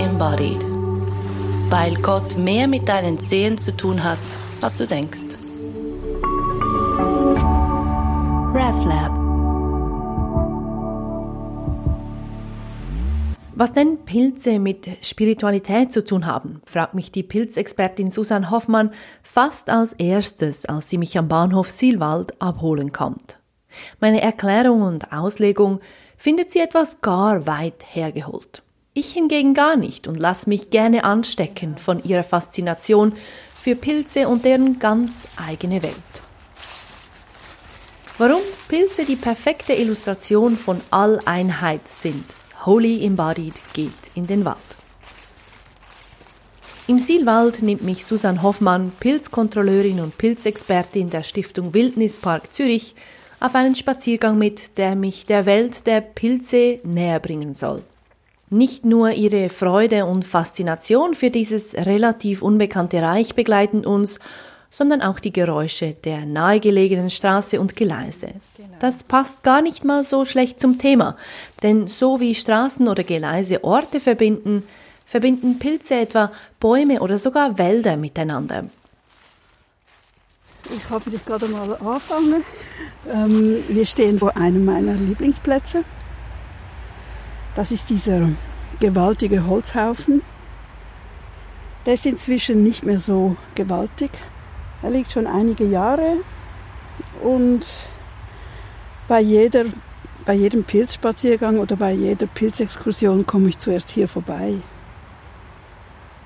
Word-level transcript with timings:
embodied. 0.00 0.64
Weil 1.68 1.94
Gott 1.96 2.36
mehr 2.36 2.66
mit 2.66 2.88
deinen 2.88 3.20
Zehen 3.20 3.58
zu 3.58 3.76
tun 3.76 4.02
hat, 4.02 4.18
als 4.60 4.76
du 4.76 4.86
denkst. 4.86 5.36
RefLab 8.52 9.20
Was 13.54 13.74
denn 13.74 13.98
Pilze 14.06 14.58
mit 14.58 14.88
Spiritualität 15.02 15.92
zu 15.92 16.02
tun 16.02 16.24
haben, 16.24 16.62
fragt 16.64 16.94
mich 16.94 17.12
die 17.12 17.22
Pilzexpertin 17.22 18.10
Susanne 18.10 18.50
Hoffmann 18.50 18.90
fast 19.22 19.68
als 19.68 19.92
erstes, 19.92 20.64
als 20.64 20.88
sie 20.88 20.96
mich 20.96 21.18
am 21.18 21.28
Bahnhof 21.28 21.68
Silwald 21.68 22.40
abholen 22.40 22.90
kommt. 22.90 23.38
Meine 24.00 24.22
Erklärung 24.22 24.80
und 24.80 25.12
Auslegung 25.12 25.80
findet 26.16 26.48
sie 26.48 26.60
etwas 26.60 27.02
gar 27.02 27.46
weit 27.46 27.84
hergeholt. 27.86 28.62
Ich 28.92 29.12
hingegen 29.12 29.54
gar 29.54 29.76
nicht 29.76 30.08
und 30.08 30.18
lasse 30.18 30.48
mich 30.48 30.70
gerne 30.70 31.04
anstecken 31.04 31.78
von 31.78 32.02
ihrer 32.02 32.24
Faszination 32.24 33.12
für 33.54 33.76
Pilze 33.76 34.26
und 34.26 34.44
deren 34.44 34.80
ganz 34.80 35.28
eigene 35.36 35.82
Welt. 35.84 35.94
Warum 38.18 38.40
Pilze 38.68 39.04
die 39.04 39.16
perfekte 39.16 39.74
Illustration 39.74 40.56
von 40.56 40.80
Alleinheit 40.90 41.86
sind, 41.88 42.24
Holy 42.66 43.04
Embodied 43.04 43.54
geht 43.74 43.92
in 44.16 44.26
den 44.26 44.44
Wald. 44.44 44.58
Im 46.88 46.98
Silwald 46.98 47.62
nimmt 47.62 47.82
mich 47.82 48.04
Susanne 48.04 48.42
Hoffmann, 48.42 48.90
Pilzkontrolleurin 48.98 50.00
und 50.00 50.18
Pilzexpertin 50.18 51.08
der 51.08 51.22
Stiftung 51.22 51.72
Wildnispark 51.72 52.52
Zürich, 52.52 52.96
auf 53.38 53.54
einen 53.54 53.76
Spaziergang 53.76 54.36
mit, 54.36 54.76
der 54.76 54.96
mich 54.96 55.26
der 55.26 55.46
Welt 55.46 55.86
der 55.86 56.00
Pilze 56.00 56.80
näher 56.82 57.20
bringen 57.20 57.54
soll. 57.54 57.84
Nicht 58.50 58.84
nur 58.84 59.12
ihre 59.12 59.48
Freude 59.48 60.06
und 60.06 60.24
Faszination 60.24 61.14
für 61.14 61.30
dieses 61.30 61.74
relativ 61.74 62.42
unbekannte 62.42 63.00
Reich 63.00 63.36
begleiten 63.36 63.86
uns, 63.86 64.18
sondern 64.72 65.02
auch 65.02 65.20
die 65.20 65.32
Geräusche 65.32 65.94
der 65.94 66.26
nahegelegenen 66.26 67.10
Straße 67.10 67.60
und 67.60 67.76
Gleise. 67.76 68.28
Genau. 68.56 68.68
Das 68.80 69.04
passt 69.04 69.44
gar 69.44 69.62
nicht 69.62 69.84
mal 69.84 70.02
so 70.02 70.24
schlecht 70.24 70.60
zum 70.60 70.78
Thema, 70.78 71.16
denn 71.62 71.86
so 71.86 72.18
wie 72.18 72.34
Straßen 72.34 72.88
oder 72.88 73.04
Gleise 73.04 73.62
Orte 73.62 74.00
verbinden, 74.00 74.64
verbinden 75.06 75.58
Pilze 75.58 75.94
etwa 75.94 76.32
Bäume 76.58 77.00
oder 77.00 77.18
sogar 77.18 77.56
Wälder 77.56 77.96
miteinander. 77.96 78.64
Ich 80.74 80.90
habe 80.90 81.10
jetzt 81.10 81.26
gerade 81.26 81.46
mal 81.48 81.72
anfangen. 81.74 82.44
Ähm, 83.08 83.64
wir 83.68 83.86
stehen 83.86 84.18
vor 84.18 84.36
einem 84.36 84.64
meiner 84.64 84.94
Lieblingsplätze. 84.94 85.84
Das 87.60 87.70
ist 87.70 87.90
dieser 87.90 88.26
gewaltige 88.80 89.46
Holzhaufen. 89.46 90.22
Der 91.84 91.92
ist 91.92 92.06
inzwischen 92.06 92.62
nicht 92.62 92.84
mehr 92.84 93.00
so 93.00 93.36
gewaltig. 93.54 94.10
Er 94.82 94.88
liegt 94.88 95.12
schon 95.12 95.26
einige 95.26 95.66
Jahre 95.66 96.22
und 97.22 97.66
bei, 99.08 99.20
jeder, 99.20 99.66
bei 100.24 100.32
jedem 100.32 100.64
Pilzspaziergang 100.64 101.58
oder 101.58 101.76
bei 101.76 101.92
jeder 101.92 102.26
Pilzexkursion 102.26 103.26
komme 103.26 103.50
ich 103.50 103.58
zuerst 103.58 103.90
hier 103.90 104.08
vorbei. 104.08 104.54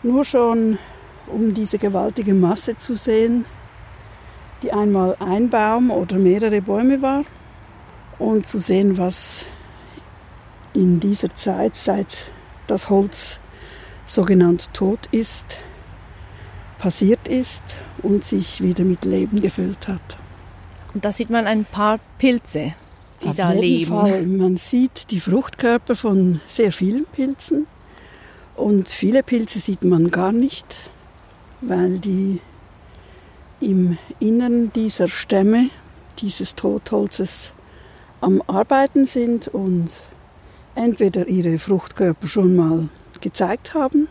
Nur 0.04 0.24
schon, 0.24 0.78
um 1.26 1.52
diese 1.52 1.78
gewaltige 1.78 2.32
Masse 2.32 2.78
zu 2.78 2.94
sehen, 2.94 3.44
die 4.62 4.72
einmal 4.72 5.16
ein 5.18 5.50
Baum 5.50 5.90
oder 5.90 6.16
mehrere 6.16 6.60
Bäume 6.62 7.02
war 7.02 7.24
und 8.20 8.46
zu 8.46 8.60
sehen, 8.60 8.98
was 8.98 9.46
in 10.74 11.00
dieser 11.00 11.34
Zeit, 11.34 11.76
seit 11.76 12.30
das 12.66 12.90
Holz 12.90 13.38
sogenannt 14.06 14.68
tot 14.74 14.98
ist, 15.10 15.56
passiert 16.78 17.26
ist 17.28 17.62
und 18.02 18.24
sich 18.24 18.60
wieder 18.60 18.84
mit 18.84 19.04
Leben 19.04 19.40
gefüllt 19.40 19.88
hat. 19.88 20.18
Und 20.92 21.04
da 21.04 21.12
sieht 21.12 21.30
man 21.30 21.46
ein 21.46 21.64
paar 21.64 21.98
Pilze, 22.18 22.74
die 23.22 23.28
Auf 23.28 23.36
da 23.36 23.52
jeden 23.52 23.62
leben. 23.62 23.90
Fall. 23.90 24.26
Man 24.26 24.56
sieht 24.58 25.10
die 25.10 25.20
Fruchtkörper 25.20 25.96
von 25.96 26.40
sehr 26.46 26.72
vielen 26.72 27.06
Pilzen 27.06 27.66
und 28.56 28.88
viele 28.88 29.22
Pilze 29.22 29.60
sieht 29.60 29.82
man 29.82 30.08
gar 30.08 30.32
nicht, 30.32 30.66
weil 31.60 31.98
die 31.98 32.40
im 33.60 33.96
Innern 34.20 34.72
dieser 34.74 35.08
Stämme, 35.08 35.70
dieses 36.18 36.54
Totholzes 36.54 37.52
am 38.20 38.42
Arbeiten 38.46 39.06
sind 39.06 39.48
und 39.48 39.90
entweder 40.74 41.26
ihre 41.26 41.58
Fruchtkörper 41.58 42.26
schon 42.28 42.56
mal 42.56 42.88
gezeigt 43.20 43.74
haben 43.74 44.08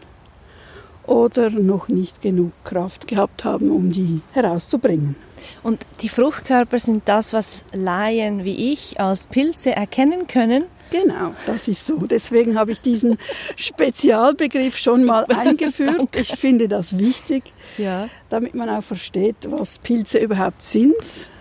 oder 1.06 1.50
noch 1.50 1.88
nicht 1.90 2.22
genug 2.22 2.52
Kraft 2.64 3.08
gehabt 3.08 3.44
haben, 3.44 3.70
um 3.72 3.92
die 3.92 4.22
herauszubringen. 4.32 5.16
Und 5.62 5.86
die 6.02 6.08
Fruchtkörper 6.10 6.80
sind 6.80 7.04
das, 7.10 7.34
was 7.34 7.66
Laien 7.74 8.46
wie 8.46 8.72
ich 8.72 9.00
als 9.00 9.28
Pilze 9.28 9.76
erkennen 9.76 10.28
können. 10.28 10.64
Genau, 10.92 11.34
das 11.48 11.68
ist 11.68 11.86
so. 11.86 11.98
Deswegen 12.06 12.58
habe 12.58 12.72
ich 12.72 12.80
diesen 12.80 13.18
Spezialbegriff 13.56 14.78
schon 14.78 15.06
mal 15.06 15.26
eingeführt. 15.26 15.98
Danke. 15.98 16.20
Ich 16.22 16.36
finde 16.38 16.68
das 16.68 16.98
wichtig, 16.98 17.52
Ja. 17.78 18.08
damit 18.30 18.54
man 18.56 18.70
auch 18.70 18.84
versteht, 18.84 19.36
was 19.50 19.80
Pilze 19.80 20.20
überhaupt 20.20 20.64
sind. 20.64 20.94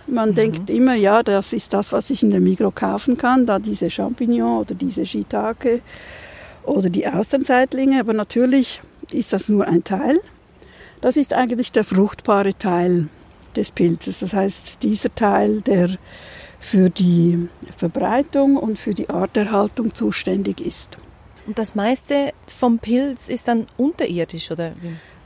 Man 0.07 0.31
Mhm. 0.31 0.35
denkt 0.35 0.71
immer, 0.71 0.95
ja, 0.95 1.23
das 1.23 1.53
ist 1.53 1.73
das, 1.73 1.93
was 1.93 2.11
ich 2.11 2.23
in 2.23 2.31
der 2.31 2.41
Migro 2.41 2.71
kaufen 2.71 3.17
kann, 3.17 3.47
da 3.47 3.59
diese 3.59 3.91
Champignon 3.91 4.59
oder 4.61 4.75
diese 4.75 5.07
Shiitake 5.07 5.81
oder 6.65 6.91
die 6.91 7.07
Austernseitlinge. 7.07 8.01
Aber 8.01 8.13
natürlich 8.13 8.83
ist 9.11 9.33
das 9.33 9.49
nur 9.49 9.67
ein 9.67 9.85
Teil. 9.85 10.21
Das 11.01 11.17
ist 11.17 11.33
eigentlich 11.33 11.73
der 11.73 11.85
fruchtbare 11.85 12.55
Teil 12.57 13.09
des 13.57 13.73
Pilzes. 13.73 14.21
Das 14.21 14.33
heißt, 14.33 14.83
dieser 14.83 15.15
Teil, 15.15 15.61
der 15.61 15.91
für 16.59 16.91
die 16.91 17.49
Verbreitung 17.77 18.57
und 18.57 18.79
für 18.79 18.95
die 18.95 19.11
Arterhaltung 19.11 19.95
zuständig 19.95 20.61
ist. 20.61 20.97
Und 21.47 21.59
das 21.59 21.75
meiste 21.75 22.33
vom 22.47 22.79
Pilz 22.79 23.29
ist 23.29 23.49
dann 23.49 23.67
unterirdisch, 23.77 24.51
oder? 24.53 24.73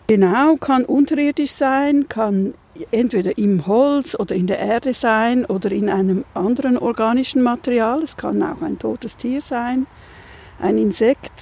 Genau, 0.06 0.56
kann 0.56 0.84
unterirdisch 0.86 1.52
sein, 1.52 2.08
kann 2.08 2.54
entweder 2.90 3.36
im 3.38 3.66
Holz 3.66 4.14
oder 4.14 4.34
in 4.34 4.46
der 4.46 4.58
Erde 4.58 4.94
sein 4.94 5.44
oder 5.44 5.72
in 5.72 5.88
einem 5.88 6.24
anderen 6.34 6.78
organischen 6.78 7.42
Material. 7.42 8.02
Es 8.02 8.16
kann 8.16 8.42
auch 8.42 8.62
ein 8.62 8.78
totes 8.78 9.16
Tier 9.16 9.40
sein, 9.40 9.86
ein 10.60 10.78
Insekt 10.78 11.32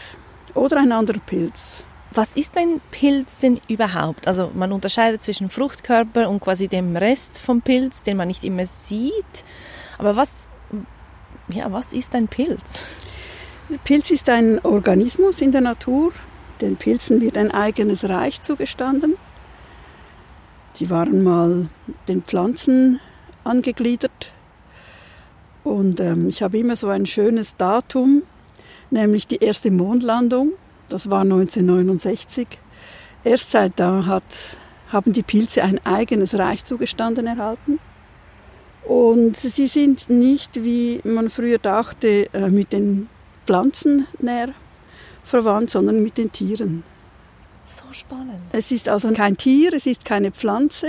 oder 0.54 0.78
ein 0.78 0.92
anderer 0.92 1.20
Pilz. 1.20 1.84
Was 2.12 2.36
ist 2.36 2.56
ein 2.56 2.80
Pilz 2.92 3.40
denn 3.40 3.60
überhaupt? 3.68 4.28
Also 4.28 4.50
man 4.54 4.70
unterscheidet 4.70 5.22
zwischen 5.24 5.50
Fruchtkörper 5.50 6.28
und 6.28 6.40
quasi 6.40 6.68
dem 6.68 6.96
Rest 6.96 7.40
vom 7.40 7.60
Pilz, 7.60 8.04
den 8.04 8.16
man 8.16 8.28
nicht 8.28 8.44
immer 8.44 8.66
sieht. 8.66 9.44
Aber 9.98 10.14
was, 10.14 10.48
ja, 11.52 11.72
was 11.72 11.92
ist 11.92 12.14
ein 12.14 12.28
Pilz? 12.28 12.84
Pilz 13.82 14.10
ist 14.10 14.28
ein 14.28 14.64
Organismus 14.64 15.40
in 15.40 15.50
der 15.50 15.62
Natur. 15.62 16.12
Den 16.60 16.76
Pilzen 16.76 17.20
wird 17.20 17.36
ein 17.36 17.50
eigenes 17.50 18.04
Reich 18.04 18.40
zugestanden. 18.42 19.14
Sie 20.74 20.90
waren 20.90 21.22
mal 21.22 21.68
den 22.08 22.22
Pflanzen 22.22 22.98
angegliedert. 23.44 24.32
Und 25.62 26.00
ähm, 26.00 26.28
ich 26.28 26.42
habe 26.42 26.58
immer 26.58 26.74
so 26.74 26.88
ein 26.88 27.06
schönes 27.06 27.56
Datum, 27.56 28.22
nämlich 28.90 29.28
die 29.28 29.36
erste 29.36 29.70
Mondlandung. 29.70 30.52
Das 30.88 31.10
war 31.10 31.20
1969. 31.20 32.48
Erst 33.22 33.52
seit 33.52 33.78
da 33.78 34.04
hat, 34.04 34.58
haben 34.88 35.12
die 35.12 35.22
Pilze 35.22 35.62
ein 35.62 35.78
eigenes 35.86 36.36
Reich 36.36 36.64
zugestanden 36.64 37.28
erhalten. 37.28 37.78
Und 38.84 39.36
sie 39.36 39.68
sind 39.68 40.10
nicht, 40.10 40.62
wie 40.64 41.00
man 41.04 41.30
früher 41.30 41.58
dachte, 41.58 42.28
äh, 42.34 42.48
mit 42.50 42.72
den 42.72 43.08
Pflanzen 43.46 44.08
näher 44.18 44.50
verwandt, 45.24 45.70
sondern 45.70 46.02
mit 46.02 46.18
den 46.18 46.32
Tieren. 46.32 46.82
So 47.66 47.84
spannend. 47.92 48.40
Es 48.52 48.70
ist 48.70 48.88
also 48.88 49.10
kein 49.12 49.36
Tier, 49.36 49.72
es 49.72 49.86
ist 49.86 50.04
keine 50.04 50.30
Pflanze. 50.30 50.88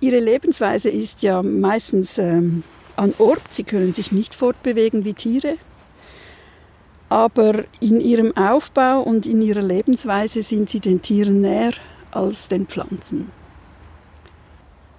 Ihre 0.00 0.18
Lebensweise 0.18 0.88
ist 0.88 1.22
ja 1.22 1.42
meistens 1.42 2.18
ähm, 2.18 2.62
an 2.96 3.14
Ort. 3.18 3.42
Sie 3.50 3.64
können 3.64 3.94
sich 3.94 4.12
nicht 4.12 4.34
fortbewegen 4.34 5.04
wie 5.04 5.14
Tiere. 5.14 5.56
Aber 7.08 7.64
in 7.80 8.00
ihrem 8.00 8.36
Aufbau 8.36 9.00
und 9.00 9.26
in 9.26 9.40
ihrer 9.40 9.62
Lebensweise 9.62 10.42
sind 10.42 10.68
sie 10.68 10.80
den 10.80 11.02
Tieren 11.02 11.40
näher 11.40 11.74
als 12.10 12.48
den 12.48 12.66
Pflanzen. 12.66 13.30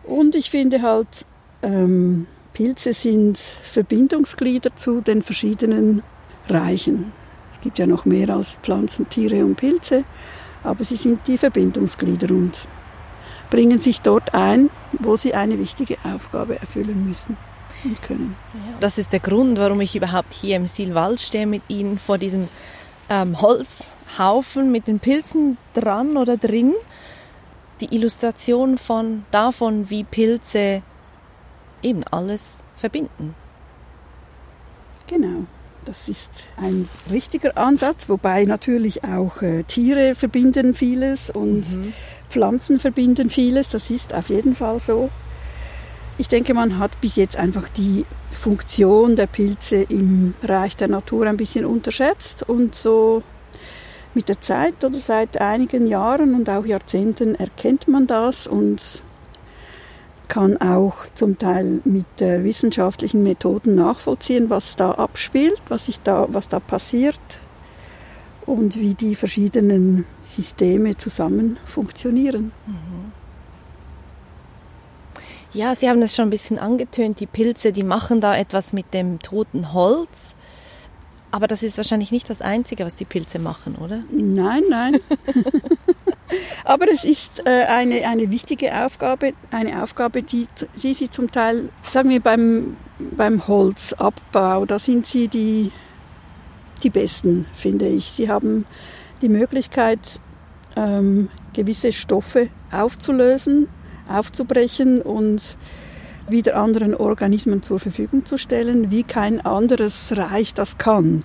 Und 0.04 0.36
ich 0.36 0.50
finde 0.50 0.82
halt, 0.82 1.26
ähm, 1.62 2.28
Pilze 2.54 2.94
sind 2.94 3.38
Verbindungsglieder 3.38 4.76
zu 4.76 5.02
den 5.02 5.24
verschiedenen 5.24 6.04
Reichen. 6.48 7.12
Es 7.54 7.60
gibt 7.62 7.80
ja 7.80 7.88
noch 7.88 8.06
mehr 8.06 8.30
als 8.30 8.58
Pflanzen, 8.62 9.10
Tiere 9.10 9.44
und 9.44 9.56
Pilze, 9.56 10.04
aber 10.66 10.84
sie 10.84 10.96
sind 10.96 11.28
die 11.28 11.38
Verbindungsglieder 11.38 12.30
und 12.34 12.66
bringen 13.50 13.80
sich 13.80 14.02
dort 14.02 14.34
ein, 14.34 14.70
wo 15.00 15.16
sie 15.16 15.34
eine 15.34 15.60
wichtige 15.60 15.98
Aufgabe 16.04 16.60
erfüllen 16.60 17.06
müssen 17.06 17.38
und 17.84 18.02
können. 18.02 18.36
Das 18.80 18.98
ist 18.98 19.14
der 19.14 19.20
Grund, 19.20 19.58
warum 19.58 19.82
ich 19.82 19.96
überhaupt 19.96 20.34
hier 20.34 20.56
im 20.56 20.68
Silwald 20.68 21.22
stehe 21.22 21.46
mit 21.46 21.62
Ihnen 21.70 22.00
vor 22.00 22.18
diesem 22.18 22.48
ähm, 23.10 23.38
Haufen 24.18 24.72
mit 24.72 24.88
den 24.88 25.00
Pilzen 25.00 25.58
dran 25.74 26.18
oder 26.18 26.38
drin. 26.38 26.74
Die 27.82 27.94
Illustration 27.94 28.78
von 28.78 29.26
davon, 29.32 29.90
wie 29.90 30.04
Pilze 30.04 30.82
eben 31.82 32.04
alles 32.06 32.64
verbinden. 32.76 33.36
Genau. 35.08 35.46
Das 35.86 36.10
ist 36.10 36.30
ein 36.58 36.90
richtiger 37.12 37.58
Ansatz, 37.58 38.10
wobei 38.10 38.46
natürlich 38.46 39.04
auch 39.04 39.42
äh, 39.42 39.64
Tiere 39.64 40.16
verbinden 40.16 40.74
vieles 40.74 41.30
und 41.30 41.72
mhm. 41.78 41.94
Pflanzen 42.30 42.80
verbinden 42.80 43.30
vieles. 43.30 43.70
Das 43.70 43.92
ist 43.92 44.14
auf 44.14 44.30
jeden 44.30 44.56
Fall 44.56 44.80
so. 44.80 45.10
Ich 46.18 46.28
denke, 46.28 46.54
man 46.54 46.80
hat 46.80 47.00
bis 47.02 47.18
jetzt 47.18 47.36
einfach 47.38 47.70
die 47.70 48.06
Funktion 48.32 49.16
der 49.16 49.28
Pilze 49.28 49.84
im 49.84 50.34
Bereich 50.42 50.76
der 50.76 50.88
Natur 50.88 51.28
ein 51.28 51.38
bisschen 51.38 51.66
unterschätzt 51.66 52.44
und 52.48 52.74
so 52.74 53.22
mit 54.14 54.30
der 54.30 54.40
Zeit 54.40 54.84
oder 54.84 55.00
seit 55.00 55.40
einigen 55.40 55.88
Jahren 55.88 56.34
und 56.34 56.50
auch 56.50 56.66
Jahrzehnten 56.66 57.36
erkennt 57.36 57.88
man 57.88 58.08
das 58.08 58.48
und 58.48 59.02
kann 60.28 60.58
auch 60.58 60.96
zum 61.16 61.38
Teil 61.38 61.82
mit 61.84 62.22
äh, 62.22 62.44
wissenschaftlichen 62.44 63.24
Methoden 63.24 63.76
nachvollziehen, 63.76 64.50
was 64.50 64.76
da 64.76 64.92
abspielt, 64.92 65.62
was, 65.70 65.88
ich 65.88 66.00
da, 66.02 66.28
was 66.30 66.48
da 66.48 66.60
passiert 66.60 67.20
und 68.46 68.76
wie 68.76 68.94
die 68.94 69.16
verschiedenen 69.16 70.06
Systeme 70.24 70.98
zusammen 70.98 71.58
funktionieren. 71.68 72.52
Mhm. 72.68 73.12
Ja, 75.54 75.74
Sie 75.74 75.90
haben 75.90 76.02
es 76.02 76.14
schon 76.16 76.28
ein 76.28 76.32
bisschen 76.32 76.60
angetönt, 76.60 77.22
die 77.22 77.28
Pilze, 77.28 77.72
die 77.72 77.84
machen 77.84 78.20
da 78.20 78.36
etwas 78.36 78.74
mit 78.74 78.94
dem 78.94 79.20
toten 79.20 79.72
Holz. 79.72 80.36
Aber 81.32 81.48
das 81.48 81.64
ist 81.64 81.78
wahrscheinlich 81.78 82.12
nicht 82.12 82.30
das 82.30 82.42
Einzige, 82.42 82.86
was 82.86 82.96
die 82.96 83.06
Pilze 83.06 83.40
machen, 83.40 83.76
oder? 83.76 84.02
Nein, 84.12 84.64
nein. 84.70 85.00
Aber 86.64 86.92
es 86.92 87.04
ist 87.04 87.46
äh, 87.46 87.66
eine, 87.66 88.08
eine 88.08 88.32
wichtige 88.32 88.76
Aufgabe, 88.76 89.34
eine 89.52 89.84
Aufgabe, 89.84 90.24
die, 90.24 90.48
die 90.82 90.94
sie 90.94 91.10
zum 91.10 91.32
Teil, 91.32 91.70
sagen 91.82 92.10
wir 92.10 92.20
beim, 92.20 92.78
beim 93.00 93.48
Holzabbau, 93.48 94.66
da 94.66 94.80
sind 94.80 95.06
sie 95.06 95.28
die, 95.28 95.72
die 96.84 96.90
Besten, 96.90 97.46
finde 97.56 97.88
ich. 97.88 98.06
Sie 98.06 98.30
haben 98.30 98.66
die 99.22 99.30
Möglichkeit, 99.30 100.00
ähm, 100.76 101.30
gewisse 101.54 101.94
Stoffe 101.94 102.50
aufzulösen, 102.72 103.68
aufzubrechen 104.08 105.02
und 105.02 105.58
wieder 106.28 106.56
anderen 106.56 106.96
Organismen 106.96 107.62
zur 107.62 107.80
Verfügung 107.80 108.26
zu 108.26 108.38
stellen, 108.38 108.90
wie 108.90 109.04
kein 109.04 109.46
anderes 109.46 110.18
Reich 110.18 110.54
das 110.54 110.78
kann. 110.78 111.24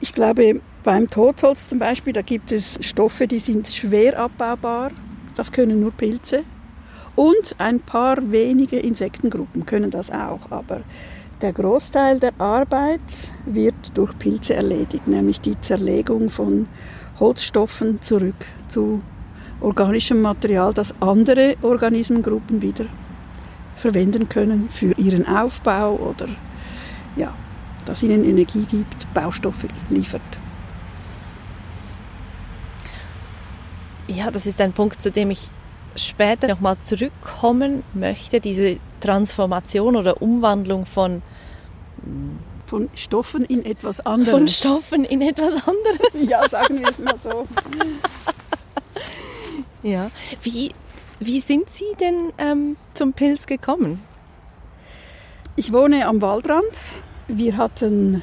Ich 0.00 0.12
glaube, 0.12 0.60
beim 0.82 1.08
Totholz 1.08 1.68
zum 1.68 1.78
Beispiel, 1.78 2.12
da 2.12 2.22
gibt 2.22 2.52
es 2.52 2.78
Stoffe, 2.80 3.26
die 3.26 3.38
sind 3.38 3.68
schwer 3.68 4.18
abbaubar. 4.18 4.90
Das 5.36 5.52
können 5.52 5.80
nur 5.80 5.92
Pilze. 5.92 6.42
Und 7.16 7.54
ein 7.58 7.80
paar 7.80 8.30
wenige 8.30 8.78
Insektengruppen 8.78 9.66
können 9.66 9.90
das 9.90 10.10
auch. 10.10 10.50
Aber 10.50 10.80
der 11.42 11.52
Großteil 11.52 12.20
der 12.20 12.32
Arbeit 12.38 13.00
wird 13.46 13.74
durch 13.94 14.18
Pilze 14.18 14.54
erledigt, 14.54 15.06
nämlich 15.06 15.40
die 15.40 15.60
Zerlegung 15.60 16.30
von 16.30 16.68
Holzstoffen 17.18 18.00
zurück 18.02 18.34
zu 18.68 19.00
organischem 19.60 20.22
Material, 20.22 20.72
das 20.72 20.94
andere 21.00 21.56
Organismengruppen 21.62 22.62
wieder 22.62 22.86
verwenden 23.76 24.28
können 24.28 24.68
für 24.70 24.92
ihren 24.92 25.26
Aufbau 25.26 25.96
oder 25.96 26.28
ja, 27.16 27.34
das 27.84 28.02
ihnen 28.02 28.24
Energie 28.24 28.64
gibt, 28.64 29.12
Baustoffe 29.14 29.66
liefert. 29.88 30.22
Ja, 34.14 34.30
das 34.30 34.46
ist 34.46 34.60
ein 34.60 34.72
Punkt, 34.72 35.00
zu 35.00 35.10
dem 35.10 35.30
ich 35.30 35.48
später 35.94 36.48
nochmal 36.48 36.78
zurückkommen 36.80 37.84
möchte, 37.94 38.40
diese 38.40 38.78
Transformation 39.00 39.96
oder 39.96 40.20
Umwandlung 40.20 40.86
von 40.86 41.22
von 42.66 42.88
Stoffen 42.94 43.44
in 43.44 43.64
etwas 43.64 44.00
anderes. 44.00 44.30
Von 44.30 44.48
Stoffen 44.48 45.04
in 45.04 45.22
etwas 45.22 45.54
anderes. 45.66 46.28
ja, 46.28 46.48
sagen 46.48 46.78
wir 46.78 46.88
es 46.88 46.98
mal 46.98 47.16
so. 47.22 47.44
ja. 49.82 50.10
Wie, 50.42 50.72
wie 51.18 51.40
sind 51.40 51.68
Sie 51.68 51.92
denn 51.98 52.32
ähm, 52.38 52.76
zum 52.94 53.12
Pilz 53.12 53.46
gekommen? 53.46 54.00
Ich 55.56 55.72
wohne 55.72 56.06
am 56.06 56.22
Waldrand. 56.22 56.64
Wir 57.26 57.56
hatten 57.56 58.22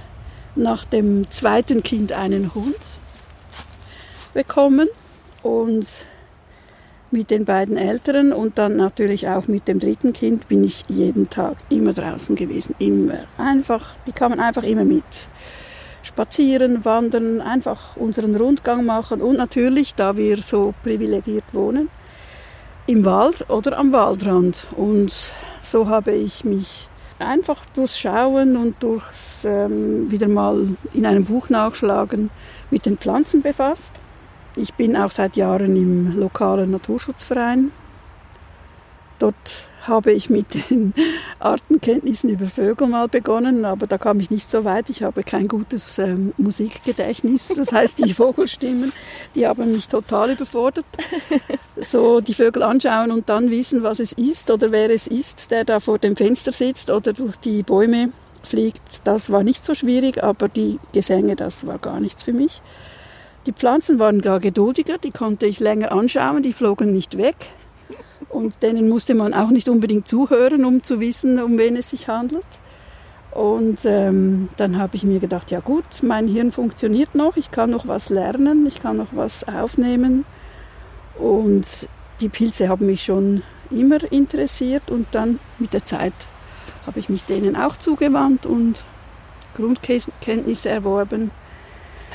nach 0.56 0.86
dem 0.86 1.30
zweiten 1.30 1.83
Kind 1.83 2.13
einen 2.13 2.56
Hund 2.56 2.78
bekommen 4.33 4.88
und 5.48 6.06
mit 7.10 7.32
den 7.32 7.46
beiden 7.46 7.78
Älteren 7.78 8.34
und 8.34 8.58
dann 8.58 8.76
natürlich 8.76 9.30
auch 9.30 9.48
mit 9.48 9.68
dem 9.70 9.80
dritten 9.80 10.12
Kind 10.12 10.50
bin 10.50 10.66
ich 10.66 10.84
jeden 10.90 11.30
Tag 11.30 11.56
immer 11.70 11.94
draußen 11.94 12.36
gewesen. 12.36 12.76
Immer. 12.80 13.20
Einfach, 13.38 13.96
die 14.06 14.12
kamen 14.12 14.42
einfach 14.42 14.64
immer 14.64 14.84
mit. 14.84 15.06
Spazieren, 16.04 16.84
wandern, 16.84 17.40
einfach 17.40 17.96
unseren 17.96 18.36
Rundgang 18.36 18.86
machen 18.86 19.22
und 19.22 19.38
natürlich, 19.38 19.96
da 19.96 20.18
wir 20.18 20.38
so 20.42 20.74
privilegiert 20.84 21.46
wohnen, 21.54 21.90
im 22.86 23.06
Wald 23.06 23.50
oder 23.50 23.78
am 23.78 23.94
Waldrand. 23.94 24.68
Und 24.76 25.14
so 25.64 25.88
habe 25.88 26.12
ich 26.12 26.44
mich 26.44 26.90
einfach 27.20 27.66
durchs 27.74 27.98
Schauen 27.98 28.58
und 28.58 28.84
durchs 28.84 29.44
ähm, 29.46 30.12
wieder 30.12 30.28
mal 30.28 30.68
in 30.94 31.06
einem 31.06 31.24
Buch 31.24 31.50
nachschlagen 31.50 32.32
mit 32.70 32.86
den 32.86 32.98
Pflanzen 32.98 33.42
befasst 33.42 33.94
ich 34.57 34.74
bin 34.74 34.95
auch 34.98 35.12
seit 35.12 35.36
Jahren 35.36 35.75
im 35.75 36.19
lokalen 36.19 36.71
Naturschutzverein. 36.71 37.71
Dort 39.19 39.68
habe 39.88 40.12
ich 40.12 40.30
mit 40.30 40.54
den 40.69 40.94
Artenkenntnissen 41.39 42.30
über 42.30 42.45
Vögel 42.45 42.88
mal 42.88 43.07
begonnen, 43.07 43.65
aber 43.65 43.88
da 43.88 43.98
kam 43.98 44.19
ich 44.19 44.30
nicht 44.30 44.51
so 44.51 44.63
weit. 44.63 44.89
Ich 44.89 45.01
habe 45.01 45.24
kein 45.24 45.48
gutes 45.48 45.98
ähm, 45.98 46.33
Musikgedächtnis. 46.38 47.48
Das 47.56 47.71
heißt, 47.71 47.98
die 47.98 48.13
Vogelstimmen, 48.13 48.92
die 49.33 49.48
haben 49.48 49.71
mich 49.71 49.88
total 49.88 50.31
überfordert. 50.31 50.86
So 51.80 52.21
die 52.21 52.33
Vögel 52.33 52.63
anschauen 52.63 53.12
und 53.12 53.30
dann 53.30 53.50
wissen, 53.50 53.83
was 53.83 54.00
es 54.00 54.12
ist 54.12 54.50
oder 54.50 54.71
wer 54.71 54.89
es 54.89 55.07
ist, 55.07 55.51
der 55.51 55.63
da 55.63 55.80
vor 55.80 56.00
dem 56.00 56.15
Fenster 56.15 56.51
sitzt 56.51 56.89
oder 56.89 57.13
durch 57.13 57.36
die 57.38 57.63
Bäume 57.63 58.09
fliegt, 58.44 59.01
das 59.04 59.30
war 59.30 59.44
nicht 59.44 59.63
so 59.63 59.75
schwierig, 59.75 60.24
aber 60.24 60.48
die 60.48 60.80
Gesänge, 60.92 61.35
das 61.35 61.68
war 61.68 61.78
gar 61.78 61.99
nichts 61.99 62.23
für 62.23 62.33
mich. 62.33 62.61
Die 63.47 63.54
Pflanzen 63.54 63.97
waren 63.97 64.19
gar 64.19 64.42
geduldiger, 64.42 64.97
die 64.97 65.11
konnte 65.11 65.45
ich 65.45 65.61
länger 65.61 65.94
anschauen, 65.94 66.44
die 66.44 66.51
flogen 66.51 66.92
nicht 66.92 67.18
weg. 67.18 67.37
Und 68.27 68.61
denen 68.61 68.89
musste 68.89 69.16
man 69.16 69.33
auch 69.33 69.51
nicht 69.51 69.69
unbedingt 69.69 70.06
zuhören, 70.06 70.66
um 70.66 70.83
zu 70.83 70.99
wissen, 70.99 71.42
um 71.42 71.57
wen 71.57 71.77
es 71.77 71.92
sich 71.92 72.09
handelt. 72.09 72.45
Und 73.31 73.85
ähm, 73.85 74.49
dann 74.57 74.77
habe 74.77 74.97
ich 74.97 75.06
mir 75.06 75.21
gedacht, 75.21 75.49
ja 75.49 75.61
gut, 75.61 75.85
mein 76.01 76.27
Hirn 76.27 76.51
funktioniert 76.51 77.16
noch, 77.16 77.37
ich 77.37 77.49
kann 77.49 77.69
noch 77.69 77.87
was 77.87 78.09
lernen, 78.09 78.66
ich 78.68 78.81
kann 78.81 78.97
noch 78.97 79.13
was 79.13 79.47
aufnehmen. 79.47 80.25
Und 81.18 81.87
die 82.19 82.30
Pilze 82.30 82.68
haben 82.68 82.85
mich 82.85 83.06
schon 83.06 83.44
immer 83.71 84.11
interessiert 84.11 84.92
und 84.92 85.07
dann 85.11 85.39
mit 85.57 85.71
der 85.71 85.85
Zeit 85.85 86.13
habe 86.85 86.99
ich 86.99 87.07
mich 87.07 87.23
denen 87.23 87.56
auch 87.56 87.77
zugewandt 87.77 88.45
und 88.45 88.83
Grundkenntnisse 89.56 90.68
erworben 90.68 91.31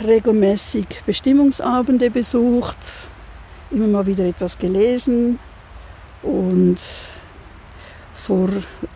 regelmäßig 0.00 0.86
Bestimmungsabende 1.04 2.10
besucht, 2.10 2.76
immer 3.70 3.86
mal 3.86 4.06
wieder 4.06 4.24
etwas 4.24 4.58
gelesen 4.58 5.38
und 6.22 6.80
vor 8.14 8.48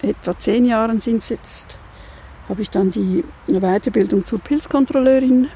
etwa 0.02 0.38
zehn 0.38 0.64
Jahren 0.64 1.00
sind 1.00 1.18
es 1.18 1.30
jetzt, 1.30 1.76
habe 2.48 2.62
ich 2.62 2.70
dann 2.70 2.90
die 2.90 3.24
Weiterbildung 3.46 4.24
zur 4.24 4.38
Pilzkontrolleurin 4.38 5.48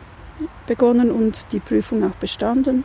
begonnen 0.66 1.10
und 1.10 1.46
die 1.52 1.60
Prüfung 1.60 2.04
auch 2.04 2.16
bestanden 2.16 2.84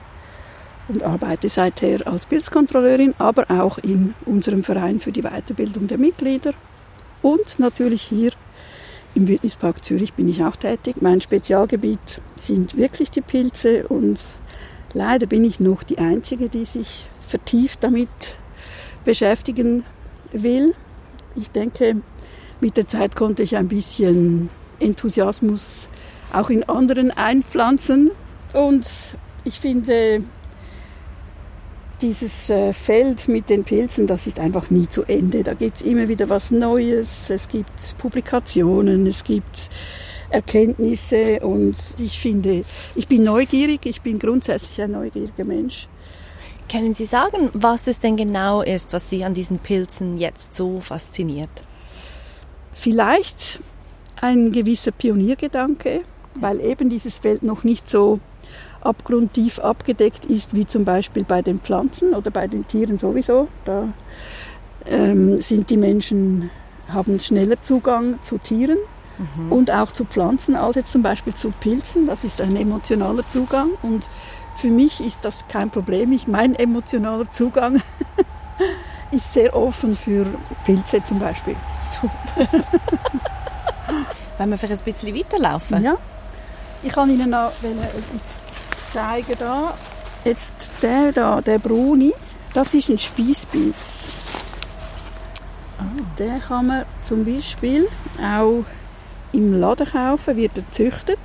und 0.88 1.03
arbeite 1.03 1.50
seither 1.50 2.05
als 2.07 2.25
Pilzkontrolleurin, 2.25 3.15
aber 3.17 3.50
auch 3.50 3.79
in 3.79 4.13
unserem 4.25 4.63
Verein 4.63 5.00
für 5.00 5.12
die 5.12 5.24
Weiterbildung 5.24 5.88
der 5.88 5.97
Mitglieder 5.97 6.53
und 7.21 7.57
natürlich 7.57 8.03
hier 8.03 8.31
im 9.15 9.27
Wildnispark 9.27 9.84
Zürich 9.84 10.13
bin 10.13 10.27
ich 10.27 10.43
auch 10.43 10.57
tätig. 10.57 11.01
Mein 11.01 11.22
Spezialgebiet 11.22 12.22
sind 12.36 12.77
wirklich 12.77 13.10
die 13.10 13.22
Pilze 13.22 13.88
und 13.88 14.19
leider 14.93 15.25
bin 15.25 15.43
ich 15.43 15.60
noch 15.60 15.84
die 15.84 15.98
Einzige, 15.98 16.50
die 16.50 16.65
sich 16.65 17.07
vertieft 17.27 17.84
damit 17.84 18.10
beschäftigen 19.05 19.84
will. 20.34 20.75
Ich 21.36 21.50
denke, 21.50 22.01
mit 22.60 22.77
der 22.77 22.88
Zeit 22.88 23.15
konnte 23.15 23.41
ich 23.41 23.55
ein 23.55 23.69
bisschen 23.69 24.50
Enthusiasmus 24.79 25.88
auch 26.34 26.50
in 26.50 26.63
anderen 26.65 27.12
einpflanzen 27.12 28.12
und 28.53 28.86
ich 29.45 29.60
finde, 29.60 30.24
dieses 32.05 32.51
äh, 32.51 32.71
Feld 32.71 33.27
mit 33.27 33.50
den 33.50 33.63
Pilzen, 33.63 34.05
das 34.05 34.27
ist 34.27 34.39
einfach 34.39 34.69
nie 34.69 34.88
zu 34.88 35.03
Ende. 35.05 35.41
Da 35.41 35.55
gibt 35.55 35.77
es 35.77 35.81
immer 35.81 36.07
wieder 36.07 36.29
was 36.29 36.51
Neues, 36.51 37.31
es 37.31 37.47
gibt 37.47 37.97
Publikationen, 37.97 39.07
es 39.07 39.24
gibt 39.24 39.71
Erkenntnisse 40.29 41.39
und 41.39 41.75
ich 41.97 42.19
finde, 42.19 42.63
ich 42.93 43.07
bin 43.07 43.24
neugierig, 43.24 43.88
ich 43.88 44.03
bin 44.03 44.19
grundsätzlich 44.19 44.79
ein 44.81 44.91
neugieriger 44.91 45.45
Mensch. 45.45 45.88
Können 46.71 46.93
Sie 46.93 47.05
sagen, 47.05 47.50
was 47.53 47.88
es 47.88 48.00
denn 48.00 48.17
genau 48.17 48.62
ist, 48.62 48.93
was 48.93 49.09
Sie 49.09 49.24
an 49.24 49.33
diesen 49.33 49.57
Pilzen 49.57 50.19
jetzt 50.19 50.53
so 50.53 50.81
fasziniert? 50.81 51.50
Vielleicht 52.74 53.59
ein 54.21 54.51
gewisser 54.51 54.91
Pioniergedanke, 54.91 56.03
weil 56.35 56.62
eben 56.62 56.89
dieses 56.89 57.17
Feld 57.17 57.41
noch 57.41 57.63
nicht 57.63 57.89
so 57.89 58.19
abgrundtief 58.86 59.60
abgedeckt 59.60 60.25
ist, 60.25 60.56
wie 60.56 60.68
zum 60.68 60.86
Beispiel 60.86 61.24
bei 61.24 61.42
den 61.42 61.60
Pflanzen 61.60 62.13
oder 62.13 62.32
bei 62.32 62.48
den 62.48 62.68
Tieren 62.68 62.98
sowieso. 62.98 63.48
Da 63.65 63.94
ähm, 64.86 65.42
sind 65.42 65.70
die 65.70 65.77
Menschen, 65.77 66.50
haben 66.88 67.20
schneller 67.20 67.62
Zugang 67.62 68.22
zu 68.22 68.38
Tieren 68.38 68.77
mhm. 69.18 69.51
und 69.51 69.72
auch 69.72 69.92
zu 69.92 70.06
Pflanzen 70.06 70.56
als 70.56 70.75
jetzt 70.75 70.92
zum 70.92 71.01
Beispiel 71.01 71.34
zu 71.34 71.51
Pilzen. 71.51 72.08
Das 72.08 72.24
ist 72.24 72.39
ein 72.42 72.56
emotionaler 72.56 73.27
Zugang 73.27 73.72
und 73.82 74.08
für 74.58 74.70
mich 74.70 75.06
ist 75.06 75.18
das 75.22 75.46
kein 75.48 75.70
Problem. 75.70 76.12
Ich, 76.12 76.27
mein 76.27 76.56
emotionaler 76.56 77.30
Zugang 77.32 77.82
ist 79.12 79.34
sehr 79.34 79.56
offen 79.56 79.96
für 79.96 80.25
Pilze 80.65 81.04
zum 81.04 81.20
Beispiel. 81.20 81.56
Super. 82.01 82.48
Wollen 84.38 84.50
wir 84.50 84.58
vielleicht 84.58 84.82
ein 84.82 84.86
bisschen 84.86 85.15
weiterlaufen? 85.15 85.84
Ja. 85.84 85.98
Ich 86.84 86.92
kann 86.92 87.10
Ihnen 87.10 87.30
noch 87.30 87.51
zeigen 88.95 89.35
da. 89.37 89.73
Jetzt 90.23 90.53
der 90.81 91.11
da, 91.11 91.41
der 91.41 91.59
Bruni, 91.59 92.13
das 92.53 92.73
ist 92.73 92.87
ein 92.87 92.97
Spießpilz. 92.97 93.75
Oh. 95.79 96.01
Den 96.17 96.39
kann 96.39 96.67
man 96.67 96.85
zum 97.05 97.25
Beispiel 97.25 97.89
auch 98.25 98.63
im 99.33 99.59
Laden 99.59 99.85
kaufen, 99.85 100.37
wird 100.37 100.53
er 100.55 100.63
gezüchtet. 100.63 101.19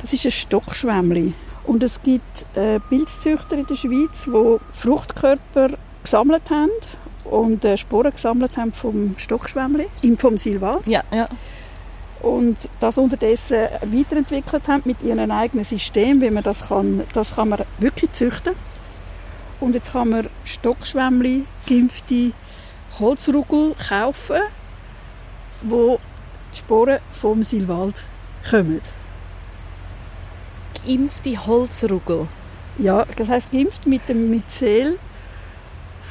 Das 0.00 0.14
ist 0.14 0.24
ein 0.24 0.30
Stockschwämmli. 0.30 1.34
Und 1.64 1.82
es 1.82 2.00
gibt 2.02 2.46
äh, 2.56 2.80
Pilzzüchter 2.80 3.58
in 3.58 3.66
der 3.66 3.76
Schweiz, 3.76 4.24
die 4.24 4.56
Fruchtkörper 4.72 5.76
gesammelt 6.02 6.48
haben 6.48 6.70
und 7.24 7.66
äh, 7.66 7.76
Sporen 7.76 8.12
gesammelt 8.12 8.56
haben 8.56 8.72
vom 8.72 9.14
Stockschwämmli, 9.18 9.88
vom 10.16 10.38
Silvat. 10.38 10.86
Ja, 10.86 11.02
ja. 11.12 11.28
Und 12.22 12.56
das 12.80 12.98
unterdessen 12.98 13.68
weiterentwickelt 13.82 14.68
haben 14.68 14.82
mit 14.84 15.02
ihrem 15.02 15.30
eigenen 15.30 15.64
System, 15.64 16.20
wie 16.22 16.30
man 16.30 16.44
das 16.44 16.68
kann, 16.68 17.02
das 17.12 17.34
kann 17.34 17.48
man 17.48 17.62
wirklich 17.78 18.12
züchten. 18.12 18.54
Und 19.60 19.74
jetzt 19.74 19.92
kann 19.92 20.10
man 20.10 20.28
Stockschwämmli, 20.44 21.46
geimpfte 21.68 22.32
Holzrugel 22.98 23.74
kaufen, 23.88 24.40
wo 25.62 25.98
die 26.52 26.58
Sporen 26.58 26.98
vom 27.12 27.42
Silwald 27.42 28.04
kommen 28.48 28.80
geimpfte 30.86 31.46
Holzrugel. 31.46 32.28
Ja, 32.78 33.04
das 33.16 33.28
heißt 33.28 33.50
geimpft 33.52 33.86
mit 33.86 34.08
dem 34.08 34.30
Myzel 34.30 34.98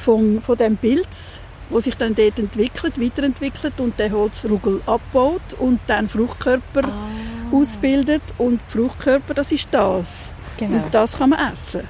vom, 0.02 0.40
von 0.40 0.56
dem 0.56 0.76
Pilz, 0.76 1.38
wo 1.72 1.80
sich 1.80 1.96
dann 1.96 2.14
dort 2.14 2.38
entwickelt, 2.38 3.00
weiterentwickelt 3.00 3.80
und 3.80 3.98
der 3.98 4.12
Holzrugel 4.12 4.82
abbaut 4.86 5.54
und 5.58 5.80
dann 5.86 6.08
Fruchtkörper 6.08 6.84
ah. 6.84 7.08
ausbildet 7.50 8.22
und 8.38 8.60
Fruchtkörper, 8.68 9.34
das 9.34 9.50
ist 9.50 9.68
das. 9.72 10.32
Genau. 10.58 10.76
Und 10.76 10.94
das 10.94 11.18
kann 11.18 11.30
man 11.30 11.52
essen. 11.52 11.82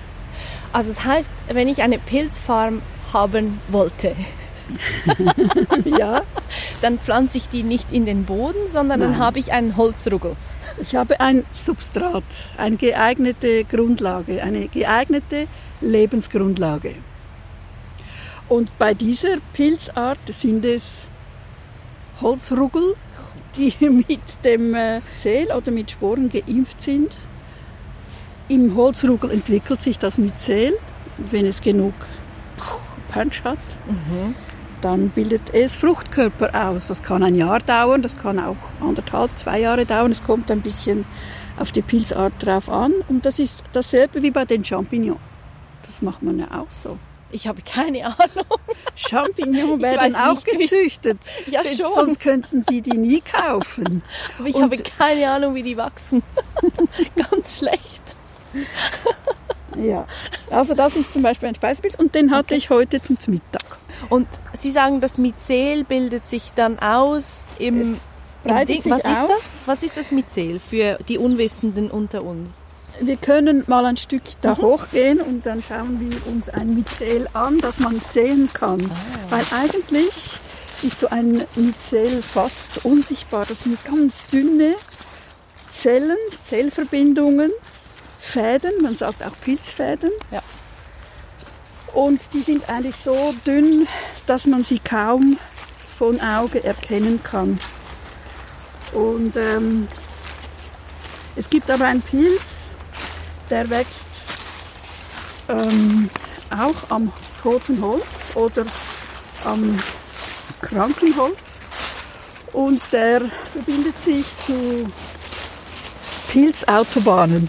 Also 0.73 0.89
das 0.89 1.05
heißt, 1.05 1.31
wenn 1.53 1.69
ich 1.69 1.83
eine 1.83 1.99
Pilzfarm 1.99 2.81
haben 3.13 3.61
wollte, 3.69 4.15
ja. 5.85 6.23
dann 6.81 6.99
pflanze 6.99 7.39
ich 7.39 7.49
die 7.49 7.63
nicht 7.63 7.93
in 7.93 8.07
den 8.07 8.25
Boden, 8.25 8.69
sondern 8.69 9.01
Nein. 9.01 9.13
dann 9.13 9.19
habe 9.19 9.39
ich 9.39 9.53
einen 9.53 9.77
Holzrugel. 9.77 10.37
Ich 10.81 10.95
habe 10.95 11.21
ein 11.21 11.45
Substrat, 11.53 12.23
eine 12.57 12.77
geeignete 12.77 13.65
Grundlage, 13.65 14.43
eine 14.43 14.69
geeignete 14.69 15.47
Lebensgrundlage. 15.81 16.95
Und 18.53 18.77
bei 18.77 18.93
dieser 18.93 19.39
Pilzart 19.55 20.19
sind 20.29 20.67
es 20.67 21.07
Holzrugel, 22.21 22.97
die 23.57 23.73
mit 23.89 24.45
dem 24.45 24.75
äh, 24.75 25.01
Zell 25.19 25.51
oder 25.53 25.71
mit 25.71 25.91
Sporen 25.91 26.29
geimpft 26.29 26.83
sind. 26.83 27.17
Im 28.49 28.77
Holzrugel 28.77 29.31
entwickelt 29.31 29.81
sich 29.81 29.99
das 29.99 30.19
Myzel, 30.19 30.75
wenn 31.17 31.47
es 31.47 31.63
genug 31.63 31.95
Punch 33.11 33.43
hat. 33.43 33.59
Mhm 33.89 34.35
dann 34.83 35.11
bildet 35.11 35.55
es 35.55 35.77
Fruchtkörper 35.77 36.69
aus. 36.69 36.89
Das 36.89 37.05
kann 37.05 37.23
ein 37.23 37.37
Jahr 37.37 37.61
dauern, 37.61 38.03
das 38.03 38.19
kann 38.19 38.41
auch 38.41 38.57
anderthalb, 38.81 39.31
zwei 39.39 39.61
Jahre 39.61 39.87
dauern. 39.87 40.11
Es 40.11 40.25
kommt 40.25 40.51
ein 40.51 40.61
bisschen 40.61 41.05
auf 41.57 41.71
die 41.71 41.83
Pilzart 41.83 42.33
drauf 42.41 42.69
an. 42.69 42.93
Und 43.09 43.25
das 43.25 43.39
ist 43.39 43.63
dasselbe 43.73 44.23
wie 44.25 44.33
bei 44.33 44.45
den 44.45 44.65
Champignons. 44.65 45.21
Das 45.87 46.03
macht 46.03 46.25
man 46.25 46.41
ja 46.41 46.47
auch 46.51 46.71
so. 46.71 46.99
Ich 47.33 47.49
habe 47.49 47.63
keine 47.63 48.05
Ahnung. 48.05 48.47
Champignons 48.95 49.83
werden 49.83 50.15
auch 50.15 50.35
nicht, 50.35 50.47
gezüchtet. 50.47 51.19
Wie... 51.47 51.53
Ja, 51.53 51.61
schon. 51.65 51.95
Sonst 51.95 52.21
könnten 52.21 52.63
Sie 52.69 52.83
die 52.83 52.97
nie 52.97 53.21
kaufen. 53.21 54.03
Aber 54.39 54.49
ich 54.49 54.55
Und 54.55 54.63
habe 54.63 54.77
keine 54.79 55.31
Ahnung, 55.31 55.55
wie 55.55 55.63
die 55.63 55.77
wachsen. 55.77 56.23
Ganz 57.17 57.59
schlecht. 57.59 58.03
ja, 59.83 60.07
also 60.51 60.75
das 60.75 60.95
ist 60.95 61.13
zum 61.13 61.23
Beispiel 61.23 61.49
ein 61.49 61.55
Speisebild 61.55 61.99
und 61.99 62.15
den 62.15 62.31
hatte 62.31 62.55
okay. 62.55 62.57
ich 62.57 62.71
heute 62.71 63.01
zum 63.01 63.17
Mittag. 63.29 63.79
Und 64.11 64.29
Sie 64.61 64.71
sagen, 64.71 65.01
das 65.01 65.17
Myzel 65.17 65.85
bildet 65.85 66.27
sich 66.27 66.53
dann 66.55 66.79
aus 66.79 67.49
im, 67.59 67.99
im 68.45 68.67
Ding. 68.67 68.83
Was 68.85 69.05
ist 69.05 69.27
das? 69.27 69.61
Was 69.65 69.83
ist 69.83 69.97
das 69.97 70.11
Myzel 70.11 70.59
für 70.61 70.99
die 71.09 71.19
Unwissenden 71.19 71.91
unter 71.91 72.23
uns? 72.23 72.65
Wir 73.01 73.17
können 73.17 73.65
mal 73.67 73.85
ein 73.87 73.97
Stück 73.97 74.23
da 74.43 74.55
mhm. 74.55 74.59
hochgehen 74.59 75.21
und 75.21 75.47
dann 75.47 75.63
schauen 75.63 75.99
wir 76.01 76.33
uns 76.33 76.49
ein 76.49 76.75
Myzel 76.75 77.29
an, 77.33 77.59
das 77.59 77.79
man 77.79 78.01
sehen 78.01 78.51
kann. 78.53 78.81
Ah. 78.91 79.31
Weil 79.31 79.45
eigentlich 79.63 80.09
ist 80.83 81.01
so 81.01 81.09
ein 81.09 81.45
Myzel 81.57 82.23
fast 82.23 82.85
unsichtbar. 82.85 83.45
Das 83.49 83.65
sind 83.65 83.85
ganz 83.85 84.29
dünne 84.29 84.75
Zellen, 85.73 86.19
Zellverbindungen, 86.45 87.51
Fäden, 88.19 88.71
man 88.83 88.97
sagt 88.97 89.23
auch 89.23 89.33
Pilzfäden. 89.41 90.11
Ja. 90.31 90.43
Und 91.93 92.21
die 92.33 92.41
sind 92.41 92.69
eigentlich 92.69 92.97
so 92.97 93.35
dünn, 93.47 93.87
dass 94.27 94.47
man 94.47 94.65
sie 94.65 94.79
kaum 94.79 95.39
von 95.99 96.21
Auge 96.21 96.63
erkennen 96.65 97.21
kann. 97.23 97.59
Und 98.93 99.37
ähm, 99.37 99.89
es 101.37 101.49
gibt 101.49 101.71
aber 101.71 101.87
einen 101.87 102.03
Pilz, 102.03 102.62
der 103.51 103.69
wächst 103.71 104.07
ähm, 105.49 106.11
auch 106.51 106.91
am 106.91 107.13
toten 107.43 107.81
Holz 107.83 108.07
oder 108.35 108.65
am 109.45 109.79
kranken 110.61 111.17
Holz. 111.17 111.61
Und 112.53 112.81
der 112.93 113.23
verbindet 113.53 113.99
sich 113.99 114.27
zu 114.47 114.91
Pilzautobahnen. 116.31 117.49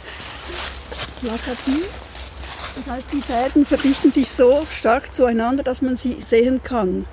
Das 2.76 2.96
heißt, 2.96 3.08
die 3.12 3.22
Fäden 3.22 3.66
verdichten 3.66 4.12
sich 4.12 4.30
so 4.30 4.66
stark 4.74 5.14
zueinander, 5.14 5.64
dass 5.64 5.82
man 5.82 5.98
sie 5.98 6.24
sehen 6.28 6.62
kann. 6.64 7.06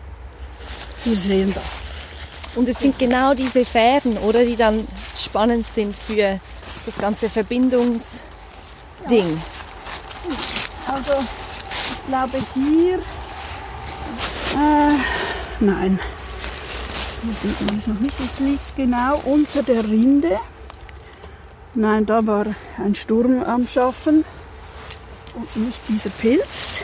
Wir 1.04 1.16
sehen 1.16 1.52
das. 1.54 2.56
Und 2.56 2.68
es 2.68 2.80
sind 2.80 2.98
genau 2.98 3.34
diese 3.34 3.64
Fäden, 3.64 4.16
oder, 4.18 4.44
die 4.44 4.56
dann 4.56 4.86
spannend 5.16 5.66
sind 5.66 5.94
für 5.94 6.40
das 6.86 6.98
ganze 6.98 7.28
Verbindungsding. 7.28 8.29
Ja. 9.08 9.24
Also, 10.92 11.12
ich 11.14 12.06
glaube 12.06 12.38
hier, 12.54 12.98
äh, 14.54 14.94
nein, 15.60 15.98
hier 17.22 17.34
sieht 17.34 17.60
man 17.66 17.78
es 17.78 17.86
noch 17.86 18.00
nicht, 18.00 18.14
es 18.18 18.40
liegt 18.40 18.76
genau 18.76 19.20
unter 19.24 19.62
der 19.62 19.84
Rinde. 19.84 20.38
Nein, 21.74 22.06
da 22.06 22.26
war 22.26 22.46
ein 22.78 22.94
Sturm 22.94 23.42
am 23.42 23.66
Schaffen 23.66 24.24
und 25.34 25.56
nicht 25.56 25.80
dieser 25.88 26.10
Pilz. 26.10 26.82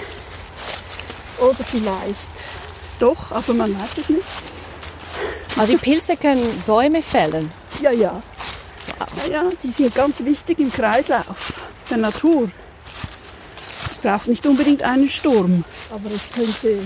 Oder 1.39 1.65
vielleicht 1.65 2.17
doch, 2.99 3.33
aber 3.33 3.55
man 3.55 3.79
weiß 3.79 3.99
es 3.99 4.09
nicht. 4.09 4.25
Also 5.57 5.73
die 5.73 5.79
Pilze 5.79 6.17
können 6.17 6.63
Bäume 6.67 7.03
fällen? 7.03 7.51
Ja, 7.81 7.91
ja. 7.91 8.23
Ja, 8.99 9.27
ja, 9.31 9.43
die 9.63 9.73
sind 9.73 9.95
ganz 9.95 10.21
wichtig 10.21 10.59
im 10.59 10.73
Kreislauf 10.73 11.53
der 11.91 11.99
Natur. 11.99 12.51
Es 13.87 13.95
braucht 14.03 14.29
nicht 14.29 14.47
unbedingt 14.47 14.83
einen 14.83 15.09
Sturm, 15.09 15.65
aber 15.91 16.11
es 16.11 16.31
könnte 16.31 16.79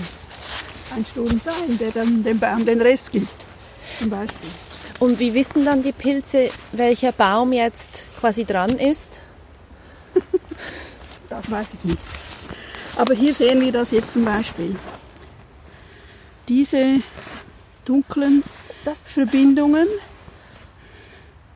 ein 0.95 1.05
Sturm 1.05 1.41
sein, 1.45 1.79
der 1.79 1.91
dann 1.91 2.23
dem 2.23 2.39
Baum 2.39 2.65
den 2.65 2.81
Rest 2.81 3.11
gibt, 3.13 3.29
zum 3.99 4.11
Beispiel. 4.11 4.51
Und 4.99 5.19
wie 5.19 5.35
wissen 5.35 5.65
dann 5.65 5.83
die 5.83 5.93
Pilze, 5.93 6.51
welcher 6.73 7.13
Baum 7.13 7.53
jetzt 7.53 8.07
quasi 8.19 8.45
dran 8.45 8.79
ist? 8.79 9.07
Das 11.29 11.49
weiß 11.49 11.69
ich 11.75 11.85
nicht. 11.85 12.03
Aber 12.97 13.15
hier 13.15 13.33
sehen 13.33 13.61
wir 13.61 13.71
das 13.71 13.93
jetzt 13.93 14.15
zum 14.15 14.25
Beispiel. 14.25 14.75
Diese 16.49 17.03
dunklen 17.85 18.43
das 18.85 19.03
Verbindungen, 19.03 19.87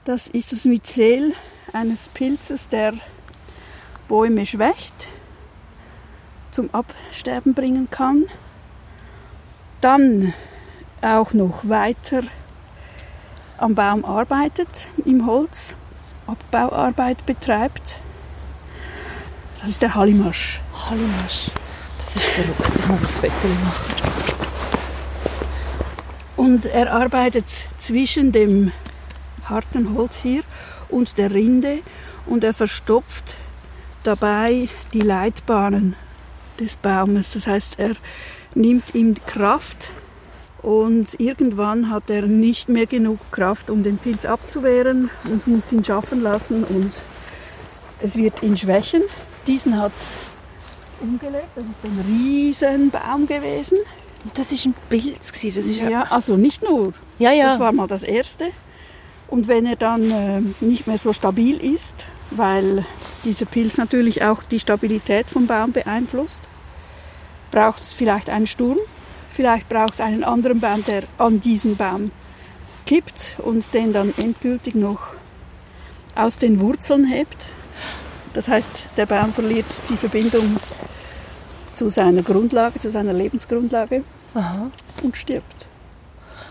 Das 0.04 0.26
ist 0.26 0.52
das 0.52 0.66
Myzel 0.66 1.32
eines 1.72 1.98
Pilzes, 2.12 2.68
der 2.70 2.92
Bäume 4.08 4.46
schwächt, 4.46 5.08
zum 6.50 6.70
Absterben 6.72 7.54
bringen 7.54 7.88
kann. 7.90 8.24
Dann 9.80 10.32
auch 11.02 11.32
noch 11.32 11.60
weiter 11.68 12.22
am 13.58 13.74
Baum 13.74 14.04
arbeitet, 14.04 14.88
im 15.04 15.26
Holz, 15.26 15.74
Abbauarbeit 16.26 17.24
betreibt. 17.26 17.98
Das 19.60 19.70
ist 19.70 19.82
der 19.82 19.94
Hallimasch. 19.94 20.60
Hallimasch. 20.88 21.50
Das 21.98 22.16
ist 22.16 22.24
verrückt. 22.24 22.60
Ich 22.76 22.86
muss 22.86 23.00
ein 23.00 23.06
Foto 23.06 23.48
machen. 23.64 23.94
Und 26.36 26.66
er 26.66 26.92
arbeitet 26.92 27.46
zwischen 27.78 28.32
dem 28.32 28.72
harten 29.44 29.94
Holz 29.94 30.16
hier 30.16 30.42
und 30.88 31.16
der 31.16 31.30
Rinde 31.30 31.78
und 32.26 32.44
er 32.44 32.54
verstopft 32.54 33.36
dabei 34.06 34.68
die 34.92 35.00
Leitbahnen 35.00 35.96
des 36.60 36.76
Baumes. 36.76 37.32
Das 37.32 37.46
heißt, 37.46 37.74
er 37.78 37.96
nimmt 38.54 38.94
ihm 38.94 39.16
Kraft 39.26 39.90
und 40.62 41.18
irgendwann 41.20 41.90
hat 41.90 42.08
er 42.08 42.22
nicht 42.22 42.68
mehr 42.68 42.86
genug 42.86 43.18
Kraft, 43.32 43.70
um 43.70 43.82
den 43.82 43.98
Pilz 43.98 44.24
abzuwehren 44.24 45.10
und 45.24 45.46
muss 45.46 45.72
ihn 45.72 45.84
schaffen 45.84 46.22
lassen 46.22 46.64
und 46.64 46.92
es 48.00 48.16
wird 48.16 48.42
ihn 48.42 48.56
schwächen. 48.56 49.02
Diesen 49.46 49.78
hat 49.80 49.92
es 49.94 50.08
umgelegt. 51.00 51.48
Das 51.54 51.64
ist 51.64 51.84
ein 51.84 52.04
riesen 52.08 52.90
Baum 52.90 53.26
gewesen. 53.26 53.78
Das 54.34 54.52
ist 54.52 54.64
ein 54.64 54.74
Pilz. 54.88 55.32
Das 55.32 55.44
ist 55.44 55.80
ja, 55.80 56.04
also 56.10 56.36
nicht 56.36 56.62
nur. 56.62 56.94
Ja, 57.18 57.32
ja. 57.32 57.52
Das 57.52 57.60
war 57.60 57.72
mal 57.72 57.86
das 57.86 58.02
Erste. 58.02 58.46
Und 59.28 59.48
wenn 59.48 59.66
er 59.66 59.76
dann 59.76 60.10
äh, 60.10 60.40
nicht 60.60 60.86
mehr 60.86 60.98
so 60.98 61.12
stabil 61.12 61.56
ist, 61.56 61.94
weil 62.36 62.84
dieser 63.24 63.46
Pilz 63.46 63.76
natürlich 63.76 64.22
auch 64.22 64.42
die 64.42 64.60
Stabilität 64.60 65.26
vom 65.26 65.46
Baum 65.46 65.72
beeinflusst, 65.72 66.42
braucht 67.50 67.82
es 67.82 67.92
vielleicht 67.92 68.30
einen 68.30 68.46
Sturm, 68.46 68.78
vielleicht 69.30 69.68
braucht 69.68 69.94
es 69.94 70.00
einen 70.00 70.24
anderen 70.24 70.60
Baum, 70.60 70.84
der 70.84 71.04
an 71.18 71.40
diesen 71.40 71.76
Baum 71.76 72.10
kippt 72.86 73.36
und 73.38 73.72
den 73.74 73.92
dann 73.92 74.12
endgültig 74.16 74.74
noch 74.74 75.14
aus 76.14 76.38
den 76.38 76.60
Wurzeln 76.60 77.06
hebt. 77.06 77.46
Das 78.32 78.48
heißt, 78.48 78.84
der 78.96 79.06
Baum 79.06 79.32
verliert 79.32 79.66
die 79.88 79.96
Verbindung 79.96 80.56
zu 81.72 81.88
seiner 81.88 82.22
Grundlage, 82.22 82.80
zu 82.80 82.90
seiner 82.90 83.12
Lebensgrundlage 83.12 84.02
Aha. 84.34 84.70
und 85.02 85.16
stirbt. 85.16 85.68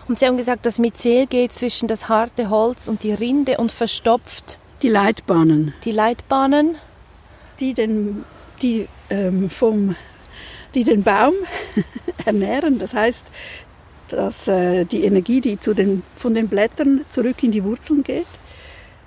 Und 0.08 0.18
Sie 0.18 0.26
haben 0.26 0.36
gesagt, 0.36 0.66
das 0.66 0.78
Myzel 0.78 1.26
geht 1.26 1.52
zwischen 1.52 1.88
das 1.88 2.08
harte 2.08 2.50
Holz 2.50 2.88
und 2.88 3.02
die 3.02 3.12
Rinde 3.12 3.56
und 3.56 3.72
verstopft 3.72 4.58
Die 4.82 4.88
Leitbahnen, 4.88 5.72
die 5.84 5.92
Leitbahnen. 5.92 6.76
die 7.60 7.74
den, 7.74 8.24
die, 8.60 8.88
ähm, 9.10 9.48
vom, 9.48 9.96
die 10.74 10.84
den 10.84 11.02
Baum 11.02 11.34
ernähren. 12.24 12.78
Das 12.78 12.94
heißt, 12.94 13.24
dass 14.08 14.48
äh, 14.48 14.84
die 14.84 15.04
Energie, 15.04 15.40
die 15.40 15.58
zu 15.58 15.74
den, 15.74 16.02
von 16.16 16.34
den 16.34 16.48
Blättern 16.48 17.04
zurück 17.08 17.42
in 17.42 17.52
die 17.52 17.64
Wurzeln 17.64 18.02
geht. 18.02 18.26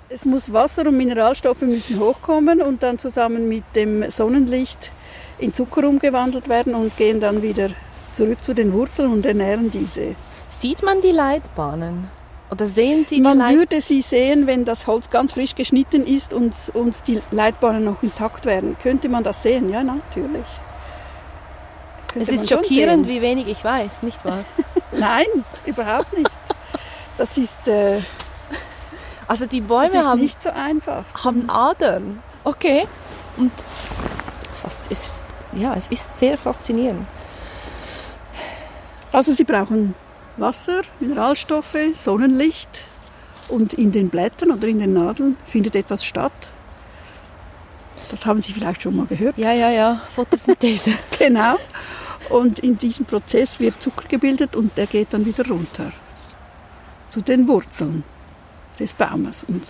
Es 0.08 0.24
muss 0.24 0.52
Wasser 0.52 0.86
und 0.86 0.96
Mineralstoffe 0.96 1.62
müssen 1.62 2.00
hochkommen 2.00 2.62
und 2.62 2.82
dann 2.82 2.98
zusammen 2.98 3.48
mit 3.48 3.64
dem 3.74 4.10
Sonnenlicht 4.10 4.90
in 5.38 5.52
Zucker 5.52 5.86
umgewandelt 5.86 6.48
werden 6.48 6.74
und 6.74 6.96
gehen 6.96 7.20
dann 7.20 7.42
wieder 7.42 7.70
zurück 8.12 8.42
zu 8.42 8.54
den 8.54 8.72
Wurzeln 8.72 9.12
und 9.12 9.26
ernähren 9.26 9.70
diese. 9.70 10.14
Sieht 10.48 10.82
man 10.82 11.02
die 11.02 11.12
Leitbahnen? 11.12 12.08
Oder 12.50 12.66
sehen 12.66 13.04
Sie 13.06 13.20
Man 13.20 13.38
Leitbahnen? 13.38 13.58
würde 13.58 13.80
sie 13.82 14.00
sehen, 14.02 14.46
wenn 14.46 14.64
das 14.64 14.86
Holz 14.86 15.10
ganz 15.10 15.32
frisch 15.32 15.54
geschnitten 15.54 16.06
ist 16.06 16.32
und, 16.32 16.54
und 16.72 17.06
die 17.06 17.20
Leitbahnen 17.30 17.84
noch 17.84 18.02
intakt 18.02 18.46
wären. 18.46 18.76
Könnte 18.82 19.08
man 19.10 19.22
das 19.22 19.42
sehen? 19.42 19.68
Ja, 19.70 19.82
natürlich. 19.82 20.46
Das 22.14 22.28
Es 22.28 22.40
ist 22.40 22.48
schockierend, 22.48 23.06
wie 23.06 23.20
wenig 23.20 23.48
ich 23.48 23.62
weiß, 23.62 24.02
nicht 24.02 24.24
wahr? 24.24 24.44
Nein, 24.92 25.26
überhaupt 25.66 26.16
nicht. 26.16 26.30
Das 27.18 27.36
ist, 27.36 27.68
äh, 27.68 28.00
Also 29.26 29.44
die 29.44 29.60
das 29.60 29.68
Bäume 29.68 29.86
ist 29.98 30.04
haben, 30.06 30.20
nicht 30.20 30.40
so 30.40 30.48
einfach. 30.50 31.04
haben 31.22 31.50
Adern. 31.50 32.22
Okay. 32.44 32.86
Und 33.36 33.52
fast 34.62 34.90
ist, 34.90 35.20
ja, 35.52 35.74
es 35.76 35.88
ist 35.88 36.18
sehr 36.18 36.38
faszinierend. 36.38 37.06
Also 39.12 39.32
sie 39.34 39.44
brauchen 39.44 39.94
Wasser, 40.40 40.82
Mineralstoffe, 41.00 41.76
Sonnenlicht 41.94 42.84
und 43.48 43.74
in 43.74 43.92
den 43.92 44.08
Blättern 44.08 44.50
oder 44.50 44.66
in 44.68 44.78
den 44.78 44.92
Nadeln 44.92 45.36
findet 45.46 45.74
etwas 45.74 46.04
statt. 46.04 46.50
Das 48.10 48.24
haben 48.24 48.42
Sie 48.42 48.52
vielleicht 48.52 48.82
schon 48.82 48.96
mal 48.96 49.06
gehört. 49.06 49.36
Ja, 49.36 49.52
ja, 49.52 49.70
ja, 49.70 50.00
Photosynthese. 50.14 50.92
Genau. 51.18 51.56
Und 52.30 52.58
in 52.58 52.76
diesem 52.76 53.06
Prozess 53.06 53.58
wird 53.58 53.80
Zucker 53.82 54.06
gebildet 54.06 54.54
und 54.54 54.76
der 54.76 54.86
geht 54.86 55.08
dann 55.12 55.24
wieder 55.24 55.46
runter 55.48 55.92
zu 57.08 57.22
den 57.22 57.48
Wurzeln 57.48 58.04
des 58.78 58.92
Baumes. 58.92 59.44
Und 59.44 59.64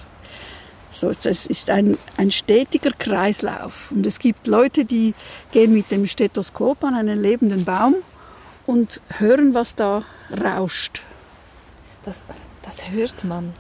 so, 0.91 1.13
das 1.23 1.47
ist 1.47 1.71
ein, 1.71 1.97
ein 2.17 2.31
stetiger 2.31 2.91
Kreislauf. 2.91 3.91
Und 3.91 4.05
es 4.07 4.19
gibt 4.19 4.47
Leute, 4.47 4.85
die 4.85 5.15
gehen 5.53 5.73
mit 5.73 5.91
dem 5.91 6.07
Stethoskop 6.07 6.83
an 6.83 6.95
einen 6.95 7.21
lebenden 7.21 7.65
Baum 7.65 7.95
und 8.69 9.01
hören, 9.17 9.55
was 9.55 9.75
da 9.75 10.05
rauscht. 10.45 11.03
Das, 12.05 12.21
das 12.63 12.91
hört 12.91 13.25
man. 13.25 13.55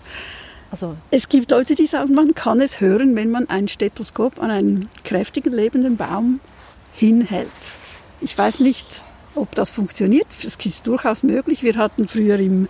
Also, 0.70 0.96
Es 1.10 1.30
gibt 1.30 1.50
Leute, 1.50 1.74
die 1.74 1.86
sagen, 1.86 2.12
man 2.14 2.34
kann 2.34 2.60
es 2.60 2.78
hören, 2.80 3.16
wenn 3.16 3.30
man 3.30 3.48
ein 3.48 3.68
Stethoskop 3.68 4.38
an 4.42 4.50
einen 4.50 4.88
kräftigen 5.04 5.50
lebenden 5.54 5.96
Baum 5.96 6.40
hinhält. 6.92 7.48
Ich 8.20 8.36
weiß 8.36 8.60
nicht, 8.60 9.02
ob 9.34 9.54
das 9.54 9.70
funktioniert. 9.70 10.26
Es 10.44 10.56
ist 10.56 10.86
durchaus 10.86 11.22
möglich. 11.22 11.62
Wir 11.62 11.76
hatten 11.76 12.06
früher 12.06 12.38
im 12.38 12.68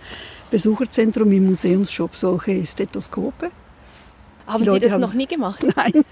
Besucherzentrum 0.49 1.29
im 1.33 1.47
Museumsshop 1.47 2.15
solche 2.15 2.65
Stethoskope. 2.65 3.51
haben 4.47 4.63
Sie 4.63 4.79
das 4.79 4.93
haben- 4.93 5.01
noch 5.01 5.13
nie 5.13 5.27
gemacht? 5.27 5.61
Nein. 5.75 6.05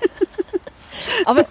Aber, 1.23 1.45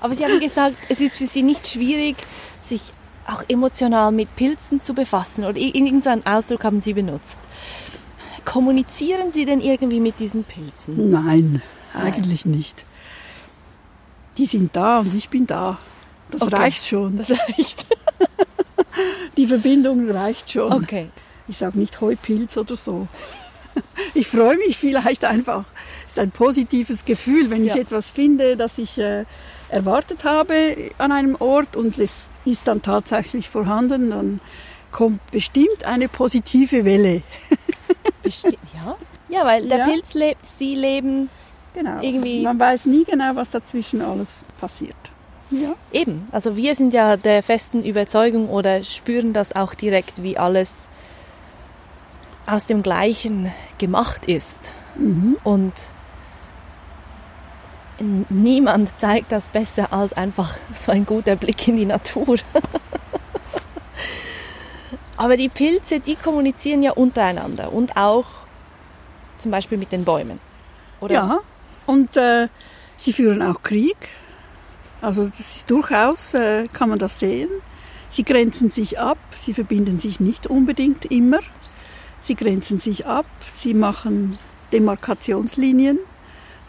aber 0.00 0.14
Sie 0.14 0.24
haben 0.24 0.38
gesagt, 0.38 0.76
es 0.88 1.00
ist 1.00 1.16
für 1.16 1.26
Sie 1.26 1.42
nicht 1.42 1.66
schwierig, 1.66 2.16
sich 2.62 2.92
auch 3.28 3.42
emotional 3.48 4.10
mit 4.12 4.34
Pilzen 4.36 4.80
zu 4.80 4.94
befassen. 4.94 5.44
Oder 5.44 5.56
ir- 5.58 5.74
irgendeinen 5.74 6.24
Ausdruck 6.26 6.64
haben 6.64 6.80
Sie 6.80 6.94
benutzt. 6.94 7.40
Kommunizieren 8.44 9.30
Sie 9.32 9.44
denn 9.44 9.60
irgendwie 9.60 10.00
mit 10.00 10.18
diesen 10.18 10.44
Pilzen? 10.44 11.10
Nein, 11.10 11.62
eigentlich 11.94 12.44
nicht. 12.46 12.84
Die 14.38 14.46
sind 14.46 14.74
da 14.74 15.00
und 15.00 15.14
ich 15.14 15.28
bin 15.28 15.46
da. 15.46 15.78
Das 16.30 16.42
Okay. 16.42 16.56
reicht 16.56 16.86
schon. 16.86 17.16
Das 17.18 17.30
reicht. 17.30 17.86
Die 19.36 19.46
Verbindung 19.46 20.10
reicht 20.10 20.50
schon. 20.50 20.72
Okay. 20.72 21.08
Ich 21.48 21.58
sage 21.58 21.78
nicht 21.78 22.00
Heupilz 22.00 22.56
oder 22.56 22.76
so. 22.76 23.06
Ich 24.14 24.26
freue 24.26 24.56
mich 24.56 24.76
vielleicht 24.76 25.24
einfach. 25.24 25.64
Es 26.04 26.12
ist 26.14 26.18
ein 26.18 26.32
positives 26.32 27.04
Gefühl, 27.04 27.48
wenn 27.50 27.64
ich 27.64 27.74
Ja. 27.74 27.80
etwas 27.82 28.10
finde, 28.10 28.56
das 28.56 28.76
ich 28.78 28.98
äh, 28.98 29.24
erwartet 29.68 30.24
habe 30.24 30.76
an 30.98 31.12
einem 31.12 31.36
Ort 31.38 31.76
und 31.76 31.96
es 31.98 32.26
ist 32.48 32.66
dann 32.66 32.82
tatsächlich 32.82 33.48
vorhanden, 33.48 34.10
dann 34.10 34.40
kommt 34.90 35.20
bestimmt 35.30 35.84
eine 35.84 36.08
positive 36.08 36.84
Welle. 36.84 37.22
Besti 38.22 38.58
ja? 38.74 38.96
Ja, 39.28 39.44
weil 39.44 39.68
der 39.68 39.78
Ja. 39.78 39.84
Pilz 39.86 40.14
lebt, 40.14 40.46
Sie 40.46 40.74
leben 40.74 41.28
Genau. 41.74 42.00
Irgendwie- 42.02 42.42
Man 42.42 42.58
weiß 42.58 42.86
nie 42.86 43.04
genau, 43.04 43.36
was 43.36 43.50
dazwischen 43.50 44.02
alles 44.02 44.28
passiert. 44.60 44.96
Ja. 45.50 45.74
eben. 45.92 46.26
Also 46.32 46.56
wir 46.56 46.74
sind 46.74 46.92
ja 46.92 47.16
der 47.16 47.42
festen 47.42 47.82
Überzeugung 47.84 48.50
oder 48.50 48.82
spüren 48.84 49.32
das 49.32 49.54
auch 49.56 49.72
direkt, 49.74 50.22
wie 50.22 50.36
alles 50.36 50.88
aus 52.46 52.66
dem 52.66 52.82
Gleichen 52.82 53.50
gemacht 53.78 54.26
ist. 54.26 54.74
Und 54.96 55.14
n- 55.44 55.76
niemand 58.00 58.98
zeigt 59.00 59.32
das 59.32 59.48
besser 59.48 59.92
als 59.92 60.12
einfach 60.12 60.54
so 60.74 60.92
ein 60.92 61.04
guter 61.06 61.36
Blick 61.36 61.66
in 61.68 61.76
die 61.76 61.86
Natur. 61.86 62.36
Aber 65.16 65.36
die 65.36 65.48
Pilze, 65.48 65.98
die 65.98 66.14
kommunizieren 66.14 66.82
ja 66.82 66.92
untereinander 66.92 67.72
und 67.72 67.96
auch 67.96 68.26
zum 69.38 69.50
Beispiel 69.50 69.78
mit 69.78 69.90
den 69.90 70.04
Bäumen. 70.04 70.38
Oder? 71.00 71.14
Ja, 71.14 71.38
und 71.86 72.16
äh, 72.16 72.48
sie 72.98 73.12
führen 73.12 73.42
auch 73.42 73.62
Krieg. 73.62 73.96
Also 75.00 75.24
das 75.24 75.40
ist 75.40 75.70
durchaus, 75.70 76.34
äh, 76.34 76.66
kann 76.72 76.88
man 76.88 76.98
das 76.98 77.18
sehen. 77.18 77.48
Sie 78.10 78.24
grenzen 78.24 78.70
sich 78.70 78.98
ab, 78.98 79.18
sie 79.36 79.54
verbinden 79.54 80.00
sich 80.00 80.18
nicht 80.20 80.46
unbedingt 80.46 81.04
immer. 81.06 81.40
Sie 82.20 82.34
grenzen 82.34 82.80
sich 82.80 83.06
ab, 83.06 83.26
sie 83.58 83.74
machen 83.74 84.38
Demarkationslinien, 84.72 85.98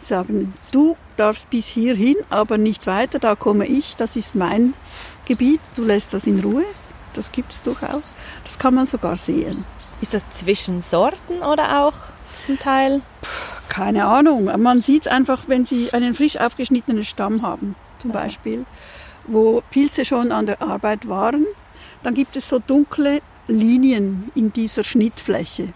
sagen, 0.04 0.54
du 0.70 0.96
darfst 1.16 1.50
bis 1.50 1.66
hierhin, 1.66 2.16
aber 2.30 2.58
nicht 2.58 2.86
weiter, 2.86 3.18
da 3.18 3.34
komme 3.34 3.66
ich, 3.66 3.96
das 3.96 4.16
ist 4.16 4.34
mein 4.34 4.74
Gebiet, 5.26 5.60
du 5.76 5.84
lässt 5.84 6.12
das 6.12 6.26
in 6.26 6.40
Ruhe. 6.40 6.64
Das 7.12 7.32
gibt 7.32 7.52
es 7.52 7.62
durchaus. 7.62 8.14
Das 8.44 8.58
kann 8.58 8.74
man 8.74 8.86
sogar 8.86 9.16
sehen. 9.16 9.64
Ist 10.00 10.14
das 10.14 10.28
zwischen 10.30 10.80
Sorten 10.80 11.42
oder 11.42 11.84
auch 11.84 11.94
zum 12.40 12.58
Teil? 12.58 13.02
Keine 13.68 14.06
Ahnung. 14.06 14.44
Man 14.44 14.80
sieht 14.80 15.06
es 15.06 15.12
einfach, 15.12 15.44
wenn 15.46 15.64
Sie 15.64 15.92
einen 15.92 16.14
frisch 16.14 16.36
aufgeschnittenen 16.36 17.04
Stamm 17.04 17.42
haben, 17.42 17.74
zum 17.98 18.12
Beispiel, 18.12 18.64
wo 19.26 19.62
Pilze 19.70 20.04
schon 20.04 20.32
an 20.32 20.46
der 20.46 20.62
Arbeit 20.62 21.08
waren, 21.08 21.46
dann 22.02 22.14
gibt 22.14 22.36
es 22.36 22.48
so 22.48 22.58
dunkle 22.58 23.20
Linien 23.46 24.30
in 24.34 24.52
dieser 24.52 24.84
Schnittfläche. 24.84 25.72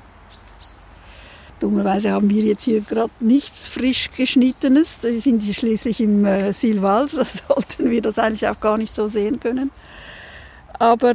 Dummerweise 1.64 2.12
haben 2.12 2.28
wir 2.28 2.42
jetzt 2.42 2.64
hier 2.64 2.82
gerade 2.82 3.10
nichts 3.20 3.68
frisch 3.68 4.10
geschnittenes. 4.14 4.98
Da 5.00 5.08
sind 5.18 5.40
sie 5.40 5.54
schließlich 5.54 5.98
im 6.02 6.26
äh, 6.26 6.52
Silvals, 6.52 7.12
da 7.16 7.24
sollten 7.24 7.90
wir 7.90 8.02
das 8.02 8.18
eigentlich 8.18 8.46
auch 8.46 8.60
gar 8.60 8.76
nicht 8.76 8.94
so 8.94 9.08
sehen 9.08 9.40
können. 9.40 9.70
Aber 10.78 11.14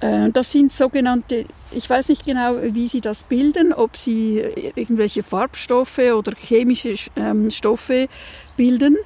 äh, 0.00 0.30
das 0.32 0.50
sind 0.50 0.72
sogenannte, 0.72 1.44
ich 1.72 1.90
weiß 1.90 2.08
nicht 2.08 2.24
genau, 2.24 2.56
wie 2.62 2.88
sie 2.88 3.02
das 3.02 3.24
bilden, 3.24 3.74
ob 3.74 3.94
sie 3.98 4.38
irgendwelche 4.76 5.22
Farbstoffe 5.22 5.98
oder 5.98 6.32
chemische 6.38 6.94
ähm, 7.16 7.50
Stoffe 7.50 8.08
bilden, 8.56 8.96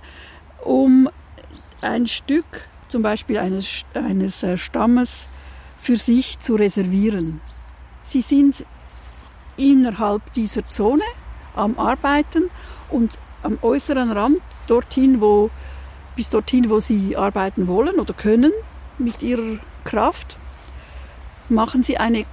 um 0.65 1.11
ein 1.81 2.07
Stück 2.07 2.69
zum 2.87 3.03
Beispiel 3.03 3.39
eines, 3.39 3.85
eines 3.95 4.41
äh, 4.45 4.57
Stammes 4.57 5.27
für 5.83 5.97
sich 5.97 6.39
zu 6.39 6.55
reservieren. 6.55 7.41
Sie 8.05 8.21
sind 8.21 8.65
innerhalb 9.57 10.33
dieser 10.33 10.69
Zone 10.71 11.05
am 11.55 11.79
Arbeiten 11.79 12.51
und 12.91 13.19
am 13.43 13.59
äußeren 13.63 14.13
Rand, 14.13 14.41
dorthin, 14.67 15.21
wo, 15.21 15.51
bis 16.15 16.29
dorthin, 16.29 16.71
wo 16.71 16.81
sie 16.81 17.17
arbeiten 17.17 17.69
wollen 17.69 17.99
oder 17.99 18.15
können 18.15 18.53
mit 18.99 19.23
ihrer 19.23 19.59
Kraft, 19.85 20.37
machen 21.49 21.83
sie 21.83 21.99
eine 21.99 22.25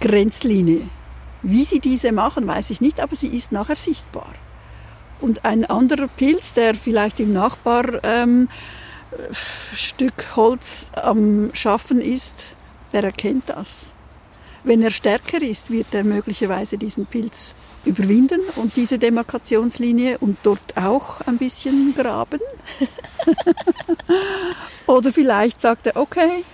Grenzlinie. 0.00 0.88
Wie 1.42 1.64
sie 1.64 1.80
diese 1.80 2.12
machen, 2.12 2.46
weiß 2.46 2.70
ich 2.70 2.80
nicht, 2.80 3.00
aber 3.00 3.16
sie 3.16 3.28
ist 3.28 3.52
nachher 3.52 3.76
sichtbar. 3.76 4.32
Und 5.20 5.44
ein 5.44 5.64
anderer 5.64 6.08
Pilz, 6.08 6.54
der 6.54 6.74
vielleicht 6.74 7.20
im 7.20 7.32
Nachbarstück 7.32 7.98
ähm, 8.04 8.48
Holz 10.36 10.90
am 10.94 11.50
Schaffen 11.54 12.00
ist, 12.00 12.46
der 12.92 13.04
erkennt 13.04 13.48
das. 13.48 13.86
Wenn 14.64 14.82
er 14.82 14.90
stärker 14.90 15.42
ist, 15.42 15.70
wird 15.70 15.92
er 15.92 16.04
möglicherweise 16.04 16.78
diesen 16.78 17.04
Pilz 17.04 17.54
überwinden 17.84 18.40
und 18.56 18.76
diese 18.76 18.98
Demarkationslinie 18.98 20.18
und 20.18 20.38
dort 20.42 20.76
auch 20.76 21.20
ein 21.22 21.36
bisschen 21.36 21.94
graben. 21.94 22.40
Oder 24.86 25.12
vielleicht 25.12 25.60
sagt 25.60 25.86
er, 25.86 25.96
okay, 25.96 26.44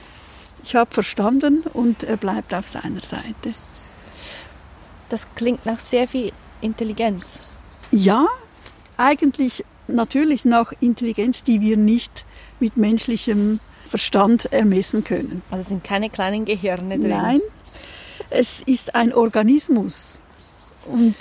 ich 0.64 0.74
habe 0.74 0.92
verstanden 0.92 1.62
und 1.72 2.02
er 2.02 2.16
bleibt 2.16 2.52
auf 2.52 2.66
seiner 2.66 3.00
Seite. 3.00 3.54
Das 5.08 5.34
klingt 5.34 5.64
nach 5.64 5.78
sehr 5.78 6.08
viel 6.08 6.32
Intelligenz. 6.60 7.42
Ja, 7.92 8.26
eigentlich 8.96 9.64
natürlich 9.88 10.44
nach 10.44 10.72
Intelligenz, 10.80 11.42
die 11.42 11.60
wir 11.60 11.76
nicht 11.76 12.24
mit 12.58 12.76
menschlichem 12.76 13.60
Verstand 13.86 14.52
ermessen 14.52 15.02
können. 15.02 15.42
Also 15.50 15.70
sind 15.70 15.82
keine 15.82 16.10
kleinen 16.10 16.44
Gehirne 16.44 16.98
drin. 16.98 17.08
Nein, 17.08 17.40
es 18.28 18.60
ist 18.66 18.94
ein 18.94 19.12
Organismus. 19.14 20.18
Und 20.86 21.16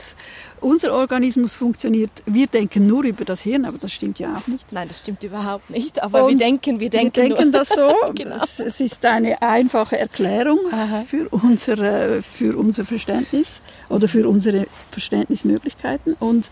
unser 0.61 0.93
Organismus 0.93 1.55
funktioniert, 1.55 2.11
wir 2.25 2.47
denken 2.47 2.87
nur 2.87 3.03
über 3.03 3.23
das 3.23 3.41
Hirn, 3.41 3.65
aber 3.65 3.77
das 3.77 3.93
stimmt 3.93 4.19
ja 4.19 4.35
auch 4.35 4.47
nicht. 4.47 4.71
Nein, 4.71 4.87
das 4.87 4.99
stimmt 4.99 5.23
überhaupt 5.23 5.69
nicht. 5.69 6.01
Aber 6.03 6.25
Und 6.25 6.31
wir 6.31 6.37
denken, 6.37 6.79
wir 6.79 6.89
denken, 6.89 7.15
wir 7.15 7.35
denken 7.35 7.51
das 7.51 7.69
so. 7.69 7.93
genau. 8.15 8.43
es, 8.43 8.59
es, 8.59 8.79
ist 8.79 9.05
eine 9.05 9.41
einfache 9.41 9.97
Erklärung 9.97 10.59
für 11.07 11.29
unser, 11.29 12.21
für 12.23 12.57
unser 12.57 12.83
Verständnis 12.83 13.61
oder 13.89 14.07
für 14.07 14.27
unsere 14.27 14.67
Verständnismöglichkeiten. 14.91 16.13
Und 16.15 16.51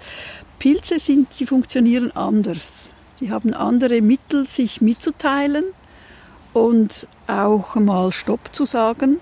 Pilze 0.60 1.00
sind, 1.00 1.34
sie 1.34 1.46
funktionieren 1.46 2.12
anders. 2.16 2.90
Sie 3.20 3.32
haben 3.32 3.54
andere 3.54 4.02
Mittel, 4.02 4.48
sich 4.48 4.80
mitzuteilen 4.80 5.66
und 6.54 7.08
auch 7.28 7.76
mal 7.76 8.12
Stopp 8.12 8.54
zu 8.54 8.66
sagen 8.66 9.20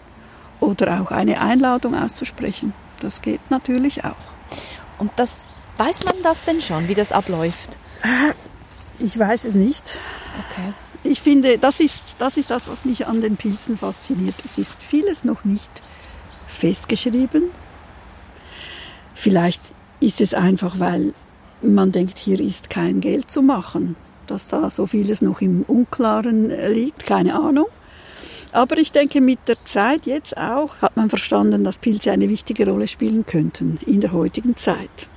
oder 0.60 1.02
auch 1.02 1.12
eine 1.12 1.42
Einladung 1.42 1.96
auszusprechen. 1.96 2.74
Das 3.00 3.22
geht 3.22 3.52
natürlich 3.52 4.04
auch. 4.04 4.16
Und 4.98 5.12
das 5.18 5.44
weiß 5.78 6.06
man 6.06 6.16
das 6.24 6.44
denn 6.44 6.62
schon, 6.62 6.88
wie 6.88 6.96
das 6.96 7.12
abläuft? 7.12 7.78
Ich 9.00 9.18
weiß 9.18 9.46
es 9.46 9.56
nicht. 9.56 9.84
Okay. 10.52 10.74
Ich 11.04 11.22
finde, 11.22 11.58
das 11.58 11.80
ist, 11.80 12.02
das 12.18 12.38
ist 12.38 12.50
das, 12.50 12.68
was 12.68 12.86
mich 12.86 13.06
an 13.06 13.22
den 13.22 13.38
Pilzen 13.38 13.78
fasziniert. 13.78 14.36
Es 14.44 14.58
ist 14.58 14.82
vieles 14.82 15.24
noch 15.24 15.44
nicht 15.44 15.70
festgeschrieben. 16.48 17.44
Vielleicht 19.14 19.62
ist 20.00 20.22
es 20.22 20.34
einfach, 20.34 20.80
weil 20.80 21.14
man 21.62 21.92
denkt, 21.92 22.18
hier 22.18 22.40
ist 22.40 22.70
kein 22.70 23.02
Geld 23.02 23.30
zu 23.30 23.42
machen, 23.42 23.96
dass 24.28 24.48
da 24.48 24.70
so 24.70 24.88
vieles 24.88 25.22
noch 25.22 25.42
im 25.42 25.64
Unklaren 25.64 26.50
liegt, 26.72 27.06
keine 27.06 27.36
Ahnung. 27.36 27.68
Aber 28.52 28.78
ich 28.78 28.92
denke, 28.92 29.22
mit 29.22 29.48
der 29.48 29.64
Zeit 29.66 30.06
jetzt 30.06 30.38
auch 30.38 30.82
hat 30.82 30.96
man 30.98 31.10
verstanden, 31.10 31.64
dass 31.64 31.78
Pilze 31.78 32.12
eine 32.12 32.30
wichtige 32.30 32.70
Rolle 32.70 32.88
spielen 32.88 33.26
könnten 33.26 33.80
in 33.86 34.02
der 34.02 34.12
heutigen 34.12 34.56
Zeit. 34.56 35.08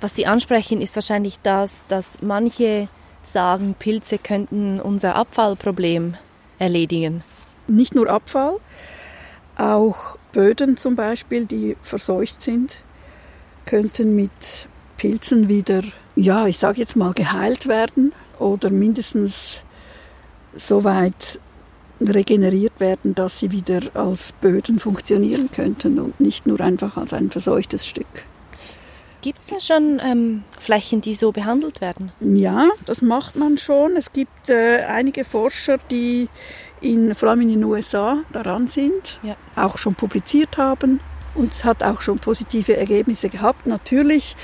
Was 0.00 0.14
Sie 0.14 0.26
ansprechen, 0.26 0.80
ist 0.80 0.94
wahrscheinlich 0.94 1.38
das, 1.42 1.84
dass 1.88 2.20
manche 2.20 2.88
sagen, 3.22 3.74
Pilze 3.78 4.18
könnten 4.18 4.80
unser 4.80 5.16
Abfallproblem 5.16 6.14
erledigen. 6.58 7.22
Nicht 7.66 7.94
nur 7.94 8.08
Abfall, 8.08 8.56
auch 9.56 10.18
Böden 10.32 10.76
zum 10.76 10.96
Beispiel, 10.96 11.46
die 11.46 11.76
verseucht 11.82 12.42
sind, 12.42 12.78
könnten 13.64 14.14
mit 14.14 14.30
Pilzen 14.96 15.48
wieder, 15.48 15.82
ja, 16.14 16.46
ich 16.46 16.58
sage 16.58 16.78
jetzt 16.78 16.96
mal, 16.96 17.12
geheilt 17.12 17.66
werden 17.66 18.12
oder 18.38 18.70
mindestens 18.70 19.62
so 20.56 20.84
weit 20.84 21.40
regeneriert 22.00 22.78
werden, 22.78 23.14
dass 23.14 23.40
sie 23.40 23.52
wieder 23.52 23.80
als 23.94 24.32
Böden 24.32 24.78
funktionieren 24.80 25.50
könnten 25.50 25.98
und 25.98 26.20
nicht 26.20 26.46
nur 26.46 26.60
einfach 26.60 26.96
als 26.96 27.12
ein 27.12 27.30
verseuchtes 27.30 27.86
Stück. 27.86 28.24
Gibt 29.22 29.38
es 29.40 29.48
da 29.48 29.58
schon 29.58 30.00
ähm, 30.04 30.44
Flächen, 30.58 31.00
die 31.00 31.14
so 31.14 31.32
behandelt 31.32 31.80
werden? 31.80 32.12
Ja, 32.20 32.68
das 32.84 33.02
macht 33.02 33.34
man 33.34 33.58
schon. 33.58 33.96
Es 33.96 34.12
gibt 34.12 34.50
äh, 34.50 34.84
einige 34.84 35.24
Forscher, 35.24 35.78
die 35.90 36.28
in, 36.80 37.14
vor 37.14 37.30
allem 37.30 37.40
in 37.40 37.48
den 37.48 37.64
USA 37.64 38.18
daran 38.32 38.66
sind, 38.68 39.18
ja. 39.22 39.34
auch 39.56 39.78
schon 39.78 39.94
publiziert 39.94 40.58
haben 40.58 41.00
und 41.34 41.52
es 41.52 41.64
hat 41.64 41.82
auch 41.82 42.00
schon 42.00 42.18
positive 42.18 42.76
Ergebnisse 42.76 43.28
gehabt. 43.28 43.66
Natürlich 43.66 44.36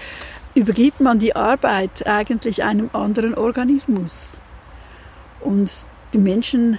übergibt 0.55 1.01
man 1.01 1.19
die 1.19 1.35
Arbeit 1.37 2.07
eigentlich 2.07 2.62
einem 2.62 2.91
anderen 2.93 3.35
Organismus. 3.35 4.38
Und 5.41 5.71
die 6.12 6.19
Menschen 6.19 6.79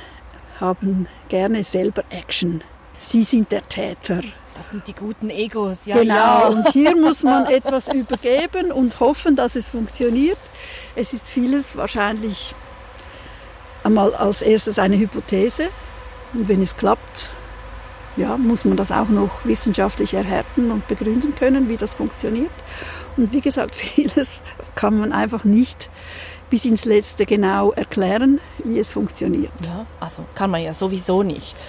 haben 0.60 1.08
gerne 1.30 1.64
selber 1.64 2.04
Action. 2.10 2.64
Sie 3.00 3.24
sind 3.24 3.52
der 3.52 3.68
Täter. 3.68 4.22
Das 4.56 4.70
sind 4.70 4.88
die 4.88 4.94
guten 4.94 5.30
Egos, 5.30 5.86
ja. 5.86 5.98
Genau, 5.98 6.14
ja. 6.16 6.48
und 6.48 6.68
hier 6.70 6.96
muss 6.96 7.24
man 7.24 7.46
etwas 7.52 7.92
übergeben 7.94 8.72
und 8.72 9.00
hoffen, 9.00 9.36
dass 9.36 9.56
es 9.56 9.72
funktioniert. 9.72 10.38
Es 10.96 11.12
ist 11.14 11.28
vieles 11.28 11.76
wahrscheinlich 11.76 12.54
einmal 13.84 14.14
als 14.16 14.42
erstes 14.42 14.80
eine 14.80 14.98
Hypothese. 14.98 15.70
Und 16.34 16.48
wenn 16.48 16.62
es 16.62 16.78
klappt, 16.78 17.32
ja, 18.16 18.38
muss 18.38 18.66
man 18.66 18.78
das 18.78 18.92
auch 18.92 19.10
noch 19.10 19.44
wissenschaftlich 19.46 20.14
erhärten 20.14 20.72
und 20.72 20.88
begründen 20.88 21.36
können, 21.36 21.70
wie 21.70 21.78
das 21.78 21.96
funktioniert. 21.96 22.52
Und 23.18 23.34
wie 23.34 23.42
gesagt, 23.42 23.76
vieles 23.76 24.42
kann 24.76 24.98
man 24.98 25.12
einfach 25.12 25.44
nicht 25.44 25.90
bis 26.54 26.66
ins 26.66 26.86
Letzte 26.86 27.26
genau 27.26 27.72
erklären, 27.72 28.40
wie 28.64 28.78
es 28.78 28.94
funktioniert. 28.94 29.52
Ja, 29.66 29.88
also 30.00 30.24
kann 30.36 30.52
man 30.52 30.62
ja 30.62 30.72
sowieso 30.72 31.24
nicht. 31.24 31.66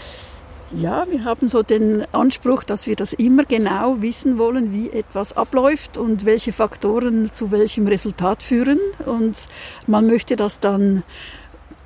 Ja, 0.76 1.06
wir 1.08 1.24
haben 1.24 1.48
so 1.48 1.62
den 1.62 2.04
Anspruch, 2.12 2.64
dass 2.64 2.86
wir 2.86 2.94
das 2.94 3.14
immer 3.14 3.44
genau 3.44 4.02
wissen 4.02 4.36
wollen, 4.36 4.74
wie 4.74 4.90
etwas 4.90 5.38
abläuft 5.38 5.96
und 5.96 6.26
welche 6.26 6.52
Faktoren 6.52 7.32
zu 7.32 7.50
welchem 7.50 7.86
Resultat 7.86 8.42
führen. 8.42 8.78
Und 9.06 9.48
man 9.86 10.06
möchte 10.06 10.36
das 10.36 10.60
dann 10.60 11.02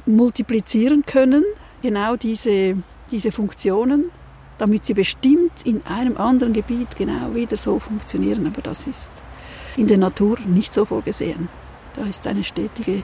multiplizieren 0.04 1.06
können, 1.06 1.44
genau 1.82 2.16
diese, 2.16 2.78
diese 3.12 3.30
Funktionen, 3.30 4.06
damit 4.58 4.86
sie 4.86 4.94
bestimmt 4.94 5.52
in 5.62 5.86
einem 5.86 6.16
anderen 6.16 6.52
Gebiet 6.52 6.96
genau 6.96 7.32
wieder 7.32 7.56
so 7.56 7.78
funktionieren. 7.78 8.44
Aber 8.48 8.60
das 8.60 8.88
ist 8.88 9.08
in 9.76 9.86
der 9.86 9.98
Natur 9.98 10.36
nicht 10.48 10.74
so 10.74 10.84
vorgesehen. 10.84 11.48
Da 11.98 12.06
ist 12.06 12.26
eine 12.26 12.44
stetige 12.44 13.02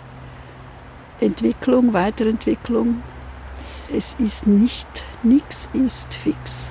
Entwicklung, 1.20 1.92
Weiterentwicklung. 1.92 3.02
Es 3.92 4.14
ist 4.18 4.46
nicht, 4.46 4.87
nichts 5.22 5.68
ist 5.72 6.14
fix. 6.14 6.70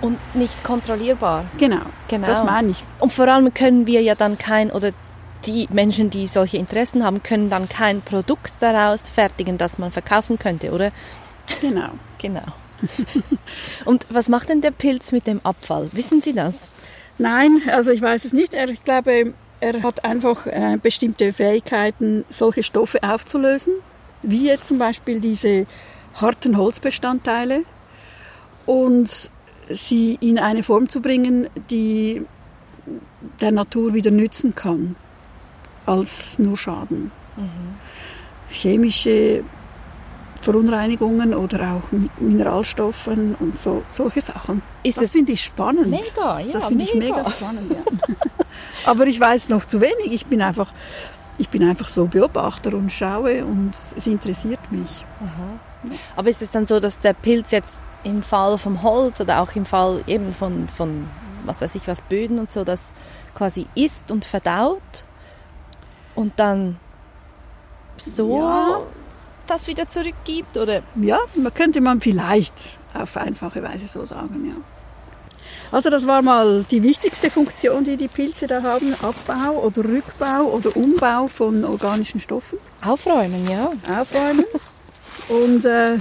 Und 0.00 0.18
nicht 0.34 0.62
kontrollierbar. 0.62 1.46
Genau, 1.58 1.82
genau, 2.08 2.26
das 2.26 2.44
meine 2.44 2.70
ich. 2.70 2.84
Und 3.00 3.12
vor 3.12 3.26
allem 3.26 3.52
können 3.54 3.86
wir 3.86 4.02
ja 4.02 4.14
dann 4.14 4.38
kein, 4.38 4.70
oder 4.70 4.92
die 5.46 5.68
Menschen, 5.72 6.10
die 6.10 6.26
solche 6.26 6.58
Interessen 6.58 7.04
haben, 7.04 7.22
können 7.22 7.50
dann 7.50 7.68
kein 7.68 8.02
Produkt 8.02 8.52
daraus 8.60 9.10
fertigen, 9.10 9.58
das 9.58 9.78
man 9.78 9.90
verkaufen 9.90 10.38
könnte, 10.38 10.72
oder? 10.72 10.92
Genau. 11.60 11.90
Genau. 12.24 12.40
Und 13.84 14.06
was 14.08 14.30
macht 14.30 14.48
denn 14.48 14.62
der 14.62 14.70
Pilz 14.70 15.12
mit 15.12 15.26
dem 15.26 15.40
Abfall? 15.44 15.90
Wissen 15.92 16.22
Sie 16.22 16.32
das? 16.32 16.54
Nein, 17.18 17.60
also 17.70 17.90
ich 17.90 18.00
weiß 18.00 18.24
es 18.24 18.32
nicht. 18.32 18.54
Ich 18.54 18.82
glaube, 18.82 19.34
Er 19.64 19.82
hat 19.82 20.04
einfach 20.04 20.46
äh, 20.46 20.76
bestimmte 20.76 21.32
Fähigkeiten, 21.32 22.26
solche 22.28 22.62
Stoffe 22.62 23.02
aufzulösen, 23.02 23.72
wie 24.22 24.48
jetzt 24.48 24.68
zum 24.68 24.76
Beispiel 24.76 25.20
diese 25.20 25.66
harten 26.12 26.58
Holzbestandteile 26.58 27.62
und 28.66 29.30
sie 29.70 30.18
in 30.20 30.38
eine 30.38 30.62
Form 30.62 30.90
zu 30.90 31.00
bringen, 31.00 31.48
die 31.70 32.26
der 33.40 33.52
Natur 33.52 33.94
wieder 33.94 34.10
nützen 34.10 34.54
kann, 34.54 34.96
als 35.86 36.38
nur 36.38 36.58
Schaden. 36.58 37.10
Mhm. 37.38 37.76
Chemische 38.50 39.44
Verunreinigungen 40.44 41.34
oder 41.34 41.72
auch 41.72 42.20
Mineralstoffen 42.20 43.34
und 43.40 43.58
so, 43.58 43.82
solche 43.90 44.20
Sachen. 44.20 44.62
Ist 44.82 44.98
das, 44.98 45.04
das 45.04 45.10
finde 45.12 45.32
ich 45.32 45.42
spannend. 45.42 45.88
Mega, 45.88 46.38
ja. 46.40 46.52
Das 46.52 46.66
finde 46.66 46.84
ich 46.84 46.94
mega 46.94 47.28
spannend, 47.30 47.70
ja. 47.70 48.14
Aber 48.84 49.06
ich 49.06 49.18
weiß 49.18 49.48
noch 49.48 49.64
zu 49.64 49.80
wenig. 49.80 50.12
Ich 50.12 50.26
bin 50.26 50.42
einfach, 50.42 50.72
ich 51.38 51.48
bin 51.48 51.68
einfach 51.68 51.88
so 51.88 52.06
Beobachter 52.06 52.74
und 52.74 52.92
schaue 52.92 53.44
und 53.44 53.72
es 53.96 54.06
interessiert 54.06 54.60
mich. 54.70 55.04
Aha. 55.22 55.92
Aber 56.16 56.28
ist 56.28 56.42
es 56.42 56.50
dann 56.50 56.66
so, 56.66 56.78
dass 56.78 57.00
der 57.00 57.14
Pilz 57.14 57.50
jetzt 57.50 57.82
im 58.04 58.22
Fall 58.22 58.58
vom 58.58 58.82
Holz 58.82 59.20
oder 59.20 59.40
auch 59.40 59.54
im 59.54 59.66
Fall 59.66 60.02
eben 60.06 60.34
von, 60.34 60.68
von 60.76 61.08
was 61.44 61.60
weiß 61.60 61.74
ich 61.74 61.88
was, 61.88 62.00
Böden 62.02 62.38
und 62.38 62.50
so, 62.50 62.64
das 62.64 62.80
quasi 63.34 63.66
isst 63.74 64.10
und 64.10 64.24
verdaut 64.24 65.04
und 66.14 66.34
dann 66.36 66.78
so 67.96 68.38
ja. 68.38 68.80
Das 69.46 69.68
wieder 69.68 69.88
zurückgibt? 69.88 70.56
Oder? 70.56 70.82
Ja, 71.00 71.18
man 71.34 71.52
könnte 71.52 71.80
man 71.80 72.00
vielleicht 72.00 72.78
auf 72.92 73.16
einfache 73.16 73.62
Weise 73.62 73.86
so 73.86 74.04
sagen, 74.04 74.44
ja. 74.46 74.54
Also 75.72 75.90
das 75.90 76.06
war 76.06 76.22
mal 76.22 76.64
die 76.70 76.82
wichtigste 76.82 77.30
Funktion, 77.30 77.84
die 77.84 77.96
die 77.96 78.08
Pilze 78.08 78.46
da 78.46 78.62
haben, 78.62 78.94
Abbau 79.02 79.60
oder 79.64 79.84
Rückbau 79.84 80.44
oder 80.44 80.76
Umbau 80.76 81.26
von 81.26 81.64
organischen 81.64 82.20
Stoffen. 82.20 82.58
Aufräumen, 82.84 83.48
ja. 83.48 83.72
Aufräumen. 83.98 84.44
Und 85.28 85.64
äh, 85.64 85.96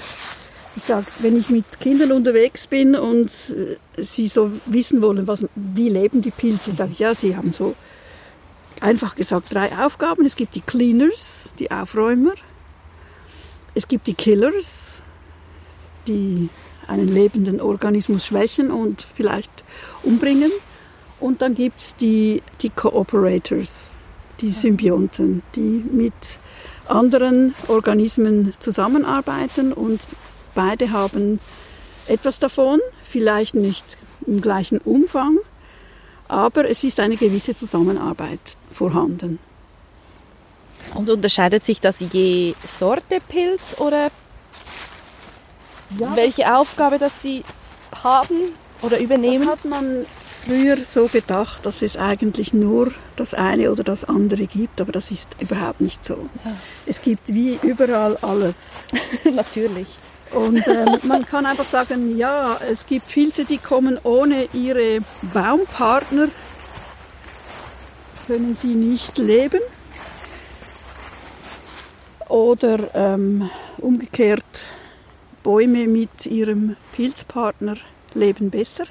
ich 0.76 0.84
sage, 0.86 1.08
wenn 1.20 1.38
ich 1.38 1.50
mit 1.50 1.66
Kindern 1.80 2.12
unterwegs 2.12 2.68
bin 2.68 2.96
und 2.96 3.32
äh, 3.98 4.04
sie 4.04 4.28
so 4.28 4.52
wissen 4.66 5.02
wollen, 5.02 5.28
was, 5.28 5.46
wie 5.56 5.90
leben 5.90 6.22
die 6.22 6.32
Pilze, 6.32 6.72
sage 6.74 6.92
ich, 6.92 7.00
ja, 7.00 7.16
sie 7.16 7.36
haben 7.36 7.52
so 7.52 7.76
einfach 8.80 9.16
gesagt 9.16 9.54
drei 9.54 9.72
Aufgaben. 9.78 10.26
Es 10.26 10.36
gibt 10.36 10.56
die 10.56 10.62
Cleaners, 10.62 11.50
die 11.58 11.72
Aufräumer. 11.72 12.34
Es 13.76 13.88
gibt 13.88 14.08
die 14.08 14.14
Killers, 14.14 15.02
die 16.08 16.50
einen 16.88 17.08
lebenden 17.08 17.62
Organismus 17.62 18.26
schwächen 18.26 18.72
und 18.72 19.08
vielleicht 19.16 19.64
umbringen. 20.04 20.52
Und 21.20 21.42
dann 21.42 21.56
gibt 21.56 21.80
es 21.80 21.96
die, 21.96 22.42
die 22.62 22.70
Cooperators, 22.70 23.96
die 24.42 24.52
Symbionten, 24.52 25.42
die 25.56 25.84
mit 25.92 26.14
anderen 26.88 27.56
Organismen 27.68 28.54
zusammenarbeiten 28.60 29.72
und 29.72 30.02
beide 30.54 30.92
haben 30.92 31.40
etwas 32.08 32.40
davon, 32.40 32.80
vielleicht 33.04 33.56
nicht 33.56 33.86
im 34.28 34.42
gleichen 34.42 34.80
Umfang, 34.80 35.38
aber 36.28 36.70
es 36.70 36.84
ist 36.84 37.00
eine 37.00 37.16
gewisse 37.16 37.56
Zusammenarbeit 37.56 38.40
vorhanden. 38.70 39.40
Und 40.96 41.10
unterscheidet 41.10 41.66
sich 41.66 41.80
das 41.80 42.00
je 42.00 42.54
Sorte 42.80 43.20
Pilz 43.28 43.80
oder 43.80 44.12
ja, 46.00 46.16
welche 46.16 46.56
Aufgabe 46.56 47.00
das 47.00 47.22
sie 47.22 47.44
haben 48.04 48.38
oder 48.82 49.00
übernehmen? 49.00 49.48
Das 49.48 49.52
hat 49.54 49.66
man 49.66 50.06
früher 50.46 50.78
so 50.84 51.08
gedacht, 51.08 51.66
dass 51.66 51.82
es 51.82 51.98
eigentlich 51.98 52.54
nur 52.54 52.92
das 53.16 53.34
eine 53.34 53.72
oder 53.72 53.84
das 53.84 54.04
andere 54.04 54.46
gibt, 54.46 54.82
aber 54.82 54.92
das 54.92 55.12
ist 55.12 55.30
überhaupt 55.40 55.82
nicht 55.82 56.04
so. 56.04 56.30
Ja. 56.44 56.52
Es 56.86 57.02
gibt 57.02 57.34
wie 57.34 57.58
überall 57.62 58.18
alles. 58.18 58.56
Natürlich. 59.24 59.88
Und 60.32 60.68
ähm, 60.68 60.98
man 61.04 61.26
kann 61.26 61.46
einfach 61.46 61.70
sagen, 61.70 62.18
ja, 62.18 62.58
es 62.72 62.86
gibt 62.88 63.08
Pilze, 63.08 63.46
die 63.46 63.60
kommen 63.60 64.00
ohne 64.04 64.48
ihre 64.54 65.00
Baumpartner, 65.34 66.28
können 68.26 68.58
sie 68.60 68.74
nicht 68.74 69.18
leben. 69.18 69.60
Oder 72.30 72.90
ähm, 72.94 73.50
umgekehrt, 73.78 74.44
Bäume 75.44 75.88
mit 75.88 76.26
ihrem 76.26 76.76
Pilzpartner 76.94 77.76
leben 78.14 78.50
besser. 78.50 78.86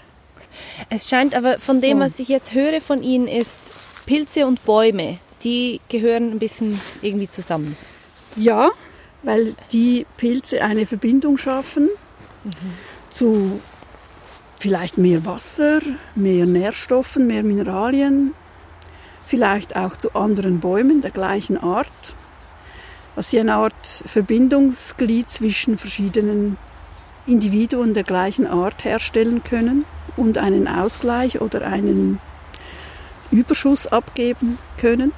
Es 0.91 1.09
scheint 1.09 1.35
aber 1.35 1.59
von 1.59 1.81
dem, 1.81 2.01
was 2.01 2.19
ich 2.19 2.29
jetzt 2.29 2.53
höre 2.53 2.81
von 2.81 3.03
Ihnen, 3.03 3.27
ist 3.27 3.59
Pilze 4.05 4.47
und 4.47 4.65
Bäume, 4.65 5.19
die 5.43 5.81
gehören 5.89 6.33
ein 6.33 6.39
bisschen 6.39 6.79
irgendwie 7.01 7.29
zusammen. 7.29 7.77
Ja, 8.37 8.71
weil 9.23 9.55
die 9.73 10.07
Pilze 10.17 10.63
eine 10.63 10.87
Verbindung 10.87 11.39
schaffen 11.39 11.89
mhm. 12.45 12.51
zu 13.09 13.61
vielleicht 14.59 14.99
mehr 14.99 15.25
Wasser, 15.25 15.81
mehr 16.15 16.47
Nährstoffen, 16.47 17.27
mehr 17.27 17.43
Mineralien, 17.43 18.33
vielleicht 19.27 19.75
auch 19.75 19.97
zu 19.97 20.15
anderen 20.15 20.61
Bäumen 20.61 21.01
der 21.01 21.11
gleichen 21.11 21.57
Art, 21.57 21.89
was 23.15 23.31
sie 23.31 23.41
eine 23.41 23.55
Art 23.55 24.05
Verbindungsglied 24.07 25.31
zwischen 25.31 25.79
verschiedenen 25.79 26.57
Individuen 27.27 27.95
der 27.95 28.03
gleichen 28.03 28.47
Art 28.47 28.85
herstellen 28.85 29.45
können 29.45 29.85
und 30.17 30.39
einen 30.39 30.67
Ausgleich 30.67 31.41
oder 31.41 31.67
einen 31.67 32.19
Überschuss 33.31 33.87
abgeben 33.87 34.59
können. 34.77 35.13